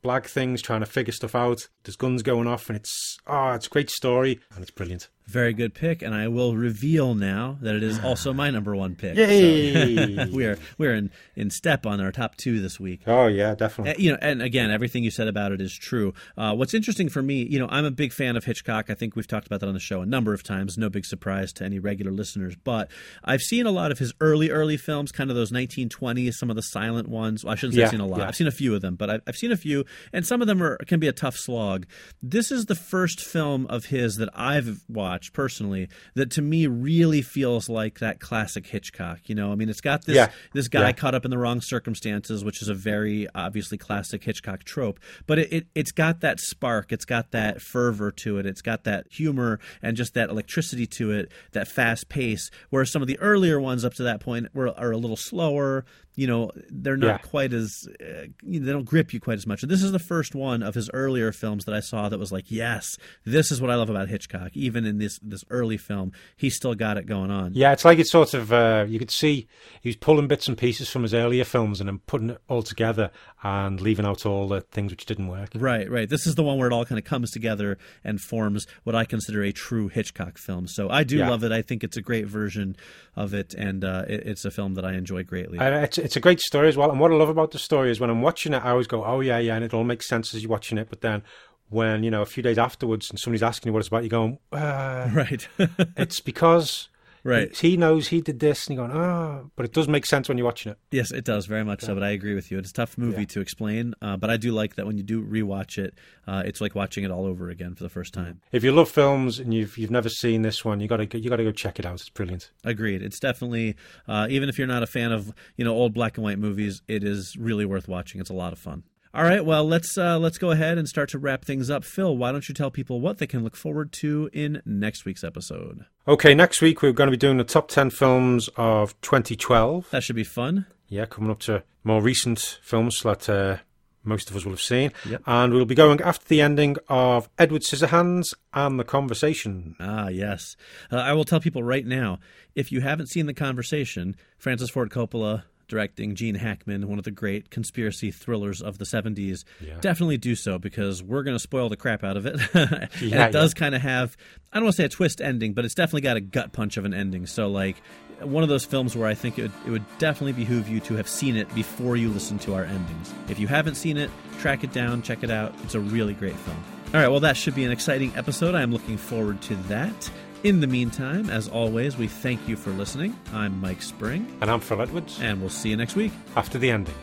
blag 0.05 0.27
things, 0.27 0.61
trying 0.63 0.81
to 0.81 0.87
figure 0.87 1.13
stuff 1.13 1.35
out. 1.35 1.69
There's 1.83 1.97
guns 1.97 2.23
going 2.23 2.47
off, 2.47 2.69
and 2.69 2.77
it's 2.77 3.19
oh, 3.27 3.53
it's 3.53 3.67
a 3.67 3.71
great 3.71 3.91
story, 3.91 4.41
and 4.55 4.63
it's 4.63 4.71
brilliant. 4.71 5.09
Very 5.27 5.55
good 5.55 5.73
pick, 5.75 6.03
and 6.03 6.15
I 6.15 6.29
will 6.29 6.55
reveal 6.55 7.15
now 7.15 7.57
that 7.63 7.75
it 7.75 7.83
is 7.83 7.99
also 8.05 8.33
my 8.35 8.51
number 8.51 8.77
one 8.77 8.95
pick. 8.95 9.17
Yay! 9.17 10.17
So 10.17 10.27
we 10.33 10.45
are 10.45 10.59
we're 10.77 10.95
in, 10.95 11.11
in 11.35 11.49
step 11.51 11.87
on 11.87 12.01
our 12.01 12.13
top 12.13 12.37
two 12.37 12.61
this 12.61 12.79
week. 12.79 13.01
Oh 13.07 13.27
yeah, 13.27 13.55
definitely. 13.55 13.95
Uh, 13.95 13.97
you 13.99 14.13
know, 14.13 14.19
and 14.21 14.43
again, 14.43 14.71
everything 14.71 15.03
you 15.03 15.11
said 15.11 15.27
about 15.27 15.53
it 15.53 15.61
is 15.63 15.73
true. 15.75 16.13
Uh, 16.37 16.55
what's 16.55 16.75
interesting 16.75 17.09
for 17.09 17.23
me, 17.23 17.43
you 17.43 17.59
know, 17.59 17.69
I'm 17.71 17.87
a 17.87 17.91
big 17.91 18.13
fan 18.13 18.37
of 18.37 18.45
Hitchcock. 18.45 18.91
I 18.91 18.95
think 18.95 19.17
we've 19.17 19.27
talked 19.27 19.47
about 19.47 19.61
that 19.61 19.67
on 19.67 19.73
the 19.75 19.81
show 19.81 20.03
a 20.03 20.07
number 20.07 20.35
of 20.35 20.43
times. 20.43 20.77
No 20.77 20.91
big 20.91 21.07
surprise 21.07 21.53
to 21.55 21.65
any 21.65 21.79
regular 21.79 22.13
listeners, 22.13 22.55
but 22.63 22.91
I've 23.25 23.41
seen 23.41 23.65
a 23.65 23.71
lot 23.71 23.93
of 23.93 23.99
his 23.99 24.13
early, 24.21 24.51
early 24.51 24.77
films, 24.77 25.11
kind 25.11 25.31
of 25.31 25.37
those 25.37 25.51
1920s, 25.53 26.35
some 26.35 26.51
of 26.51 26.57
the 26.57 26.63
silent 26.63 27.09
ones. 27.09 27.45
Well, 27.45 27.53
I 27.53 27.57
shouldn't 27.57 27.75
say 27.75 27.81
Yeah, 27.81 27.87
I've 27.87 27.91
seen 27.93 28.01
a 28.01 28.07
lot. 28.07 28.19
yeah. 28.19 28.29
I've 28.29 28.37
seen 28.37 28.47
a 28.47 28.51
few 28.53 28.75
of 28.75 28.83
them, 28.83 28.95
but 28.97 29.09
I've, 29.09 29.23
I've 29.27 29.37
seen 29.37 29.53
a 29.53 29.57
few, 29.57 29.87
and 30.13 30.27
some 30.27 30.43
of 30.43 30.47
them 30.49 30.63
are 30.63 30.77
can 30.87 31.01
be 31.01 31.09
a 31.09 31.13
tough 31.13 31.37
slog. 31.37 31.87
This 32.23 32.53
is 32.53 32.67
the 32.67 32.75
first 32.75 33.21
film 33.21 33.67
of 33.69 33.87
his 33.87 34.17
that 34.17 34.29
I've 34.35 34.81
watched 34.87 35.14
personally 35.33 35.89
that 36.15 36.31
to 36.33 36.43
me 36.43 36.67
really 36.67 37.23
feels 37.23 37.69
like 37.69 37.99
that 38.01 38.21
classic 38.21 38.67
Hitchcock. 38.67 39.21
You 39.27 39.35
know, 39.35 39.53
I 39.53 39.55
mean, 39.55 39.69
it's 39.69 39.81
got 39.81 40.05
this 40.05 40.17
Yeah. 40.17 40.31
this 40.53 40.69
guy 40.69 40.89
Yeah. 40.89 40.93
caught 40.93 41.15
up 41.15 41.25
in 41.25 41.31
the 41.31 41.39
wrong 41.39 41.61
circumstances, 41.61 42.45
which 42.45 42.61
is 42.63 42.69
a 42.69 42.75
very 42.75 43.27
obviously 43.35 43.79
classic 43.79 44.25
Hitchcock 44.25 44.65
trope. 44.65 44.99
But 45.27 45.39
it, 45.39 45.53
it 45.53 45.67
it's 45.75 45.93
got 45.93 46.21
that 46.21 46.41
spark, 46.41 46.93
it's 46.93 47.05
got 47.05 47.31
that 47.33 47.61
fervor 47.61 48.11
to 48.11 48.39
it, 48.39 48.47
it's 48.47 48.63
got 48.63 48.85
that 48.85 49.07
humor 49.11 49.61
and 49.83 49.97
just 49.97 50.15
that 50.15 50.31
electricity 50.31 50.87
to 50.87 51.11
it, 51.13 51.31
that 51.53 51.69
fast 51.69 52.09
pace. 52.09 52.51
Whereas 52.71 52.91
some 52.91 53.03
of 53.03 53.09
the 53.09 53.19
earlier 53.19 53.61
ones 53.61 53.85
up 53.85 53.95
to 53.95 54.03
that 54.03 54.21
point 54.21 54.49
were 54.55 54.69
are 54.79 54.93
a 54.93 54.97
little 54.99 55.17
slower. 55.17 55.85
You 56.17 56.27
know, 56.29 56.51
they're 56.71 56.97
not 56.97 57.07
Yeah. 57.07 57.19
quite 57.19 57.53
as 57.53 57.89
uh, 58.01 58.27
you 58.45 58.61
know, 58.61 58.67
they 58.67 58.73
don't 58.73 58.85
grip 58.85 59.13
you 59.13 59.21
quite 59.21 59.39
as 59.39 59.47
much. 59.47 59.63
And 59.63 59.71
this 59.71 59.83
is 59.83 59.91
the 59.93 59.99
first 59.99 60.35
one 60.35 60.63
of 60.63 60.75
his 60.75 60.89
earlier 60.95 61.33
films 61.33 61.65
that 61.65 61.75
I 61.75 61.81
saw 61.81 62.09
that 62.09 62.19
was 62.19 62.31
like, 62.31 62.45
yes, 62.51 62.87
this 63.25 63.51
is 63.51 63.61
what 63.61 63.71
I 63.71 63.75
love 63.75 63.91
about 63.91 64.09
Hitchcock. 64.09 64.51
Even 64.55 64.87
in 64.87 64.99
this 64.99 65.19
this 65.23 65.43
early 65.51 65.77
film, 65.77 66.13
he 66.37 66.51
still 66.51 66.75
got 66.75 66.97
it 66.99 67.07
going 67.07 67.31
on. 67.31 67.53
Yeah, 67.55 67.73
it's 67.73 67.85
like 67.85 67.99
it's 67.99 68.11
sort 68.13 68.33
of 68.35 68.53
uh, 68.53 68.87
you 68.89 68.99
could 68.99 69.11
see 69.11 69.49
he 69.81 69.89
was 69.89 69.97
pulling 69.97 70.29
bits 70.29 70.47
and 70.49 70.57
pieces 70.57 70.89
from 70.89 71.03
his 71.03 71.15
earlier 71.15 71.45
films 71.45 71.81
and 71.81 71.89
then 71.89 71.99
putting 72.07 72.31
it 72.31 72.39
all 72.49 72.63
together 72.63 73.11
and 73.43 73.81
leaving 73.81 74.07
out 74.07 74.25
all 74.25 74.49
the 74.49 74.61
things 74.61 74.93
which 74.93 75.07
didn't 75.07 75.29
work. 75.29 75.51
Right, 75.55 75.91
right. 75.91 76.09
This 76.09 76.27
is 76.27 76.35
the 76.37 76.43
one 76.43 76.59
where 76.59 76.69
it 76.69 76.73
all 76.73 76.85
kind 76.85 76.99
of 76.99 77.05
comes 77.05 77.31
together 77.31 77.77
and 78.05 78.21
forms 78.21 78.67
what 78.85 78.95
I 78.95 79.05
consider 79.05 79.43
a 79.43 79.53
true 79.53 79.89
Hitchcock 79.89 80.39
film. 80.39 80.67
So 80.69 80.89
I 80.89 81.05
do 81.05 81.17
Yeah. 81.19 81.29
love 81.29 81.43
it. 81.45 81.53
I 81.53 81.61
think 81.63 81.83
it's 81.85 81.97
a 81.97 82.03
great 82.03 82.27
version 82.27 82.77
of 83.17 83.35
it, 83.35 83.53
and 83.55 83.85
uh, 83.85 84.05
it, 84.09 84.27
it's 84.27 84.45
a 84.45 84.51
film 84.51 84.75
that 84.75 84.85
I 84.85 84.95
enjoy 84.95 85.25
greatly. 85.25 85.59
It's 86.05 86.17
a 86.17 86.21
great 86.21 86.39
story 86.39 86.69
as 86.69 86.77
well. 86.77 86.91
And 86.91 87.01
what 87.01 87.11
I 87.11 87.15
love 87.15 87.31
about 87.31 87.53
the 87.53 87.59
story 87.59 87.91
is 87.91 87.99
when 87.99 88.11
I'm 88.11 88.21
watching 88.21 88.53
it, 88.53 88.63
I 88.63 88.73
always 88.73 88.87
go, 88.87 89.03
"Oh 89.07 89.21
yeah, 89.21 89.39
yeah," 89.39 89.55
and 89.55 89.65
it 89.65 89.73
all 89.73 89.85
makes 89.85 90.07
sense 90.07 90.35
as 90.35 90.43
you're 90.43 90.51
watching 90.51 90.77
it. 90.77 90.91
But 90.91 91.01
then 91.01 91.23
when 91.71 92.05
you 92.05 92.11
know 92.11 92.21
a 92.21 92.27
few 92.27 92.43
days 92.43 92.59
afterwards 92.59 93.09
and 93.09 93.19
somebody's 93.19 93.43
asking 93.43 93.71
you 93.71 93.73
what 93.73 93.79
it's 93.79 93.89
about, 93.89 94.03
you're 94.03 94.11
going, 94.11 94.39
uh, 94.53 95.09
right, 95.15 95.49
"It's 95.97 96.21
because." 96.21 96.91
Right. 97.25 97.57
He 97.57 97.77
knows 97.77 98.09
he 98.09 98.21
did 98.21 98.39
this, 98.39 98.67
and 98.69 98.77
you're 98.77 98.87
going, 98.87 98.97
oh, 99.01 99.51
but 99.57 99.65
it 99.67 99.73
does 99.73 99.89
make 99.89 100.07
sense 100.07 100.29
when 100.29 100.39
you're 100.39 100.45
watching 100.45 100.71
it. 100.73 100.79
Yes, 100.93 101.11
it 101.11 101.25
does 101.25 101.47
very 101.47 101.65
much 101.65 101.81
so. 101.83 101.95
But 101.95 102.03
I 102.05 102.11
agree 102.11 102.35
with 102.35 102.51
you. 102.53 102.59
It's 102.59 102.71
a 102.71 102.75
tough 102.75 102.97
movie 102.97 103.23
Yeah. 103.23 103.27
to 103.29 103.41
explain, 103.41 103.95
uh, 104.01 104.17
but 104.17 104.31
I 104.31 104.37
do 104.37 104.53
like 104.53 104.77
that 104.77 104.87
when 104.87 104.97
you 104.97 105.03
do 105.03 105.25
rewatch 105.25 105.79
it, 105.79 105.95
uh, 106.29 106.43
it's 106.47 106.61
like 106.61 106.75
watching 106.75 107.03
it 107.05 107.11
all 107.11 107.27
over 107.27 107.49
again 107.51 107.75
for 107.75 107.83
the 107.83 107.89
first 107.89 108.15
time. 108.15 108.41
If 108.53 108.63
you 108.63 108.71
love 108.73 108.89
films 108.91 109.39
and 109.39 109.53
you've 109.53 109.77
you've 109.79 109.91
never 109.91 110.09
seen 110.09 110.43
this 110.43 110.65
one, 110.65 110.81
you 110.81 110.87
got 110.89 110.99
to 110.99 111.19
you 111.19 111.29
got 111.31 111.37
to 111.37 111.45
go 111.45 111.53
check 111.53 111.79
it 111.79 111.87
out. 111.87 111.95
It's 111.95 112.09
brilliant. 112.11 112.51
Agreed. 112.65 113.03
It's 113.03 113.19
definitely 113.19 113.75
uh, 114.07 114.27
even 114.31 114.49
if 114.49 114.59
you're 114.59 114.67
not 114.69 114.83
a 114.83 114.87
fan 114.87 115.11
of 115.13 115.33
you 115.57 115.65
know 115.65 115.73
old 115.75 115.95
black 115.95 116.17
and 116.17 116.25
white 116.25 116.39
movies, 116.39 116.83
it 116.89 117.03
is 117.05 117.37
really 117.37 117.65
worth 117.65 117.89
watching. 117.89 118.21
It's 118.21 118.31
a 118.31 118.35
lot 118.35 118.53
of 118.53 118.59
fun. 118.59 118.85
All 119.15 119.23
right, 119.23 119.45
well 119.45 119.65
let's 119.65 119.97
uh, 119.97 120.19
let's 120.19 120.39
go 120.39 120.51
ahead 120.51 120.77
and 120.77 120.89
start 120.89 121.09
to 121.11 121.21
wrap 121.21 121.45
things 121.45 121.71
up. 121.71 121.85
Phil, 121.85 122.17
why 122.17 122.33
don't 122.33 122.49
you 122.49 122.55
tell 122.55 122.73
people 122.73 123.01
what 123.01 123.19
they 123.19 123.29
can 123.29 123.45
look 123.45 123.55
forward 123.55 123.93
to 123.93 124.29
in 124.33 124.61
next 124.67 125.05
week's 125.05 125.23
episode? 125.23 125.87
Okay, 126.09 126.35
next 126.35 126.61
week 126.61 126.83
we're 126.83 126.91
going 126.91 127.07
to 127.07 127.13
be 127.13 127.17
doing 127.17 127.37
the 127.37 127.45
top 127.45 127.69
10 127.69 127.91
films 127.91 128.49
of 128.57 129.01
2012. 129.03 129.89
That 129.91 130.03
should 130.03 130.17
be 130.17 130.25
fun. 130.25 130.67
Yeah, 130.89 131.05
coming 131.07 131.31
up 131.31 131.39
to 131.43 131.63
more 131.85 132.03
recent 132.03 132.59
films 132.61 133.05
that 133.05 133.31
uh, 133.31 133.59
most 134.03 134.31
of 134.31 134.37
us 134.37 134.45
will 134.45 134.53
have 134.53 134.61
seen. 134.61 134.91
Yep. 135.09 135.23
And 135.27 135.55
we'll 135.55 135.65
be 135.65 135.77
going 135.77 136.01
after 136.01 136.27
the 136.27 136.41
ending 136.41 136.77
of 136.89 137.29
Edward 137.39 137.63
Scissorhands 137.63 138.35
and 138.53 138.81
the 138.81 138.85
conversation. 138.85 139.77
Ah, 139.79 140.09
yes. 140.09 140.57
Uh, 140.91 140.97
I 140.97 141.13
will 141.13 141.25
tell 141.25 141.39
people 141.39 141.63
right 141.63 141.87
now 141.87 142.19
if 142.57 142.73
you 142.73 142.81
haven't 142.81 143.11
seen 143.11 143.27
The 143.27 143.35
Conversation, 143.35 144.17
Francis 144.39 144.71
Ford 144.71 144.91
Coppola 144.91 145.45
directing 145.69 146.15
Gene 146.15 146.35
Hackman, 146.37 146.89
one 146.89 146.99
of 146.99 147.05
the 147.05 147.11
great 147.11 147.51
conspiracy 147.51 148.11
thrillers 148.11 148.61
of 148.63 148.79
the 148.79 148.85
70s, 148.85 149.45
Yeah. 149.61 149.79
definitely 149.81 150.19
do 150.19 150.35
so 150.35 150.59
because 150.59 151.03
we're 151.03 151.23
going 151.23 151.35
to 151.37 151.41
spoil 151.43 151.69
the 151.69 151.77
crap 151.77 152.05
out 152.05 152.17
of 152.17 152.27
it. 152.27 152.41
and 152.55 152.89
Yeah, 153.01 153.27
it 153.27 153.33
does 153.33 153.53
yeah. 153.55 153.59
kind 153.59 153.75
of 153.75 153.83
have, 153.83 154.17
I 154.53 154.57
don't 154.57 154.65
want 154.65 154.77
to 154.77 154.83
say 154.83 154.87
a 154.87 154.89
twist 154.89 155.21
ending, 155.21 155.53
but 155.55 155.65
it's 155.65 155.75
definitely 155.75 156.03
got 156.03 156.17
a 156.17 156.21
gut 156.21 156.53
punch 156.53 156.77
of 156.77 156.85
an 156.85 156.95
ending. 156.95 157.27
So, 157.27 157.49
like, 157.49 157.77
one 158.21 158.43
of 158.43 158.49
those 158.49 158.65
films 158.65 158.97
where 158.97 159.09
I 159.09 159.15
think 159.15 159.39
it 159.39 159.43
would, 159.43 159.53
it 159.67 159.71
would 159.71 159.99
definitely 159.99 160.33
behoove 160.33 160.69
you 160.69 160.81
to 160.81 160.95
have 160.95 161.09
seen 161.09 161.37
it 161.37 161.53
before 161.55 161.97
you 161.97 162.09
listen 162.11 162.39
to 162.41 162.55
our 162.55 162.65
endings. 162.65 163.13
If 163.29 163.39
you 163.39 163.47
haven't 163.49 163.75
seen 163.75 163.97
it, 163.97 164.11
track 164.41 164.63
it 164.65 164.73
down, 164.73 165.03
check 165.03 165.23
it 165.25 165.31
out. 165.31 165.55
It's 165.65 165.75
a 165.75 165.81
really 165.81 166.15
great 166.15 166.37
film. 166.37 166.57
All 166.95 167.01
right, 167.01 167.09
well, 167.09 167.21
that 167.21 167.37
should 167.37 167.57
be 167.57 167.65
an 167.65 167.73
exciting 167.73 168.13
episode. 168.17 168.55
I'm 168.55 168.71
looking 168.71 168.97
forward 168.97 169.41
to 169.43 169.57
that. 169.69 170.11
In 170.45 170.61
the 170.61 170.67
meantime, 170.67 171.31
as 171.31 171.49
always, 171.49 171.97
we 171.97 172.07
thank 172.07 172.47
you 172.47 172.55
for 172.55 172.71
listening. 172.73 173.19
I'm 173.33 173.59
Mike 173.63 173.81
Spring, 173.81 174.27
And 174.43 174.51
I'm 174.51 174.61
Phil 174.61 174.83
Edwards 174.83 175.19
and 175.23 175.41
we'll 175.41 175.49
see 175.49 175.71
you 175.71 175.77
next 175.77 175.97
week. 175.97 176.13
after 176.37 176.59
the 176.59 176.71
ending. 176.71 176.95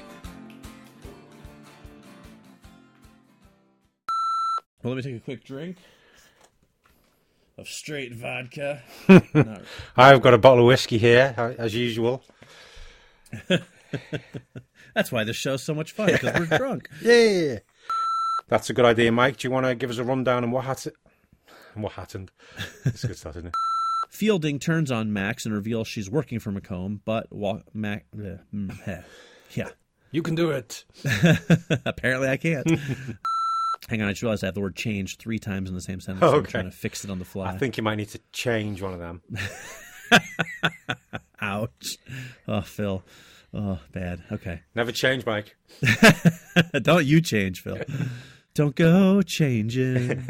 Well, 4.83 4.93
let 4.93 4.97
me 4.97 5.01
take 5.11 5.21
a 5.21 5.23
quick 5.23 5.43
drink 5.43 5.77
of 7.57 7.67
straight 7.67 8.13
vodka. 8.13 8.81
I've 9.97 10.21
got 10.21 10.33
a 10.33 10.37
bottle 10.37 10.59
of 10.59 10.67
whiskey 10.67 10.97
here, 10.99 11.33
as 11.57 11.75
usual. 11.75 12.23
That's 14.95 15.11
why 15.11 15.23
this 15.23 15.35
show's 15.35 15.63
so 15.63 15.73
much 15.73 15.91
fun 15.93 16.11
because 16.11 16.39
we're 16.39 16.57
drunk. 16.57 16.89
Yeah. 17.01 17.59
That's 18.49 18.69
a 18.69 18.73
good 18.73 18.85
idea, 18.85 19.11
Mike. 19.11 19.37
Do 19.37 19.47
you 19.47 19.51
want 19.51 19.65
to 19.67 19.75
give 19.75 19.89
us 19.89 19.97
a 19.97 20.03
rundown 20.03 20.43
on 20.43 20.51
what 20.51 20.65
happened? 20.65 20.95
What 21.81 21.93
happened? 21.93 22.31
It's 22.85 23.03
a 23.03 23.07
good 23.07 23.17
start, 23.17 23.35
isn't 23.37 23.47
it? 23.47 23.53
Fielding 24.09 24.59
turns 24.59 24.91
on 24.91 25.13
Max 25.13 25.45
and 25.45 25.55
reveals 25.55 25.87
she's 25.87 26.09
working 26.09 26.39
for 26.39 26.51
McComb, 26.51 26.99
but 27.05 27.27
wa- 27.31 27.61
Mac, 27.73 28.05
uh, 28.13 28.37
mm, 28.53 28.77
heh. 28.81 29.01
yeah, 29.55 29.69
You 30.11 30.21
can 30.21 30.35
do 30.35 30.51
it. 30.51 30.83
apparently 31.85 32.27
I 32.27 32.35
can't. 32.37 32.67
Hang 33.87 34.01
on, 34.01 34.09
I 34.09 34.11
just 34.11 34.21
realized 34.21 34.43
I 34.43 34.47
have 34.47 34.53
the 34.55 34.61
word 34.61 34.75
change 34.75 35.17
three 35.17 35.39
times 35.39 35.69
in 35.69 35.75
the 35.75 35.81
same 35.81 36.01
sentence. 36.01 36.29
so 36.29 36.37
I'm 36.37 36.45
trying 36.45 36.65
to 36.65 36.71
fix 36.75 37.03
it 37.05 37.09
on 37.09 37.19
the 37.19 37.25
fly. 37.25 37.49
I 37.51 37.57
think 37.57 37.77
you 37.77 37.83
might 37.83 37.95
need 37.95 38.09
to 38.09 38.19
change 38.33 38.81
one 38.81 38.93
of 38.93 38.99
them. 38.99 39.21
Ouch. 41.41 41.97
Oh, 42.47 42.61
Phil. 42.61 43.03
Oh, 43.53 43.79
bad. 43.93 44.21
Okay. 44.31 44.61
Never 44.75 44.91
change, 44.91 45.25
Mike. 45.25 45.55
Don't 46.81 47.05
you 47.05 47.21
change, 47.21 47.61
Phil. 47.61 47.79
Don't 48.53 48.75
go 48.75 49.21
changing. 49.21 50.27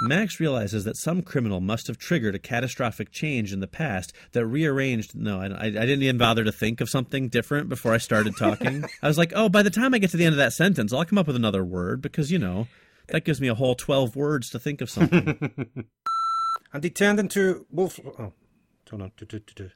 Max 0.00 0.40
realizes 0.40 0.84
that 0.84 0.96
some 0.96 1.22
criminal 1.22 1.60
must 1.60 1.86
have 1.86 1.98
triggered 1.98 2.34
a 2.34 2.38
catastrophic 2.38 3.10
change 3.10 3.52
in 3.52 3.60
the 3.60 3.66
past 3.66 4.12
that 4.32 4.46
rearranged. 4.46 5.14
No, 5.14 5.40
I, 5.40 5.66
I, 5.66 5.70
didn't 5.70 6.02
even 6.02 6.18
bother 6.18 6.44
to 6.44 6.52
think 6.52 6.80
of 6.80 6.90
something 6.90 7.28
different 7.28 7.68
before 7.68 7.94
I 7.94 7.98
started 7.98 8.36
talking. 8.38 8.84
I 9.02 9.08
was 9.08 9.16
like, 9.16 9.32
oh, 9.34 9.48
by 9.48 9.62
the 9.62 9.70
time 9.70 9.94
I 9.94 9.98
get 9.98 10.10
to 10.10 10.16
the 10.16 10.24
end 10.24 10.34
of 10.34 10.38
that 10.38 10.52
sentence, 10.52 10.92
I'll 10.92 11.04
come 11.04 11.18
up 11.18 11.26
with 11.26 11.36
another 11.36 11.64
word 11.64 12.02
because, 12.02 12.30
you 12.30 12.38
know, 12.38 12.68
that 13.08 13.24
gives 13.24 13.40
me 13.40 13.48
a 13.48 13.54
whole 13.54 13.74
12 13.74 14.16
words 14.16 14.50
to 14.50 14.58
think 14.58 14.80
of 14.80 14.90
something. 14.90 15.86
And 16.72 16.84
he 16.84 16.90
turned 16.90 17.18
into 17.18 17.64
wolf. 17.70 17.98
Oh, 18.04 18.32
hold 18.90 19.02
on. 19.02 19.12
Du- 19.16 19.24
du- 19.24 19.38
du- 19.38 19.54
du. 19.54 19.70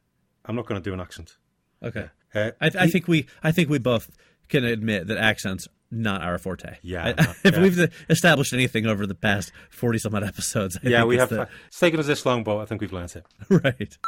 I'm 0.45 0.57
not 0.57 0.67
going 0.67 0.83
to 0.83 0.85
do 0.85 0.93
an 0.93 1.01
accent. 1.01 1.37
Okay. 1.83 2.11
Uh, 2.35 2.51
I, 2.61 2.71
I 2.79 2.87
think 2.89 3.09
we 3.09 3.27
I 3.43 3.53
think 3.53 3.71
we 3.71 3.79
both 3.79 4.11
can 4.49 4.65
admit 4.65 5.07
that 5.07 5.17
accents 5.17 5.67
not 5.91 6.23
our 6.23 6.39
forte. 6.39 6.77
Yeah, 6.83 7.15
I- 7.19 7.23
no, 7.23 7.31
if 7.45 7.55
yeah. 7.55 7.63
we've 7.63 7.95
established 8.09 8.53
anything 8.53 8.87
over 8.87 9.07
the 9.07 9.15
past 9.15 9.53
forty 9.71 9.99
some 9.99 10.15
odd 10.15 10.25
episodes, 10.25 10.77
I 10.85 10.89
yeah, 10.89 10.99
think 10.99 11.09
we 11.09 11.15
it's 11.17 11.21
have. 11.21 11.29
the- 11.31 11.49
It's 11.69 11.79
taken 11.81 12.01
us 12.01 12.07
this 12.07 12.25
long, 12.27 12.45
but 12.45 12.59
I 12.59 12.65
think 12.65 12.81
we've 12.81 12.93
learned 12.93 13.15
it. 13.17 13.25
right. 13.65 13.99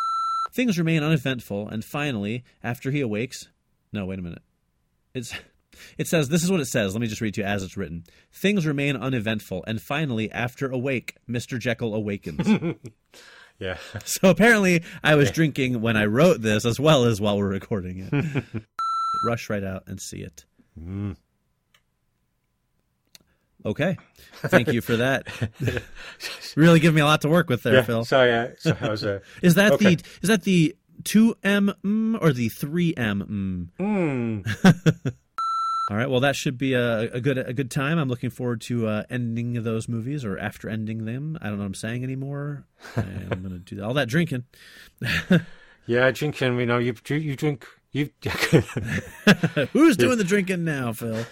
Things 0.53 0.79
remain 0.79 1.03
uneventful, 1.03 1.69
and 1.69 1.85
finally, 1.85 2.45
after 2.63 2.91
he 2.91 3.01
awakes, 3.01 3.49
no, 3.93 4.05
wait 4.07 4.19
a 4.19 4.23
minute. 4.23 4.43
It's 5.15 5.33
it 5.99 6.07
says 6.07 6.29
this 6.29 6.45
is 6.45 6.51
what 6.51 6.61
it 6.61 6.67
says. 6.67 6.95
Let 6.95 7.01
me 7.01 7.07
just 7.07 7.21
read 7.23 7.35
to 7.35 7.41
you 7.41 7.47
as 7.47 7.63
it's 7.63 7.77
written. 7.77 8.05
Things 8.33 8.67
remain 8.67 8.95
uneventful, 8.97 9.65
and 9.67 9.81
finally, 9.81 10.31
after 10.31 10.69
awake, 10.71 11.17
Mister 11.27 11.59
Jekyll 11.59 11.95
awakens. 11.95 12.47
Yeah. 13.59 13.77
so 14.05 14.29
apparently, 14.29 14.83
I 15.05 15.15
was 15.15 15.31
drinking 15.31 15.83
when 15.83 15.97
I 15.97 16.07
wrote 16.07 16.41
this, 16.43 16.65
as 16.65 16.81
well 16.81 17.05
as 17.05 17.21
while 17.21 17.39
we're 17.39 17.47
recording 17.47 18.09
it. 18.11 18.65
Rush 19.25 19.49
right 19.49 19.63
out 19.63 19.85
and 19.87 20.01
see 20.01 20.21
it. 20.21 20.45
Mm. 20.77 21.17
Okay, 23.65 23.97
thank 24.47 24.73
you 24.73 24.81
for 24.81 24.97
that. 24.97 25.27
really 26.57 26.81
give 26.81 26.95
me 26.95 27.01
a 27.01 27.05
lot 27.05 27.21
to 27.23 27.29
work 27.29 27.49
with 27.49 27.63
there, 27.63 27.75
yeah. 27.75 27.83
Phil. 27.83 28.05
So 28.05 28.23
yeah, 28.25 28.49
so 28.59 28.77
I 28.81 28.89
was. 28.89 29.05
Uh, 29.05 29.21
Is 29.43 29.55
that 29.55 29.73
Okay. 29.73 29.95
the 29.97 30.05
is 30.23 30.29
that 30.29 30.43
the 30.43 30.75
two 31.05 31.37
M 31.43 31.73
mm, 31.85 32.19
or 32.21 32.33
the 32.33 32.49
three 32.49 32.95
M? 32.97 33.71
Mm? 33.79 34.45
mm, 34.45 35.13
All 35.91 35.97
right. 35.97 36.09
Well, 36.09 36.21
that 36.21 36.37
should 36.37 36.59
be 36.59 36.75
a, 36.75 37.13
a 37.13 37.21
good 37.21 37.39
a 37.39 37.53
good 37.53 37.71
time. 37.71 37.99
I'm 37.99 38.09
looking 38.09 38.31
forward 38.31 38.61
to 38.63 38.87
uh, 38.87 39.03
ending 39.11 39.63
those 39.63 39.89
movies 39.89 40.25
or 40.25 40.39
after 40.39 40.69
ending 40.69 41.05
them. 41.05 41.37
I 41.41 41.47
don't 41.49 41.57
know 41.57 41.63
what 41.63 41.67
I'm 41.67 41.75
saying 41.75 42.03
anymore. 42.05 42.65
I'm 42.97 43.43
gonna 43.43 43.59
do 43.59 43.83
all 43.83 43.95
that 43.95 44.09
drinking. 44.09 44.45
yeah, 45.87 46.11
drinking. 46.11 46.59
You 46.59 46.67
know, 46.67 46.79
you 46.79 46.95
you, 47.09 47.17
you 47.17 47.37
drink. 47.37 47.67
You. 47.93 48.09
Who's 49.75 49.99
doing 49.99 50.17
the 50.17 50.25
drinking 50.25 50.65
now, 50.65 50.95
Phil? 50.95 51.27